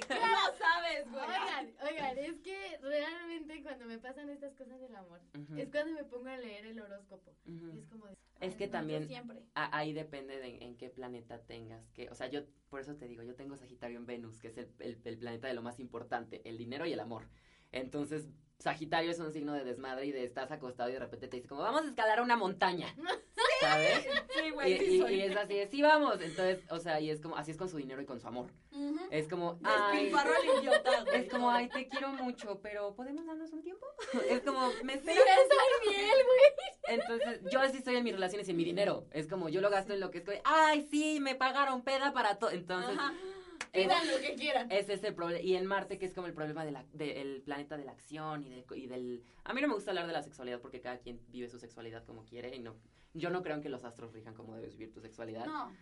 No 0.09 0.57
sabes, 0.59 1.11
güey. 1.11 1.24
Oigan, 1.24 1.74
oigan, 1.83 2.18
es 2.18 2.40
que 2.40 2.78
realmente 2.83 3.62
cuando 3.62 3.87
me 3.87 3.98
pasan 3.98 4.28
estas 4.28 4.54
cosas 4.54 4.81
del 4.81 4.94
amor, 4.94 5.20
es 5.57 5.70
cuando 5.70 5.92
me 5.94 6.04
pongo 6.04 6.28
a 6.28 6.37
leer 6.37 6.66
el 6.66 6.81
horóscopo. 6.81 7.35
Y 7.44 7.78
es 7.78 7.87
como 7.87 8.07
Es 8.40 8.55
que 8.55 8.68
también 8.68 9.07
Siempre. 9.09 9.42
a- 9.55 9.77
ahí 9.77 9.92
depende 9.92 10.38
de 10.38 10.64
en 10.64 10.77
qué 10.77 10.90
planeta 10.90 11.38
tengas. 11.42 11.90
que 11.90 12.09
O 12.11 12.14
sea, 12.14 12.29
yo 12.29 12.42
por 12.70 12.81
eso 12.81 12.94
te 12.96 13.09
digo, 13.09 13.22
yo 13.22 13.35
tengo 13.35 13.57
Sagitario 13.57 13.98
en 13.98 14.07
Venus, 14.07 14.40
que 14.40 14.48
es 14.48 14.59
el, 14.59 14.68
el- 14.79 15.01
el 15.05 15.18
planeta 15.18 15.48
de 15.48 15.55
lo 15.55 15.62
más 15.62 15.81
importante, 15.81 16.40
el 16.48 16.57
dinero 16.59 16.87
y 16.87 16.92
el 16.92 17.01
amor. 17.01 17.29
Entonces, 17.72 18.29
Sagitario 18.59 19.11
es 19.11 19.18
un 19.20 19.33
signo 19.33 19.53
de 19.55 19.64
desmadre 19.64 20.07
y 20.07 20.12
de 20.12 20.24
estás 20.24 20.51
acostado 20.51 20.88
y 20.88 20.92
de 20.92 20.98
repente 20.98 21.29
te 21.29 21.37
dice 21.37 21.48
como, 21.48 21.62
vamos 21.62 21.83
a 21.83 21.88
escalar 21.88 22.20
una 22.22 22.37
montaña. 22.37 22.87
¿Sabes? 23.60 24.02
Sí, 24.34 24.40
Y, 24.46 24.50
güey. 24.50 24.78
sí 24.78 24.84
y- 24.96 25.00
soy. 25.00 25.14
y 25.14 25.20
es 25.22 25.36
así, 25.36 25.54
de, 25.54 25.66
sí 25.68 25.82
vamos. 25.82 26.14
Entonces, 26.20 26.60
o 26.70 26.78
sea, 26.78 27.00
y 27.00 27.10
es 27.10 27.20
como, 27.20 27.36
así 27.36 27.50
es 27.50 27.56
con 27.56 27.68
su 27.68 27.76
dinero 27.76 28.00
y 28.00 28.06
con 28.06 28.20
su 28.20 28.26
amor. 28.28 28.46
Es 29.10 29.26
como, 29.28 29.58
ay, 29.64 30.12
al 30.12 30.60
idiota, 30.62 31.02
güey. 31.04 31.16
es 31.24 31.30
como, 31.30 31.50
ay, 31.50 31.68
te 31.68 31.88
quiero 31.88 32.10
mucho, 32.10 32.60
pero 32.62 32.94
¿podemos 32.94 33.26
darnos 33.26 33.52
un 33.52 33.62
tiempo? 33.62 33.86
Es 34.30 34.40
como, 34.42 34.68
me 34.84 34.94
Sí, 34.94 34.98
esperas. 34.98 35.38
es 35.38 35.88
miel, 35.90 36.10
güey. 36.24 36.98
Entonces, 37.00 37.40
yo 37.50 37.60
así 37.60 37.78
estoy 37.78 37.96
en 37.96 38.04
mis 38.04 38.12
relaciones 38.14 38.46
y 38.48 38.50
en 38.52 38.56
mi 38.56 38.64
dinero. 38.64 39.06
Es 39.12 39.26
como, 39.26 39.48
yo 39.48 39.60
lo 39.60 39.70
gasto 39.70 39.92
en 39.94 40.00
lo 40.00 40.10
que 40.10 40.18
es 40.18 40.24
ay, 40.44 40.86
sí, 40.90 41.18
me 41.20 41.34
pagaron 41.34 41.82
peda 41.82 42.12
para 42.12 42.38
todo. 42.38 42.50
Entonces, 42.50 42.96
Ajá. 42.98 43.12
es- 43.72 43.84
Pidan 43.86 44.06
lo 44.11 44.18
que 44.20 44.34
quieran. 44.36 44.70
ese 44.70 44.94
es 44.94 45.02
el 45.04 45.14
problema. 45.14 45.40
Y 45.42 45.56
en 45.56 45.66
Marte, 45.66 45.98
que 45.98 46.06
es 46.06 46.14
como 46.14 46.26
el 46.26 46.34
problema 46.34 46.64
del 46.64 46.76
de 46.92 47.20
el 47.20 47.42
planeta 47.42 47.76
de 47.76 47.84
la 47.84 47.92
acción 47.92 48.42
y, 48.44 48.48
de- 48.50 48.64
y 48.76 48.86
del... 48.86 49.22
A 49.44 49.52
mí 49.54 49.61
no 49.61 49.68
me 49.68 49.74
gusta 49.74 49.90
hablar 49.90 50.06
de 50.06 50.12
la 50.12 50.22
sexualidad 50.22 50.61
porque 50.61 50.80
cada 50.80 50.98
quien 50.98 51.20
vive 51.28 51.48
su 51.48 51.59
sexualidad 51.59 52.04
como 52.04 52.24
quiere 52.24 52.54
y 52.54 52.61
no... 52.61 52.76
Yo 53.18 53.30
no 53.30 53.42
creo 53.42 53.56
en 53.56 53.62
que 53.62 53.68
los 53.68 53.84
astros 53.84 54.12
rijan 54.12 54.34
cómo 54.34 54.54
debes 54.54 54.76
vivir 54.76 54.92
tu 54.92 55.00
sexualidad. 55.00 55.46
No. 55.46 55.72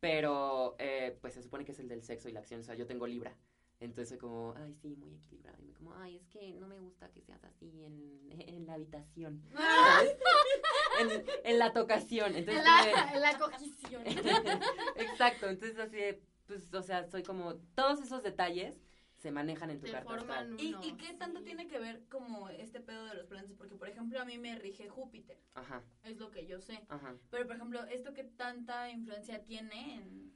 Pero, 0.00 0.76
eh, 0.78 1.16
pues 1.20 1.34
se 1.34 1.42
supone 1.42 1.64
que 1.64 1.72
es 1.72 1.78
el 1.78 1.88
del 1.88 2.02
sexo 2.02 2.28
y 2.28 2.32
la 2.32 2.40
acción. 2.40 2.60
O 2.60 2.62
sea, 2.62 2.74
yo 2.74 2.86
tengo 2.86 3.06
Libra. 3.06 3.36
Entonces 3.80 4.10
soy 4.10 4.18
como, 4.18 4.54
ay, 4.56 4.74
sí, 4.74 4.94
muy 4.96 5.14
equilibrado. 5.14 5.60
Y 5.60 5.66
me 5.66 5.72
como, 5.72 5.94
ay, 5.94 6.16
es 6.16 6.26
que 6.28 6.52
no 6.54 6.66
me 6.66 6.78
gusta 6.78 7.10
que 7.10 7.20
seas 7.20 7.42
así 7.44 7.82
en, 7.82 8.30
en 8.30 8.66
la 8.66 8.74
habitación. 8.74 9.42
en, 11.00 11.24
en 11.44 11.58
la 11.58 11.72
tocación. 11.72 12.34
Entonces, 12.34 12.64
En 12.64 12.64
la, 12.64 13.12
en 13.14 13.20
la 13.20 13.38
cogición. 13.38 14.02
Exacto, 14.96 15.48
entonces 15.48 15.78
así 15.78 15.96
de, 15.96 16.22
pues, 16.46 16.72
o 16.72 16.82
sea, 16.82 17.04
soy 17.06 17.22
como, 17.22 17.56
todos 17.74 18.00
esos 18.00 18.22
detalles 18.22 18.80
se 19.24 19.30
manejan 19.30 19.70
en 19.70 19.80
tu 19.80 19.90
carta 19.90 20.16
astral. 20.16 20.54
¿Y, 20.60 20.74
uno, 20.74 20.84
¿Y 20.84 20.92
qué 20.98 21.14
tanto 21.14 21.38
sí. 21.40 21.46
tiene 21.46 21.66
que 21.66 21.78
ver 21.78 22.06
como 22.10 22.50
este 22.50 22.78
pedo 22.80 23.06
de 23.06 23.14
los 23.14 23.26
planetas? 23.26 23.56
Porque, 23.56 23.74
por 23.74 23.88
ejemplo, 23.88 24.20
a 24.20 24.26
mí 24.26 24.36
me 24.36 24.54
rige 24.58 24.86
Júpiter, 24.90 25.40
Ajá, 25.54 25.82
es 26.02 26.18
lo 26.18 26.30
que 26.30 26.46
yo 26.46 26.60
sé. 26.60 26.84
ajá. 26.90 27.16
Pero, 27.30 27.46
por 27.46 27.56
ejemplo, 27.56 27.82
¿esto 27.86 28.12
qué 28.12 28.24
tanta 28.24 28.90
influencia 28.90 29.42
tiene 29.42 29.94
en...? 29.94 30.34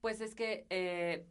Pues 0.00 0.20
es 0.20 0.36
que 0.36 0.66
eh, 0.70 1.26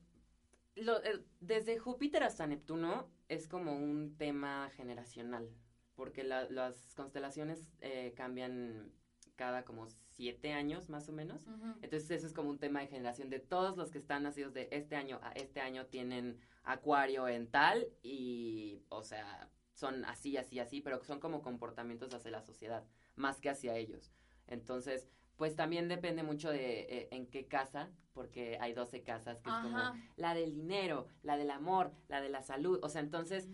lo- 0.75 1.01
eh, 1.01 1.23
desde 1.39 1.77
Júpiter 1.79 2.23
hasta 2.23 2.45
Neptuno 2.45 3.09
es 3.29 3.47
como 3.47 3.73
un 3.73 4.17
tema 4.17 4.69
generacional, 4.75 5.49
porque 5.95 6.25
la- 6.25 6.49
las 6.49 6.93
constelaciones 6.95 7.65
eh, 7.79 8.13
cambian 8.17 8.91
cada 9.37 9.63
como 9.63 9.87
siete 10.16 10.53
años 10.53 10.89
más 10.89 11.09
o 11.09 11.14
menos. 11.14 11.45
Entonces 11.82 12.12
eso 12.12 12.28
es 12.28 12.34
como 12.34 12.49
un 12.49 12.59
tema 12.59 12.82
de 12.82 12.88
generación 12.88 13.30
de 13.30 13.39
todos 13.39 13.78
los 13.78 13.91
que 13.91 13.97
están 13.97 14.24
nacidos 14.24 14.53
de 14.53 14.68
este 14.72 14.95
año 14.95 15.20
a 15.24 15.32
este 15.32 15.62
año 15.62 15.86
tienen 15.86 16.38
acuario 16.64 17.28
en 17.28 17.47
tal 17.47 17.88
y, 18.03 18.84
o 18.89 19.03
sea, 19.03 19.49
son 19.74 20.05
así, 20.05 20.38
así, 20.38 20.59
así, 20.59 20.82
pero 20.82 21.03
son 21.03 21.20
como 21.20 21.41
comportamientos 21.41 22.14
hacia 22.14 22.32
la 22.32 22.41
sociedad, 22.41 22.86
más 23.16 23.41
que 23.41 23.49
hacia 23.49 23.76
ellos. 23.76 24.12
Entonces, 24.47 25.07
pues 25.38 25.55
también 25.55 25.88
depende 25.88 26.22
mucho 26.24 26.51
de 26.51 26.82
eh, 26.82 27.07
en 27.12 27.26
qué 27.26 27.47
casa, 27.47 27.89
porque 28.14 28.57
hay 28.62 28.74
12 28.74 29.01
casas, 29.01 29.41
que 29.41 29.49
es 29.49 29.55
como 29.55 29.80
la 30.18 30.36
del 30.36 30.53
dinero, 30.53 31.07
la 31.24 31.38
del 31.38 31.49
amor, 31.49 31.93
la 32.09 32.22
de 32.22 32.30
la 32.30 32.43
salud, 32.43 32.80
o 32.84 32.89
sea, 32.89 33.01
entonces, 33.01 33.47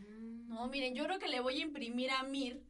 No, 0.48 0.68
miren, 0.68 0.96
yo 0.96 1.06
creo 1.06 1.20
que 1.20 1.28
le 1.28 1.40
voy 1.40 1.62
a 1.62 1.64
imprimir 1.64 2.10
a 2.12 2.24
Mir 2.24 2.62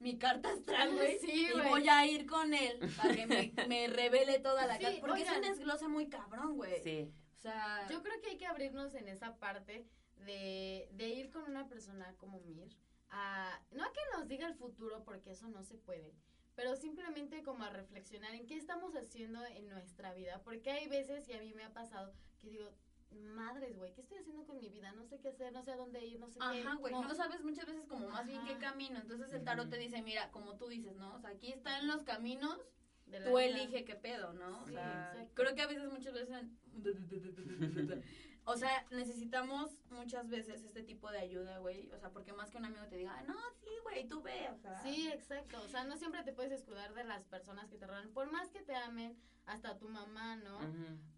mi 0.00 0.18
carta 0.18 0.50
astral, 0.52 0.94
güey. 0.94 1.18
Sí, 1.18 1.48
y 1.54 1.60
voy 1.68 1.88
a 1.88 2.06
ir 2.06 2.26
con 2.26 2.52
él 2.54 2.78
para 2.96 3.14
que 3.14 3.26
me, 3.26 3.52
me 3.68 3.86
revele 3.88 4.38
toda 4.40 4.66
la 4.66 4.76
Sí, 4.76 4.82
carta. 4.84 5.00
Porque 5.00 5.22
es 5.22 5.30
un 5.30 5.40
desglose 5.42 5.88
muy 5.88 6.08
cabrón, 6.08 6.56
güey. 6.56 6.82
sí, 6.82 7.12
O 7.36 7.38
sea, 7.40 7.86
Yo 7.90 8.02
creo 8.02 8.20
que 8.20 8.30
hay 8.30 8.36
que 8.38 8.46
abrirnos 8.46 8.94
en 8.94 9.08
esa 9.08 9.36
parte 9.38 9.86
de, 10.16 10.88
de 10.92 11.08
ir 11.08 11.30
con 11.30 11.42
una 11.44 11.68
persona 11.68 12.14
como 12.16 12.40
Mir 12.40 12.76
a 13.10 13.60
no 13.72 13.84
a 13.84 13.92
que 13.92 14.00
nos 14.16 14.26
diga 14.28 14.46
el 14.46 14.54
futuro 14.54 15.04
porque 15.04 15.30
eso 15.30 15.48
no 15.48 15.62
se 15.62 15.76
puede, 15.76 16.14
pero 16.54 16.74
simplemente 16.76 17.42
como 17.42 17.64
a 17.64 17.70
reflexionar 17.70 18.34
en 18.34 18.46
qué 18.46 18.56
estamos 18.56 18.94
haciendo 18.96 19.44
en 19.46 19.68
nuestra 19.68 20.12
vida, 20.14 20.42
porque 20.42 20.70
hay 20.70 20.88
veces 20.88 21.28
y 21.28 21.34
a 21.34 21.38
mí 21.40 21.52
me 21.54 21.64
ha 21.64 21.72
pasado 21.72 22.12
que 22.40 22.48
digo, 22.50 22.72
madres, 23.10 23.76
güey, 23.76 23.92
¿qué 23.92 24.00
estoy 24.00 24.18
haciendo 24.18 24.44
con 24.44 24.58
mi 24.58 24.68
vida? 24.68 24.92
No 24.92 25.04
sé 25.04 25.18
qué 25.20 25.28
hacer, 25.28 25.52
no 25.52 25.62
sé 25.62 25.70
a 25.72 25.76
dónde 25.76 26.04
ir, 26.04 26.18
no 26.18 26.28
sé 26.28 26.38
qué. 26.38 26.44
Ajá, 26.62 26.74
güey, 26.74 26.92
no- 26.92 27.02
no 27.06 27.14
sabes 27.14 27.42
muchas 27.42 27.66
veces 27.66 27.86
como 27.86 28.08
más 28.08 28.26
bien 28.26 28.44
qué 28.44 28.52
Ajá. 28.52 28.60
camino. 28.60 28.98
Entonces 28.98 29.32
el 29.32 29.44
tarot 29.44 29.68
te 29.68 29.78
dice, 29.78 30.02
mira, 30.02 30.30
como 30.30 30.56
tú 30.56 30.68
dices, 30.68 30.94
¿no? 30.96 31.14
O 31.14 31.18
sea, 31.20 31.30
aquí 31.30 31.52
están 31.52 31.86
los 31.86 32.02
caminos, 32.02 32.58
de 33.06 33.18
la 33.20 33.24
tú 33.26 33.36
vida. 33.36 33.44
elige 33.46 33.84
qué 33.84 33.94
pedo, 33.94 34.32
¿no? 34.32 34.62
O 34.62 34.66
sea, 34.66 35.26
creo 35.34 35.54
que 35.54 35.62
a 35.62 35.66
veces, 35.66 35.88
muchas 35.88 36.14
veces... 36.14 36.46
O 38.46 38.56
sea, 38.56 38.86
necesitamos 38.90 39.78
muchas 39.90 40.28
veces 40.28 40.62
este 40.64 40.82
tipo 40.82 41.10
de 41.10 41.18
ayuda, 41.18 41.58
güey. 41.58 41.90
O 41.92 41.98
sea, 41.98 42.10
porque 42.10 42.32
más 42.32 42.50
que 42.50 42.58
un 42.58 42.66
amigo 42.66 42.84
te 42.88 42.96
diga, 42.96 43.22
no, 43.22 43.34
sí, 43.62 43.70
güey, 43.82 44.06
tú 44.06 44.20
ve, 44.22 44.50
o 44.50 44.56
sea. 44.58 44.78
Sí, 44.82 45.08
exacto. 45.08 45.62
O 45.64 45.68
sea, 45.68 45.84
no 45.84 45.96
siempre 45.96 46.22
te 46.24 46.32
puedes 46.32 46.52
escudar 46.52 46.92
de 46.94 47.04
las 47.04 47.24
personas 47.24 47.70
que 47.70 47.78
te 47.78 47.86
rodean, 47.86 48.10
por 48.12 48.30
más 48.30 48.50
que 48.50 48.60
te 48.60 48.74
amen, 48.76 49.16
hasta 49.46 49.78
tu 49.78 49.88
mamá, 49.88 50.36
¿no? 50.36 50.58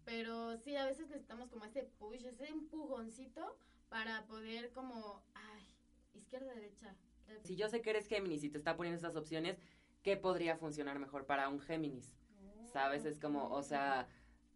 Pero 0.05 0.57
sí, 0.57 0.75
a 0.77 0.85
veces 0.85 1.07
necesitamos 1.09 1.49
como 1.49 1.65
ese 1.65 1.83
push, 1.83 2.25
ese 2.25 2.47
empujoncito 2.47 3.57
para 3.89 4.25
poder 4.25 4.71
como, 4.71 5.23
ay, 5.33 5.65
izquierda, 6.13 6.53
derecha. 6.53 6.95
de- 7.27 7.41
si 7.43 7.55
yo 7.57 7.67
sé 7.67 7.81
que 7.81 7.89
eres 7.89 8.07
Géminis 8.07 8.43
y 8.45 8.49
te 8.49 8.57
está 8.57 8.77
poniendo 8.77 8.97
esas 8.97 9.17
opciones, 9.17 9.57
¿qué 10.01 10.15
podría 10.15 10.55
funcionar 10.57 10.97
mejor 10.97 11.25
para 11.25 11.49
un 11.49 11.59
Géminis? 11.59 12.13
¿Sabes? 12.71 13.03
Es 13.05 13.19
como, 13.19 13.49
o 13.49 13.63
sea, 13.63 14.07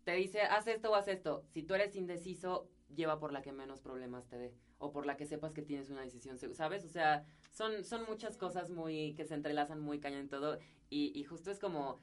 te 0.04 0.14
dice, 0.14 0.42
haz 0.42 0.68
esto 0.68 0.92
o 0.92 0.96
haz 0.96 1.08
esto. 1.08 1.44
Si 1.50 1.64
tú 1.64 1.74
eres 1.74 1.96
indeciso, 1.96 2.68
lleva 2.96 3.20
por 3.20 3.32
la 3.34 3.42
que 3.42 3.52
menos 3.52 3.82
problemas 3.82 4.28
te 4.28 4.38
dé. 4.38 4.54
O 4.78 4.92
por 4.92 5.06
la 5.06 5.16
que 5.16 5.26
sepas 5.26 5.54
que 5.54 5.62
tienes 5.62 5.90
una 5.90 6.02
decisión, 6.02 6.38
¿sabes? 6.54 6.84
O 6.86 6.90
sea, 6.90 7.24
son, 7.52 7.84
son 7.84 8.06
muchas 8.08 8.38
cosas 8.38 8.72
muy, 8.72 9.14
que 9.14 9.26
se 9.26 9.36
entrelazan 9.36 9.80
muy 9.80 10.00
cañón 10.00 10.22
en 10.22 10.30
todo. 10.30 10.58
Y, 10.90 11.12
y 11.14 11.24
justo 11.24 11.52
es 11.52 11.60
como, 11.60 12.00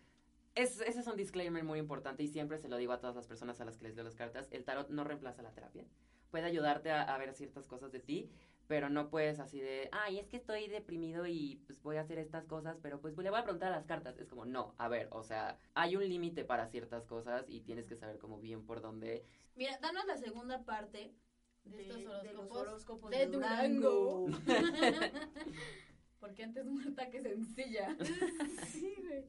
es, 0.55 0.81
ese 0.81 1.01
es 1.01 1.07
un 1.07 1.17
disclaimer 1.17 1.65
muy 1.65 1.81
importante 1.81 2.23
y 2.23 2.29
siempre 2.29 2.59
se 2.59 2.69
lo 2.69 2.77
digo 2.77 2.93
a 2.93 3.01
todas 3.01 3.17
las 3.17 3.27
personas 3.27 3.61
a 3.61 3.65
las 3.65 3.77
que 3.77 3.85
les 3.85 3.97
leo 3.97 4.05
las 4.05 4.15
cartas. 4.15 4.49
El 4.53 4.65
tarot 4.65 4.91
no 4.91 5.03
reemplaza 5.03 5.43
la 5.43 5.53
terapia. 5.53 5.85
Puede 6.31 6.45
ayudarte 6.45 6.93
a 6.93 7.17
ver 7.19 7.33
ciertas 7.35 7.67
cosas 7.67 7.91
de 7.91 8.01
ti, 8.01 8.31
pero 8.69 8.91
no 8.91 9.09
puedes 9.09 9.41
así 9.41 9.59
de, 9.61 9.89
ay, 9.93 10.19
es 10.19 10.29
que 10.29 10.37
estoy 10.37 10.69
deprimido 10.69 11.27
y 11.27 11.57
pues 11.67 11.83
voy 11.83 11.97
a 11.97 12.03
hacer 12.03 12.19
estas 12.19 12.45
cosas, 12.45 12.77
pero 12.83 13.01
pues 13.01 13.17
le 13.17 13.31
voy 13.31 13.39
a 13.41 13.43
preguntar 13.43 13.73
a 13.73 13.77
las 13.77 13.87
cartas. 13.87 14.19
Es 14.19 14.29
como, 14.29 14.45
no, 14.45 14.75
a 14.77 14.89
ver, 14.89 15.09
o 15.11 15.23
sea, 15.25 15.59
hay 15.75 15.97
un 15.97 16.07
límite 16.07 16.45
para 16.45 16.69
ciertas 16.69 17.07
cosas 17.07 17.47
y 17.49 17.63
tienes 17.63 17.89
que 17.89 17.97
saber 17.97 18.19
como 18.19 18.39
bien 18.39 18.67
por 18.67 18.83
dónde. 18.83 19.25
Mira, 19.57 19.79
danos 19.81 20.05
la 20.07 20.19
segunda 20.19 20.65
parte 20.65 21.15
De 21.65 21.81
estos 21.81 22.23
de 22.23 22.33
los 22.35 22.51
horóscopos 22.51 23.11
de 23.11 23.27
Durango. 23.27 24.27
Porque 26.21 26.43
antes 26.43 26.67
muerta 26.67 27.09
que 27.09 27.23
sencilla. 27.23 27.97
Sí, 28.67 28.95
güey. 29.01 29.25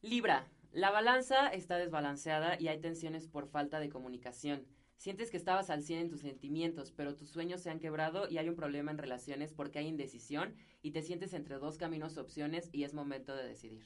Libra, 0.00 0.46
la 0.70 0.90
balanza 0.90 1.48
está 1.48 1.76
desbalanceada 1.76 2.60
y 2.60 2.68
hay 2.68 2.80
tensiones 2.80 3.26
por 3.26 3.48
falta 3.48 3.80
de 3.80 3.88
comunicación. 3.88 4.64
Sientes 5.02 5.32
que 5.32 5.36
estabas 5.36 5.68
al 5.68 5.82
100 5.82 5.98
en 5.98 6.08
tus 6.10 6.20
sentimientos, 6.20 6.92
pero 6.92 7.16
tus 7.16 7.28
sueños 7.28 7.60
se 7.60 7.70
han 7.70 7.80
quebrado 7.80 8.28
y 8.28 8.38
hay 8.38 8.48
un 8.48 8.54
problema 8.54 8.92
en 8.92 8.98
relaciones 8.98 9.52
porque 9.52 9.80
hay 9.80 9.88
indecisión 9.88 10.54
y 10.80 10.92
te 10.92 11.02
sientes 11.02 11.32
entre 11.32 11.58
dos 11.58 11.76
caminos 11.76 12.18
opciones 12.18 12.70
y 12.70 12.84
es 12.84 12.94
momento 12.94 13.34
de 13.34 13.42
decidir. 13.42 13.84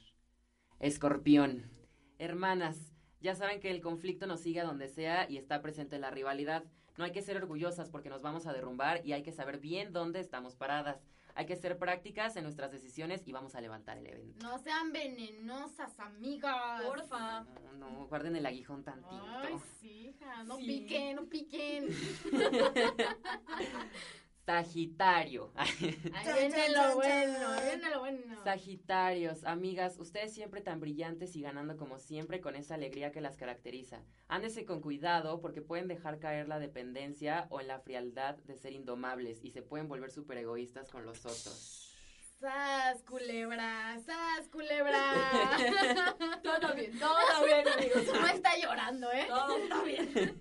Escorpión. 0.78 1.70
Hermanas, 2.18 2.92
ya 3.22 3.34
saben 3.34 3.60
que 3.60 3.70
el 3.70 3.80
conflicto 3.80 4.26
nos 4.26 4.40
sigue 4.40 4.60
a 4.60 4.66
donde 4.66 4.90
sea 4.90 5.26
y 5.30 5.38
está 5.38 5.62
presente 5.62 5.98
la 5.98 6.10
rivalidad. 6.10 6.64
No 6.98 7.04
hay 7.04 7.12
que 7.12 7.22
ser 7.22 7.38
orgullosas 7.38 7.88
porque 7.88 8.10
nos 8.10 8.20
vamos 8.20 8.46
a 8.46 8.52
derrumbar 8.52 9.00
y 9.02 9.14
hay 9.14 9.22
que 9.22 9.32
saber 9.32 9.58
bien 9.58 9.94
dónde 9.94 10.20
estamos 10.20 10.54
paradas. 10.54 11.02
Hay 11.38 11.44
que 11.44 11.54
ser 11.54 11.76
prácticas 11.78 12.34
en 12.36 12.44
nuestras 12.44 12.72
decisiones 12.72 13.28
y 13.28 13.32
vamos 13.32 13.54
a 13.54 13.60
levantar 13.60 13.98
el 13.98 14.06
evento. 14.06 14.38
No 14.42 14.58
sean 14.58 14.90
venenosas, 14.90 16.00
amigas. 16.00 16.80
Porfa. 16.82 17.42
No, 17.42 17.72
no, 17.90 18.06
guarden 18.06 18.36
el 18.36 18.46
aguijón 18.46 18.82
tantito. 18.82 19.22
Ay, 19.28 19.54
sí, 19.78 20.08
hija. 20.08 20.44
No 20.44 20.56
Sí. 20.56 20.66
piquen, 20.66 21.16
no 21.16 21.26
piquen. 21.26 21.88
Sagitario. 24.46 25.50
Ahí 25.56 26.38
viene 26.38 26.68
lo 26.68 26.94
bueno, 26.94 27.48
ahí 27.48 27.64
viene 27.66 27.90
lo 27.90 27.98
bueno. 27.98 28.44
Sagitarios, 28.44 29.42
amigas, 29.42 29.98
ustedes 29.98 30.32
siempre 30.32 30.60
tan 30.60 30.78
brillantes 30.78 31.34
y 31.34 31.42
ganando 31.42 31.76
como 31.76 31.98
siempre 31.98 32.40
con 32.40 32.54
esa 32.54 32.76
alegría 32.76 33.10
que 33.10 33.20
las 33.20 33.36
caracteriza. 33.36 34.02
Ándese 34.28 34.64
con 34.64 34.80
cuidado 34.80 35.40
porque 35.40 35.62
pueden 35.62 35.88
dejar 35.88 36.20
caer 36.20 36.46
la 36.46 36.60
dependencia 36.60 37.48
o 37.50 37.60
en 37.60 37.66
la 37.66 37.80
frialdad 37.80 38.36
de 38.36 38.56
ser 38.56 38.72
indomables 38.72 39.44
y 39.44 39.50
se 39.50 39.62
pueden 39.62 39.88
volver 39.88 40.12
súper 40.12 40.38
egoístas 40.38 40.90
con 40.90 41.04
los 41.04 41.26
otros. 41.26 41.92
¡Sas, 42.38 43.02
culebra! 43.02 43.98
¡Sas, 43.98 44.48
culebra! 44.48 45.56
Todo 46.44 46.74
bien, 46.74 46.96
todo 47.00 47.44
bien, 47.44 47.66
amigos. 47.66 48.06
No 48.14 48.26
está 48.28 48.56
llorando, 48.62 49.10
¿eh? 49.10 49.24
Todo 49.26 49.56
está 49.56 49.82
bien. 49.82 50.38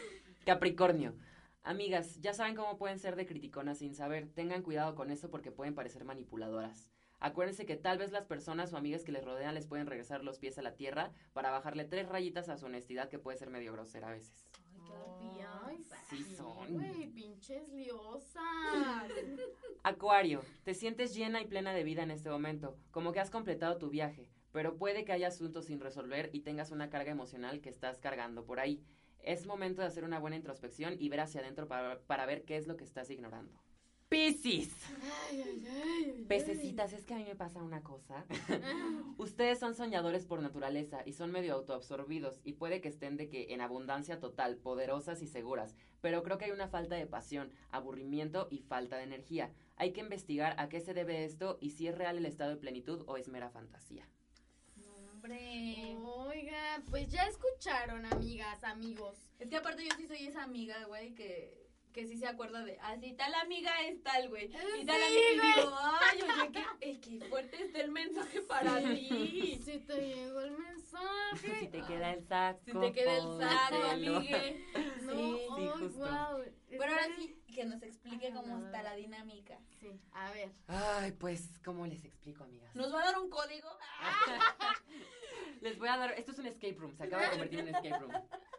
Capricornio. 0.46 1.14
Amigas, 1.64 2.20
ya 2.20 2.34
saben 2.34 2.56
cómo 2.56 2.76
pueden 2.76 2.98
ser 2.98 3.14
de 3.14 3.26
criticonas 3.26 3.78
sin 3.78 3.94
saber. 3.94 4.28
Tengan 4.28 4.62
cuidado 4.62 4.96
con 4.96 5.10
eso 5.10 5.30
porque 5.30 5.52
pueden 5.52 5.74
parecer 5.74 6.04
manipuladoras. 6.04 6.90
Acuérdense 7.20 7.66
que 7.66 7.76
tal 7.76 7.98
vez 7.98 8.10
las 8.10 8.26
personas 8.26 8.72
o 8.72 8.76
amigas 8.76 9.04
que 9.04 9.12
les 9.12 9.24
rodean 9.24 9.54
les 9.54 9.68
pueden 9.68 9.86
regresar 9.86 10.24
los 10.24 10.40
pies 10.40 10.58
a 10.58 10.62
la 10.62 10.74
tierra 10.74 11.12
para 11.32 11.52
bajarle 11.52 11.84
tres 11.84 12.08
rayitas 12.08 12.48
a 12.48 12.56
su 12.56 12.66
honestidad 12.66 13.08
que 13.08 13.20
puede 13.20 13.38
ser 13.38 13.48
medio 13.48 13.72
grosera 13.72 14.08
a 14.08 14.12
veces. 14.12 14.48
Ay, 15.64 15.84
Sí 16.10 16.24
son. 16.34 16.74
Güey, 16.74 17.06
pinches 17.12 17.68
liosas. 17.68 18.42
Acuario, 19.84 20.42
te 20.64 20.74
sientes 20.74 21.14
llena 21.14 21.40
y 21.40 21.46
plena 21.46 21.72
de 21.72 21.84
vida 21.84 22.02
en 22.02 22.10
este 22.10 22.28
momento, 22.28 22.76
como 22.90 23.12
que 23.12 23.20
has 23.20 23.30
completado 23.30 23.78
tu 23.78 23.88
viaje, 23.88 24.28
pero 24.50 24.76
puede 24.76 25.04
que 25.04 25.12
haya 25.12 25.28
asuntos 25.28 25.66
sin 25.66 25.80
resolver 25.80 26.30
y 26.32 26.40
tengas 26.40 26.72
una 26.72 26.90
carga 26.90 27.12
emocional 27.12 27.60
que 27.60 27.70
estás 27.70 28.00
cargando 28.00 28.44
por 28.44 28.58
ahí. 28.58 28.84
Es 29.22 29.46
momento 29.46 29.82
de 29.82 29.88
hacer 29.88 30.04
una 30.04 30.18
buena 30.18 30.36
introspección 30.36 30.96
y 30.98 31.08
ver 31.08 31.20
hacia 31.20 31.40
adentro 31.40 31.68
para, 31.68 32.00
para 32.00 32.26
ver 32.26 32.44
qué 32.44 32.56
es 32.56 32.66
lo 32.66 32.76
que 32.76 32.84
estás 32.84 33.10
ignorando. 33.10 33.62
Piscis. 34.12 34.68
Pececitas, 36.28 36.92
es 36.92 37.06
que 37.06 37.14
a 37.14 37.16
mí 37.16 37.24
me 37.24 37.34
pasa 37.34 37.62
una 37.62 37.82
cosa. 37.82 38.26
Ustedes 39.16 39.58
son 39.58 39.74
soñadores 39.74 40.26
por 40.26 40.42
naturaleza 40.42 41.00
y 41.06 41.14
son 41.14 41.32
medio 41.32 41.54
autoabsorbidos 41.54 42.38
y 42.44 42.52
puede 42.52 42.82
que 42.82 42.90
estén 42.90 43.16
de 43.16 43.30
que 43.30 43.54
en 43.54 43.62
abundancia 43.62 44.20
total, 44.20 44.58
poderosas 44.58 45.22
y 45.22 45.26
seguras, 45.26 45.76
pero 46.02 46.22
creo 46.22 46.36
que 46.36 46.44
hay 46.44 46.50
una 46.50 46.68
falta 46.68 46.94
de 46.94 47.06
pasión, 47.06 47.52
aburrimiento 47.70 48.48
y 48.50 48.58
falta 48.58 48.98
de 48.98 49.04
energía. 49.04 49.50
Hay 49.76 49.92
que 49.92 50.02
investigar 50.02 50.56
a 50.58 50.68
qué 50.68 50.80
se 50.80 50.92
debe 50.92 51.24
esto 51.24 51.56
y 51.62 51.70
si 51.70 51.88
es 51.88 51.96
real 51.96 52.18
el 52.18 52.26
estado 52.26 52.50
de 52.50 52.58
plenitud 52.58 53.04
o 53.06 53.16
es 53.16 53.28
mera 53.28 53.48
fantasía. 53.48 54.06
Hombre. 55.22 55.96
Oiga, 56.04 56.82
pues 56.90 57.08
ya 57.08 57.22
escucharon, 57.28 58.04
amigas, 58.06 58.64
amigos. 58.64 59.16
Es 59.38 59.48
que 59.48 59.56
aparte 59.56 59.84
yo 59.84 59.94
sí 59.96 60.08
soy 60.08 60.26
esa 60.26 60.42
amiga, 60.42 60.84
güey, 60.86 61.14
que, 61.14 61.61
que 61.92 62.06
sí 62.06 62.16
se 62.16 62.26
acuerda 62.26 62.64
de, 62.64 62.78
ah, 62.80 62.92
así 62.92 63.12
tal 63.12 63.34
amiga 63.34 63.70
es 63.82 64.02
tal, 64.02 64.28
güey. 64.28 64.50
Ah, 64.54 64.62
y 64.80 64.86
tal 64.86 65.02
amiga, 65.02 65.30
y 65.30 65.60
digo, 65.60 65.76
ay, 65.78 66.18
oye, 66.22 66.52
qué, 66.52 66.90
eh, 66.90 67.00
qué 67.00 67.26
fuerte 67.26 67.62
está 67.62 67.80
el 67.80 67.90
mensaje 67.90 68.40
para 68.42 68.78
ti. 68.78 69.60
Si 69.62 69.78
te 69.78 70.00
llegó 70.00 70.40
el 70.40 70.52
mensaje. 70.52 71.60
Si 71.60 71.68
te 71.68 71.82
queda 71.82 72.14
el 72.14 72.26
saco. 72.26 72.60
Si 72.64 72.72
te 72.72 72.92
queda 72.92 73.16
el 73.16 73.38
saco, 73.38 73.82
amigue. 73.90 74.66
No, 75.02 75.14
sí, 75.14 75.46
sí 75.56 75.68
oh. 75.68 75.88
Wow. 75.96 76.44
Pero 76.70 76.84
ahora 76.84 77.08
sí, 77.16 77.36
que 77.52 77.64
nos 77.64 77.82
explique 77.82 78.28
ah, 78.28 78.34
cómo 78.34 78.64
está 78.64 78.82
la 78.82 78.94
dinámica. 78.94 79.58
Sí, 79.80 80.00
a 80.12 80.30
ver. 80.30 80.50
Ay, 80.68 81.12
pues, 81.12 81.50
¿cómo 81.64 81.86
les 81.86 82.04
explico, 82.04 82.44
amigas? 82.44 82.74
¿Nos 82.74 82.94
va 82.94 83.02
a 83.02 83.06
dar 83.06 83.18
un 83.18 83.28
código? 83.28 83.68
les 85.60 85.76
voy 85.78 85.88
a 85.88 85.96
dar, 85.96 86.12
esto 86.12 86.32
es 86.32 86.38
un 86.38 86.46
escape 86.46 86.76
room, 86.78 86.96
se 86.96 87.02
acaba 87.02 87.24
de 87.24 87.30
convertir 87.30 87.58
en 87.58 87.68
escape 87.68 87.98
room. 87.98 88.12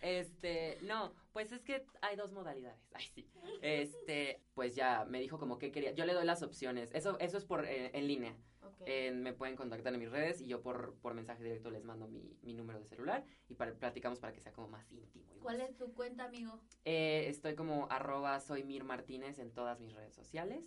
Este, 0.00 0.78
no, 0.82 1.12
pues 1.32 1.52
es 1.52 1.62
que 1.62 1.84
hay 2.00 2.16
dos 2.16 2.32
modalidades. 2.32 2.80
Ay, 2.94 3.04
sí. 3.14 3.30
Este, 3.62 4.42
pues 4.54 4.74
ya 4.74 5.04
me 5.04 5.20
dijo 5.20 5.38
como 5.38 5.58
que 5.58 5.70
quería. 5.72 5.92
Yo 5.92 6.04
le 6.04 6.14
doy 6.14 6.24
las 6.24 6.42
opciones. 6.42 6.90
Eso, 6.94 7.18
eso 7.18 7.36
es 7.38 7.44
por 7.44 7.64
eh, 7.66 7.90
en 7.94 8.06
línea. 8.06 8.36
Eh, 8.86 9.10
me 9.12 9.34
pueden 9.34 9.56
contactar 9.56 9.92
en 9.92 10.00
mis 10.00 10.10
redes 10.10 10.40
y 10.40 10.46
yo 10.46 10.62
por, 10.62 10.94
por 11.02 11.12
mensaje 11.12 11.42
directo 11.44 11.70
les 11.70 11.84
mando 11.84 12.08
mi, 12.08 12.38
mi 12.40 12.54
número 12.54 12.78
de 12.78 12.86
celular 12.86 13.24
y 13.48 13.54
para, 13.54 13.74
platicamos 13.74 14.20
para 14.20 14.32
que 14.32 14.40
sea 14.40 14.52
como 14.52 14.68
más 14.68 14.90
íntimo. 14.90 15.34
y 15.36 15.38
¿Cuál 15.40 15.58
más- 15.58 15.68
es 15.70 15.76
tu 15.76 15.92
cuenta, 15.92 16.24
amigo? 16.24 16.58
Eh, 16.86 17.26
estoy 17.28 17.54
como 17.54 17.88
arroba 17.90 18.40
soy 18.40 18.64
Mir 18.64 18.84
Martínez 18.84 19.38
en 19.38 19.52
todas 19.52 19.80
mis 19.80 19.92
redes 19.94 20.14
sociales. 20.14 20.64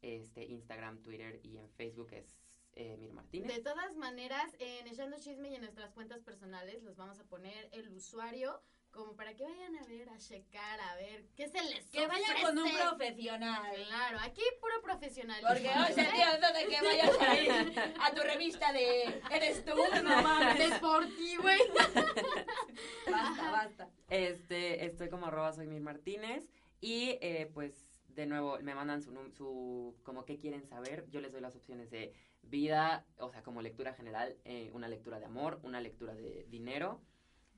Este, 0.00 0.44
Instagram, 0.44 1.02
Twitter 1.02 1.38
y 1.44 1.58
en 1.58 1.70
Facebook 1.70 2.12
es 2.14 2.36
eh, 2.74 2.96
Mir 2.98 3.12
Martínez. 3.12 3.54
De 3.54 3.62
todas 3.62 3.96
maneras, 3.96 4.54
en 4.58 4.86
Echando 4.86 5.18
Chisme 5.18 5.50
y 5.50 5.54
en 5.54 5.62
nuestras 5.62 5.90
cuentas 5.92 6.20
personales 6.22 6.82
les 6.82 6.96
vamos 6.96 7.18
a 7.18 7.24
poner 7.24 7.68
el 7.72 7.88
usuario 7.90 8.62
como 8.92 9.16
para 9.16 9.34
que 9.34 9.42
vayan 9.42 9.74
a 9.76 9.86
ver, 9.86 10.08
a 10.10 10.18
checar, 10.18 10.78
a 10.80 10.94
ver 10.96 11.24
qué 11.34 11.48
se 11.48 11.62
les 11.62 11.86
Que 11.86 12.06
vayan 12.06 12.42
con 12.42 12.58
un 12.58 12.70
profesional. 12.70 13.62
Claro, 13.86 14.18
aquí 14.20 14.42
puro 14.60 14.82
profesional. 14.82 15.42
Porque 15.46 15.68
hoy 15.68 15.94
se 15.94 16.02
dio 16.02 16.26
de 16.52 16.66
que 16.68 16.82
vayas 16.82 17.20
a 17.20 17.38
ir 17.38 17.94
a 18.00 18.14
tu 18.14 18.22
revista 18.22 18.72
de 18.72 19.20
Eres 19.30 19.64
tú, 19.64 19.74
no 20.04 20.22
mames. 20.22 20.70
Deportivo, 20.70 21.42
güey. 21.42 21.58
Basta, 23.10 23.50
basta. 23.50 23.90
Este, 24.08 24.84
estoy 24.84 25.08
como 25.08 25.26
arroba 25.26 25.52
soy 25.52 25.66
Mir 25.66 25.80
Martínez 25.80 26.48
y 26.80 27.18
eh, 27.20 27.50
pues 27.52 27.86
de 28.08 28.26
nuevo 28.26 28.58
me 28.60 28.74
mandan 28.74 29.02
su, 29.02 29.12
su, 29.30 29.96
como 30.02 30.24
qué 30.24 30.36
quieren 30.36 30.64
saber, 30.64 31.08
yo 31.08 31.20
les 31.20 31.32
doy 31.32 31.40
las 31.40 31.56
opciones 31.56 31.90
de 31.90 32.14
vida, 32.42 33.06
o 33.18 33.30
sea, 33.30 33.42
como 33.42 33.62
lectura 33.62 33.94
general, 33.94 34.36
eh, 34.44 34.70
una 34.74 34.88
lectura 34.88 35.18
de 35.18 35.24
amor, 35.26 35.60
una 35.62 35.80
lectura 35.80 36.14
de 36.14 36.44
dinero 36.50 37.00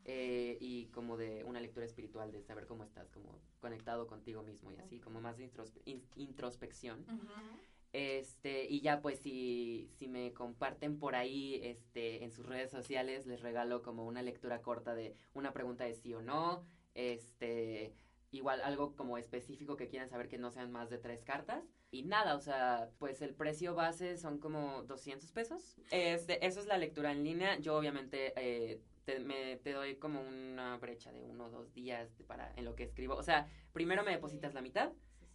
eh, 0.05 0.59
y 0.61 0.87
como 0.87 1.17
de 1.17 1.45
una 1.45 1.61
lectura 1.61 1.87
espiritual 1.87 2.31
de 2.31 2.43
saber 2.43 2.67
cómo 2.67 2.85
estás, 2.85 3.11
como 3.11 3.39
conectado 3.61 4.07
contigo 4.07 4.43
mismo 4.43 4.71
y 4.73 4.77
así, 4.77 5.01
como 5.01 5.21
más 5.21 5.39
de 5.39 5.51
introspe- 5.51 5.81
in- 5.87 6.05
introspección. 6.17 7.05
Este, 7.93 8.67
y 8.69 8.81
ya 8.81 9.01
pues 9.01 9.21
si, 9.21 9.89
si 9.99 10.09
me 10.09 10.33
comparten 10.33 10.99
por 10.99 11.15
ahí 11.15 11.61
este, 11.63 12.25
en 12.25 12.33
sus 12.33 12.45
redes 12.45 12.71
sociales, 12.71 13.25
les 13.27 13.41
regalo 13.41 13.83
como 13.83 14.05
una 14.05 14.21
lectura 14.21 14.63
corta 14.63 14.95
de 14.95 15.15
una 15.33 15.53
pregunta 15.53 15.85
de 15.85 15.95
sí 15.95 16.13
o 16.13 16.21
no, 16.21 16.67
este, 16.95 17.95
igual 18.35 18.61
algo 18.63 18.95
como 18.97 19.19
específico 19.19 19.77
que 19.77 19.89
quieran 19.89 20.09
saber 20.09 20.29
que 20.29 20.39
no 20.39 20.51
sean 20.51 20.71
más 20.71 20.91
de 20.91 20.99
tres 20.99 21.23
cartas. 21.23 21.65
Y 21.91 22.03
nada, 22.03 22.35
o 22.35 22.41
sea, 22.41 22.91
pues 22.99 23.23
el 23.23 23.35
precio 23.35 23.75
base 23.75 24.17
son 24.17 24.39
como 24.39 24.83
200 24.85 25.31
pesos. 25.33 25.77
Este, 25.91 26.45
eso 26.47 26.61
es 26.61 26.67
la 26.67 26.79
lectura 26.79 27.13
en 27.13 27.25
línea. 27.25 27.59
Yo 27.59 27.77
obviamente 27.77 28.33
eh, 28.37 28.81
te, 29.05 29.21
me, 29.21 29.57
te 29.57 29.73
doy 29.73 29.97
como 29.97 30.21
una 30.21 30.77
brecha 30.79 31.13
de 31.13 31.23
uno 31.23 31.47
o 31.47 31.51
dos 31.51 31.73
días 31.73 32.23
para, 32.27 32.53
en 32.57 32.65
lo 32.65 32.75
que 32.75 32.85
escribo. 32.85 33.15
O 33.15 33.23
sea, 33.23 33.49
primero 33.73 34.03
me 34.03 34.11
depositas 34.11 34.55
la 34.55 34.63
mitad 34.63 34.93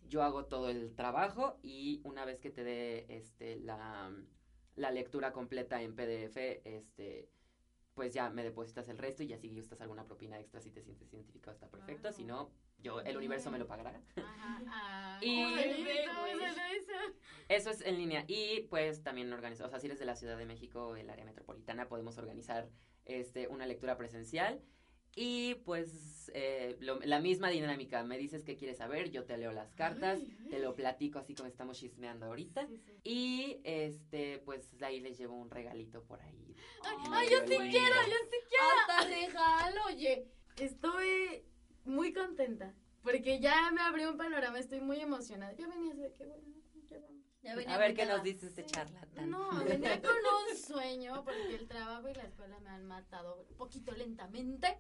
yo 0.10 0.24
hago 0.24 0.46
todo 0.46 0.70
el 0.70 0.96
trabajo 0.96 1.58
y 1.62 2.02
una 2.04 2.26
vez 2.26 2.40
que 2.40 2.50
te 2.50 2.64
dé 2.64 3.06
este 3.10 3.58
la, 3.58 4.12
la 4.76 4.92
lectura 4.92 5.32
completa 5.32 5.82
en 5.82 5.96
PDF, 5.96 6.38
este 6.66 7.30
pues 7.94 8.14
ya 8.14 8.30
me 8.30 8.44
depositas 8.44 8.88
el 8.90 8.98
resto 8.98 9.24
y 9.24 9.28
ya 9.28 9.38
si 9.38 9.50
gustas 9.50 9.82
alguna 9.82 10.06
propina 10.06 10.40
extra 10.40 10.62
si 10.62 10.72
te 10.72 10.82
sientes 10.82 11.14
identificado 11.14 11.54
está 11.54 11.68
perfecto, 11.68 12.12
si 12.12 12.24
no 12.24 12.50
yo 12.82 13.02
el 13.02 13.18
universo 13.18 13.52
me 13.52 13.60
lo 13.60 13.68
pagará. 13.68 14.02
Ajá. 14.16 15.20
Y- 15.22 15.44
bonito, 15.44 15.76
Güey. 15.84 16.06
¿cómo 16.08 16.54
se 16.54 17.56
eso? 17.56 17.70
Es 17.72 17.82
en 17.82 17.98
línea 17.98 18.24
y 18.28 18.62
pues 18.70 19.04
también 19.04 19.32
organizo, 19.34 19.66
o 19.66 19.70
sea, 19.70 19.80
si 19.80 19.88
eres 19.88 20.00
de 20.00 20.06
la 20.06 20.16
Ciudad 20.16 20.38
de 20.38 20.46
México, 20.46 20.96
el 20.96 21.10
área 21.10 21.26
metropolitana, 21.26 21.90
podemos 21.90 22.18
organizar 22.18 22.70
este 23.06 23.48
una 23.48 23.66
lectura 23.66 23.98
presencial 23.98 24.62
y 25.16 25.56
pues 25.66 26.32
eh, 26.36 26.78
lo- 26.80 27.00
la 27.00 27.20
misma 27.20 27.50
dinámica, 27.50 28.04
me 28.04 28.18
dices 28.18 28.44
qué 28.46 28.56
quieres 28.56 28.78
saber, 28.78 29.10
yo 29.10 29.26
te 29.26 29.36
leo 29.38 29.52
las 29.52 29.74
cartas, 29.74 30.20
Ay, 30.22 30.38
ay. 30.44 30.50
te 30.52 30.60
lo 30.60 30.76
platico 30.76 31.18
así 31.20 31.34
como 31.34 31.48
estamos 31.50 31.78
chismeando 31.80 32.28
ahorita. 32.28 32.68
Sí, 32.68 32.78
sí. 32.78 32.92
Y 33.04 33.62
este, 33.64 34.38
pues 34.46 34.82
ahí 34.82 35.00
les 35.02 35.18
llevo 35.18 35.36
un 35.36 35.50
regalito 35.50 36.04
por 36.04 36.22
ahí. 36.22 36.56
Ay, 37.12 37.28
Y 37.28 37.32
yo 37.32 37.40
sí 37.42 37.48
quiero, 37.48 37.96
yo 38.06 38.18
sí 38.30 38.38
quiero. 38.48 38.66
Hasta 38.88 39.06
regalo, 39.10 39.82
oye. 39.88 40.28
Estoy 40.58 41.44
muy 41.90 42.14
contenta 42.14 42.74
porque 43.02 43.40
ya 43.40 43.72
me 43.72 43.82
abrió 43.82 44.12
un 44.12 44.18
panorama, 44.18 44.60
estoy 44.60 44.82
muy 44.82 45.00
emocionada. 45.00 45.54
Yo 45.54 45.70
venía 45.70 45.94
así 45.94 46.02
de 46.02 46.14
que, 46.14 46.26
bueno, 46.26 46.44
ya 46.90 47.00
vamos. 47.00 47.24
Ya 47.42 47.56
venía 47.56 47.76
A 47.76 47.78
ver 47.78 47.96
qué 47.96 48.06
nos 48.06 48.24
dice 48.24 48.48
este 48.48 48.66
charlatán. 48.66 49.30
No, 49.30 49.50
venía 49.66 50.02
con 50.02 50.12
un 50.12 50.58
sueño 50.58 51.24
porque 51.24 51.56
el 51.56 51.68
trabajo 51.68 52.10
y 52.10 52.14
la 52.14 52.24
escuela 52.24 52.60
me 52.60 52.70
han 52.70 52.86
matado 52.86 53.46
un 53.50 53.56
poquito 53.56 53.92
lentamente. 53.94 54.78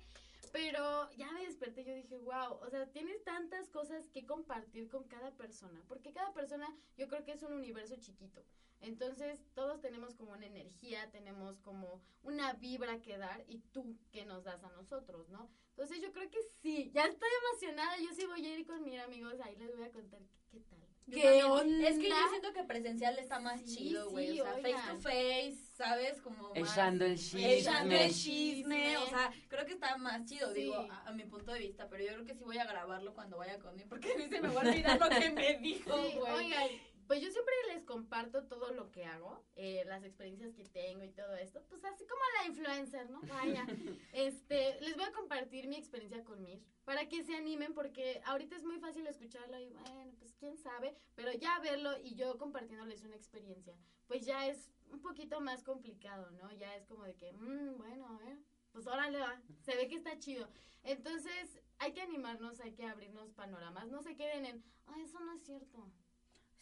Pero 0.51 1.09
ya 1.11 1.31
me 1.31 1.45
desperté 1.45 1.81
y 1.81 1.85
yo 1.85 1.93
dije, 1.93 2.17
wow, 2.17 2.59
o 2.61 2.69
sea, 2.71 2.87
tienes 2.87 3.23
tantas 3.23 3.69
cosas 3.69 4.09
que 4.09 4.25
compartir 4.25 4.89
con 4.89 5.03
cada 5.03 5.29
persona, 5.31 5.83
porque 5.87 6.11
cada 6.11 6.33
persona 6.33 6.67
yo 6.97 7.07
creo 7.07 7.23
que 7.23 7.33
es 7.33 7.43
un 7.43 7.53
universo 7.53 7.95
chiquito. 7.97 8.43
Entonces, 8.81 9.45
todos 9.53 9.79
tenemos 9.79 10.15
como 10.15 10.31
una 10.31 10.47
energía, 10.69 11.09
tenemos 11.11 11.59
como 11.59 12.01
una 12.23 12.53
vibra 12.53 12.99
que 13.01 13.17
dar 13.17 13.43
y 13.47 13.59
tú 13.71 13.97
que 14.11 14.25
nos 14.25 14.43
das 14.43 14.63
a 14.63 14.69
nosotros, 14.71 15.27
¿no? 15.29 15.49
Entonces, 15.71 16.01
yo 16.01 16.11
creo 16.11 16.29
que 16.29 16.39
sí, 16.61 16.91
ya 16.93 17.05
estoy 17.05 17.29
emocionada, 17.51 17.97
yo 17.99 18.09
sí 18.13 18.25
voy 18.25 18.45
a 18.45 18.57
ir 18.59 18.65
con 18.65 18.83
mis 18.83 18.99
amigos, 18.99 19.33
ahí 19.43 19.55
les 19.55 19.75
voy 19.75 19.85
a 19.85 19.91
contar 19.91 20.19
qué, 20.51 20.59
qué 20.59 20.59
tal. 20.61 20.79
¿Qué 21.09 21.21
también. 21.21 21.85
Es 21.85 21.97
que 21.97 22.09
yo 22.09 22.13
onda? 22.13 22.29
siento 22.29 22.53
que 22.53 22.63
presencial 22.65 23.17
está 23.17 23.39
más 23.39 23.61
Sí, 23.61 23.77
chido, 23.77 24.09
güey. 24.11 24.33
sí, 24.33 24.41
o 24.41 24.43
sea, 24.43 24.53
face 24.53 24.67
oigan. 24.67 24.87
to 24.97 25.01
face, 25.01 25.55
¿sabes? 25.75 26.21
Como. 26.21 26.51
Echando 26.53 27.05
el 27.05 27.17
chisme. 27.17 27.53
Echando 27.57 27.95
el 27.95 28.13
Chisme. 28.13 28.97
O 28.97 29.07
sea, 29.07 29.31
creo 29.47 29.65
que 29.65 29.73
está 29.73 29.97
más 29.97 30.23
chido, 30.25 30.53
Sí. 30.53 30.61
digo, 30.61 30.75
a, 30.75 31.07
a 31.07 31.11
mi 31.13 31.23
punto 31.23 31.51
de 31.53 31.59
vista. 31.59 31.87
Pero 31.89 32.03
yo 32.03 32.09
creo 32.13 32.25
que 32.25 32.35
sí 32.35 32.43
voy 32.43 32.57
a 32.59 32.65
grabarlo 32.65 33.13
cuando 33.15 33.37
vaya 33.37 33.57
con 33.57 33.79
él. 33.79 33.87
Porque 33.89 34.11
a 34.11 34.15
mí 34.17 34.27
se 34.29 34.39
me 34.41 34.49
va 34.49 34.61
a 34.61 34.65
olvidar 34.69 34.99
lo 34.99 35.09
que 35.09 35.29
me 35.31 35.57
dijo, 35.57 35.97
Sí, 35.97 36.15
güey. 36.19 36.31
oigan, 36.33 36.69
pues 37.09 37.23
yo 37.23 37.31
siempre 37.31 37.55
les 37.73 37.83
comparto 37.85 38.45
todo 38.45 38.71
lo 38.71 38.91
que 38.91 39.03
hago, 39.03 39.43
eh, 39.55 39.83
las 39.87 40.03
experiencias 40.03 40.53
que 40.53 40.63
tengo 40.63 41.03
y 41.03 41.09
todo 41.09 41.35
esto, 41.37 41.59
pues 41.67 41.83
así 41.83 42.05
como 42.05 42.21
la 42.37 42.47
influencer, 42.47 43.09
¿no? 43.09 43.19
Vaya, 43.21 43.65
este, 44.13 44.79
les 44.81 44.95
voy 44.95 45.05
a 45.05 45.11
compartir 45.11 45.67
mi 45.67 45.75
experiencia 45.75 46.23
con 46.23 46.39
Mir, 46.43 46.61
para 46.83 47.09
que 47.09 47.23
se 47.23 47.35
animen, 47.35 47.73
porque 47.73 48.21
ahorita 48.25 48.55
es 48.55 48.63
muy 48.63 48.77
fácil 48.77 49.07
escucharlo 49.07 49.59
y 49.59 49.71
bueno, 49.71 50.13
pues 50.19 50.35
quién 50.35 50.55
sabe, 50.59 50.95
pero 51.15 51.31
ya 51.31 51.57
verlo 51.61 51.97
y 51.97 52.13
yo 52.13 52.37
compartiéndoles 52.37 53.03
una 53.03 53.15
experiencia, 53.15 53.75
pues 54.05 54.23
ya 54.23 54.45
es 54.45 54.69
un 54.91 55.01
poquito 55.01 55.41
más 55.41 55.63
complicado, 55.63 56.29
¿no? 56.29 56.51
Ya 56.51 56.75
es 56.75 56.85
como 56.85 57.05
de 57.05 57.15
que, 57.15 57.33
mm, 57.33 57.75
bueno, 57.75 58.05
a 58.07 58.17
ver, 58.23 58.37
pues 58.71 58.85
órale 58.85 59.17
va, 59.17 59.41
se 59.61 59.75
ve 59.75 59.87
que 59.87 59.95
está 59.95 60.19
chido. 60.19 60.47
Entonces, 60.83 61.59
hay 61.79 61.91
que 61.91 62.01
animarnos, 62.01 62.59
hay 62.59 62.73
que 62.73 62.85
abrirnos 62.85 63.31
panoramas, 63.31 63.87
no 63.87 64.03
se 64.03 64.15
queden 64.15 64.45
en, 64.45 64.63
ay, 64.85 65.01
eso 65.01 65.19
no 65.21 65.33
es 65.33 65.41
cierto. 65.41 65.91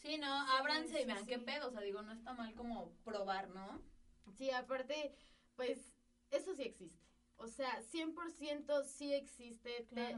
Sí, 0.02 0.18
no, 0.18 0.28
ábranse 0.58 0.96
sí, 0.98 1.02
y 1.02 1.06
vean 1.06 1.20
sí. 1.20 1.28
qué 1.28 1.40
pedo. 1.40 1.68
O 1.68 1.72
sea, 1.72 1.82
digo, 1.82 2.02
no 2.02 2.14
está 2.14 2.34
mal 2.34 2.54
como 2.56 2.92
probar, 3.04 3.50
¿no? 3.50 3.82
Sí, 4.38 4.52
aparte, 4.52 5.14
pues, 5.56 5.80
eso 6.32 6.54
sí 6.56 6.64
existe. 6.64 7.06
O 7.38 7.48
sea, 7.48 7.82
100% 7.82 8.84
sí 8.84 9.14
existe. 9.14 9.88
Te- 9.94 10.16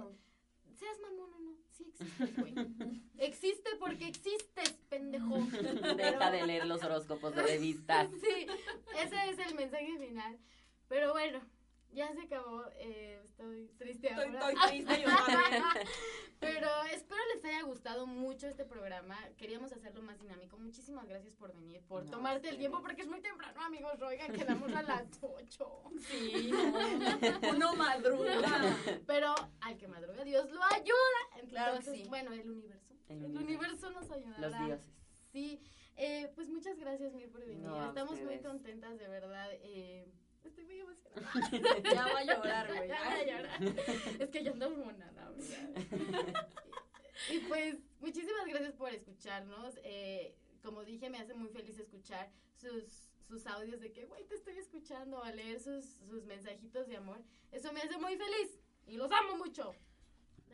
seas 0.75 0.99
mamón 1.01 1.33
o 1.33 1.39
no, 1.39 1.57
sí 1.71 1.83
existe, 1.89 2.41
güey. 2.41 2.53
existe 3.17 3.69
porque 3.79 4.07
existes, 4.07 4.71
pendejo. 4.89 5.35
Deja 5.97 6.31
de 6.31 6.45
leer 6.47 6.65
los 6.65 6.83
horóscopos 6.83 7.35
de 7.35 7.43
revistas. 7.43 8.09
Sí, 8.21 8.47
ese 8.97 9.29
es 9.29 9.39
el 9.39 9.55
mensaje 9.55 9.97
final. 9.97 10.37
Pero 10.87 11.11
bueno, 11.11 11.41
ya 11.91 12.13
se 12.13 12.21
acabó. 12.21 12.65
eh, 12.77 13.21
estoy 13.25 13.67
triste 13.77 14.07
Estoy, 14.09 14.25
ahora. 14.35 14.51
estoy 14.51 14.69
triste 14.69 15.01
yo 15.01 15.09
también. 15.09 15.63
Pero 16.39 16.69
espero 16.93 17.19
les 17.35 17.43
haya 17.43 17.63
gustado 17.63 18.07
mucho 18.07 18.47
este 18.47 18.63
programa. 18.63 19.17
Queríamos 19.37 19.71
hacerlo 19.73 20.01
más 20.01 20.17
dinámico. 20.19 20.57
Muchísimas 20.57 21.05
gracias 21.07 21.35
por 21.35 21.53
venir, 21.53 21.81
por 21.83 22.05
No, 22.05 22.11
tomarte 22.11 22.47
el 22.49 22.57
tiempo, 22.57 22.81
porque 22.81 23.01
es 23.01 23.07
muy 23.09 23.19
temprano, 23.21 23.59
amigos. 23.61 24.01
Oigan, 24.01 24.31
quedamos 24.31 24.73
a 24.73 24.81
las 24.83 25.05
8. 25.21 25.83
Sí, 26.07 26.49
no. 26.51 27.49
Uno 27.49 27.75
madruga. 27.75 28.75
Pero 29.05 29.35
al 29.61 29.77
que 29.77 29.87
madruga, 29.89 30.23
Dios 30.23 30.49
lo 30.51 30.63
ayuda. 30.63 31.19
Entonces, 31.33 31.49
Claro 31.49 31.77
que 31.79 31.91
sí. 31.91 32.05
bueno, 32.07 32.31
el 32.31 32.49
universo. 32.49 32.93
El 33.09 33.17
El, 33.17 33.25
universo. 33.25 33.43
universo 33.45 33.89
nos 33.91 34.11
ayudará. 34.11 34.39
Los 34.39 34.65
dioses. 34.65 34.85
Sí, 35.31 35.61
eh, 35.97 36.31
pues 36.35 36.47
muchas 36.49 36.77
gracias, 36.79 37.13
Mir, 37.13 37.29
por 37.29 37.41
venir. 37.45 37.57
No, 37.65 37.85
Estamos 37.89 38.19
muy 38.21 38.39
contentas, 38.39 38.97
de 38.97 39.07
verdad. 39.09 39.49
Eh, 39.61 40.07
estoy 40.43 40.65
muy 40.65 40.79
emocionada. 40.79 41.19
Ya 41.93 42.03
va 42.05 42.19
a 42.19 42.23
llorar, 42.23 42.67
güey. 42.73 42.87
Ya 42.87 43.03
voy 43.03 43.19
a 43.19 43.25
llorar. 43.25 43.63
Es 44.19 44.29
que 44.29 44.43
ya 44.43 44.51
ando 44.51 44.69
monada, 44.69 45.27
amiga. 45.27 46.47
Y 47.29 47.39
pues, 47.39 47.75
muchísimas 47.99 48.45
gracias 48.47 48.73
por 48.73 48.93
escucharnos. 48.93 49.75
Eh, 49.83 50.35
como 50.63 50.83
dije, 50.83 51.09
me 51.09 51.19
hace 51.19 51.33
muy 51.33 51.49
feliz 51.49 51.77
escuchar 51.77 52.31
sus, 52.55 53.09
sus 53.27 53.45
audios 53.47 53.79
de 53.81 53.91
que, 53.91 54.05
güey, 54.05 54.25
te 54.25 54.35
estoy 54.35 54.57
escuchando, 54.57 55.23
a 55.23 55.31
leer 55.31 55.59
sus, 55.59 55.85
sus 56.09 56.25
mensajitos 56.25 56.87
de 56.87 56.97
amor. 56.97 57.21
Eso 57.51 57.71
me 57.73 57.81
hace 57.81 57.97
muy 57.97 58.15
feliz 58.17 58.59
y 58.87 58.97
los 58.97 59.11
amo 59.11 59.37
mucho. 59.37 59.73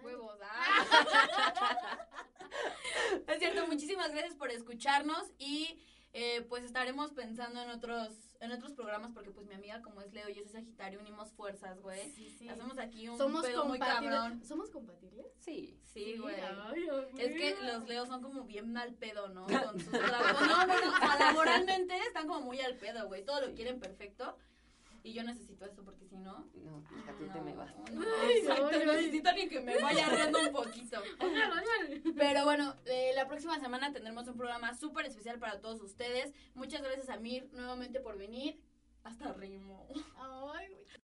Huevos. 0.04 0.38
ah. 0.44 2.08
es 3.28 3.40
cierto, 3.40 3.66
muchísimas 3.68 4.12
gracias 4.12 4.36
por 4.36 4.52
escucharnos 4.52 5.32
y 5.40 5.80
eh, 6.14 6.42
pues 6.48 6.64
estaremos 6.64 7.12
pensando 7.12 7.62
en 7.62 7.70
otros 7.70 8.35
en 8.42 8.52
otros 8.52 8.74
programas 8.74 9.12
porque 9.14 9.32
pues 9.32 9.48
mi 9.48 9.54
amiga 9.56 9.82
como 9.82 10.02
es 10.02 10.12
Leo 10.14 10.30
y 10.30 10.40
es 10.40 10.52
Sagitario 10.52 11.00
unimos 11.00 11.32
fuerzas, 11.34 11.80
güey. 11.82 12.12
Sí, 12.12 12.30
sí. 12.38 12.50
Hacemos 12.50 12.78
aquí 12.78 13.08
un 13.08 13.18
Somos 13.18 13.46
pedo 13.46 13.66
muy 13.66 13.80
cabrón. 13.80 14.02
compatibles. 14.12 14.48
¿Somos 14.48 14.70
compatibles? 14.72 15.26
Sí. 15.40 15.80
Sí, 15.94 16.18
güey. 16.18 16.36
Ay, 16.36 16.88
Es 17.18 17.34
que 17.34 17.56
los 17.64 17.88
leos 17.88 18.08
son 18.10 18.22
como 18.22 18.44
bien 18.44 18.74
mal 18.74 18.94
pedo, 18.96 19.30
¿no? 19.30 19.46
Con 19.46 19.80
sus 19.80 19.90
trabajos. 19.92 20.48
No, 20.48 20.66
no, 20.68 20.74
no. 20.82 21.20
Laboralmente 21.20 21.98
están 22.08 22.28
como 22.28 22.42
muy 22.42 22.60
al 22.60 22.76
pedo, 22.78 23.08
güey. 23.08 23.24
Todo 23.24 23.48
lo 23.48 23.54
quieren 23.56 23.80
perfecto. 23.80 24.38
Y 25.06 25.14
yo 25.14 25.24
necesito 25.24 25.66
eso 25.66 25.84
porque 25.84 26.04
si 26.08 26.18
no. 26.18 26.50
No, 26.56 26.84
hija, 26.98 27.14
tú 27.16 27.28
te 27.32 27.40
me 27.40 27.54
vas. 27.54 27.72
no, 27.94 28.04
exacto, 28.28 28.70
ay, 28.72 28.80
ay. 28.82 28.88
necesito 28.88 29.32
ni 29.34 29.48
que 29.48 29.62
me 29.62 29.80
vaya 29.80 30.10
riendo 30.10 30.40
un 30.40 30.52
poquito. 30.52 31.00
Pero 32.18 32.44
bueno, 32.44 32.76
eh, 32.86 33.12
la 33.14 33.28
próxima 33.28 33.60
semana 33.60 33.94
tendremos 33.94 34.28
un 34.28 34.36
programa 34.36 34.74
súper 34.74 35.06
especial 35.06 35.38
para 35.38 35.62
todos 35.62 35.80
ustedes. 35.84 36.34
Muchas 36.56 36.82
gracias 36.82 37.10
a 37.10 37.18
Mir 37.18 37.48
nuevamente 37.54 38.00
por 38.00 38.18
venir. 38.18 38.60
Hasta 39.04 39.32
rimo. 39.34 39.88
Ay, 40.18 40.70
güey. 40.70 41.05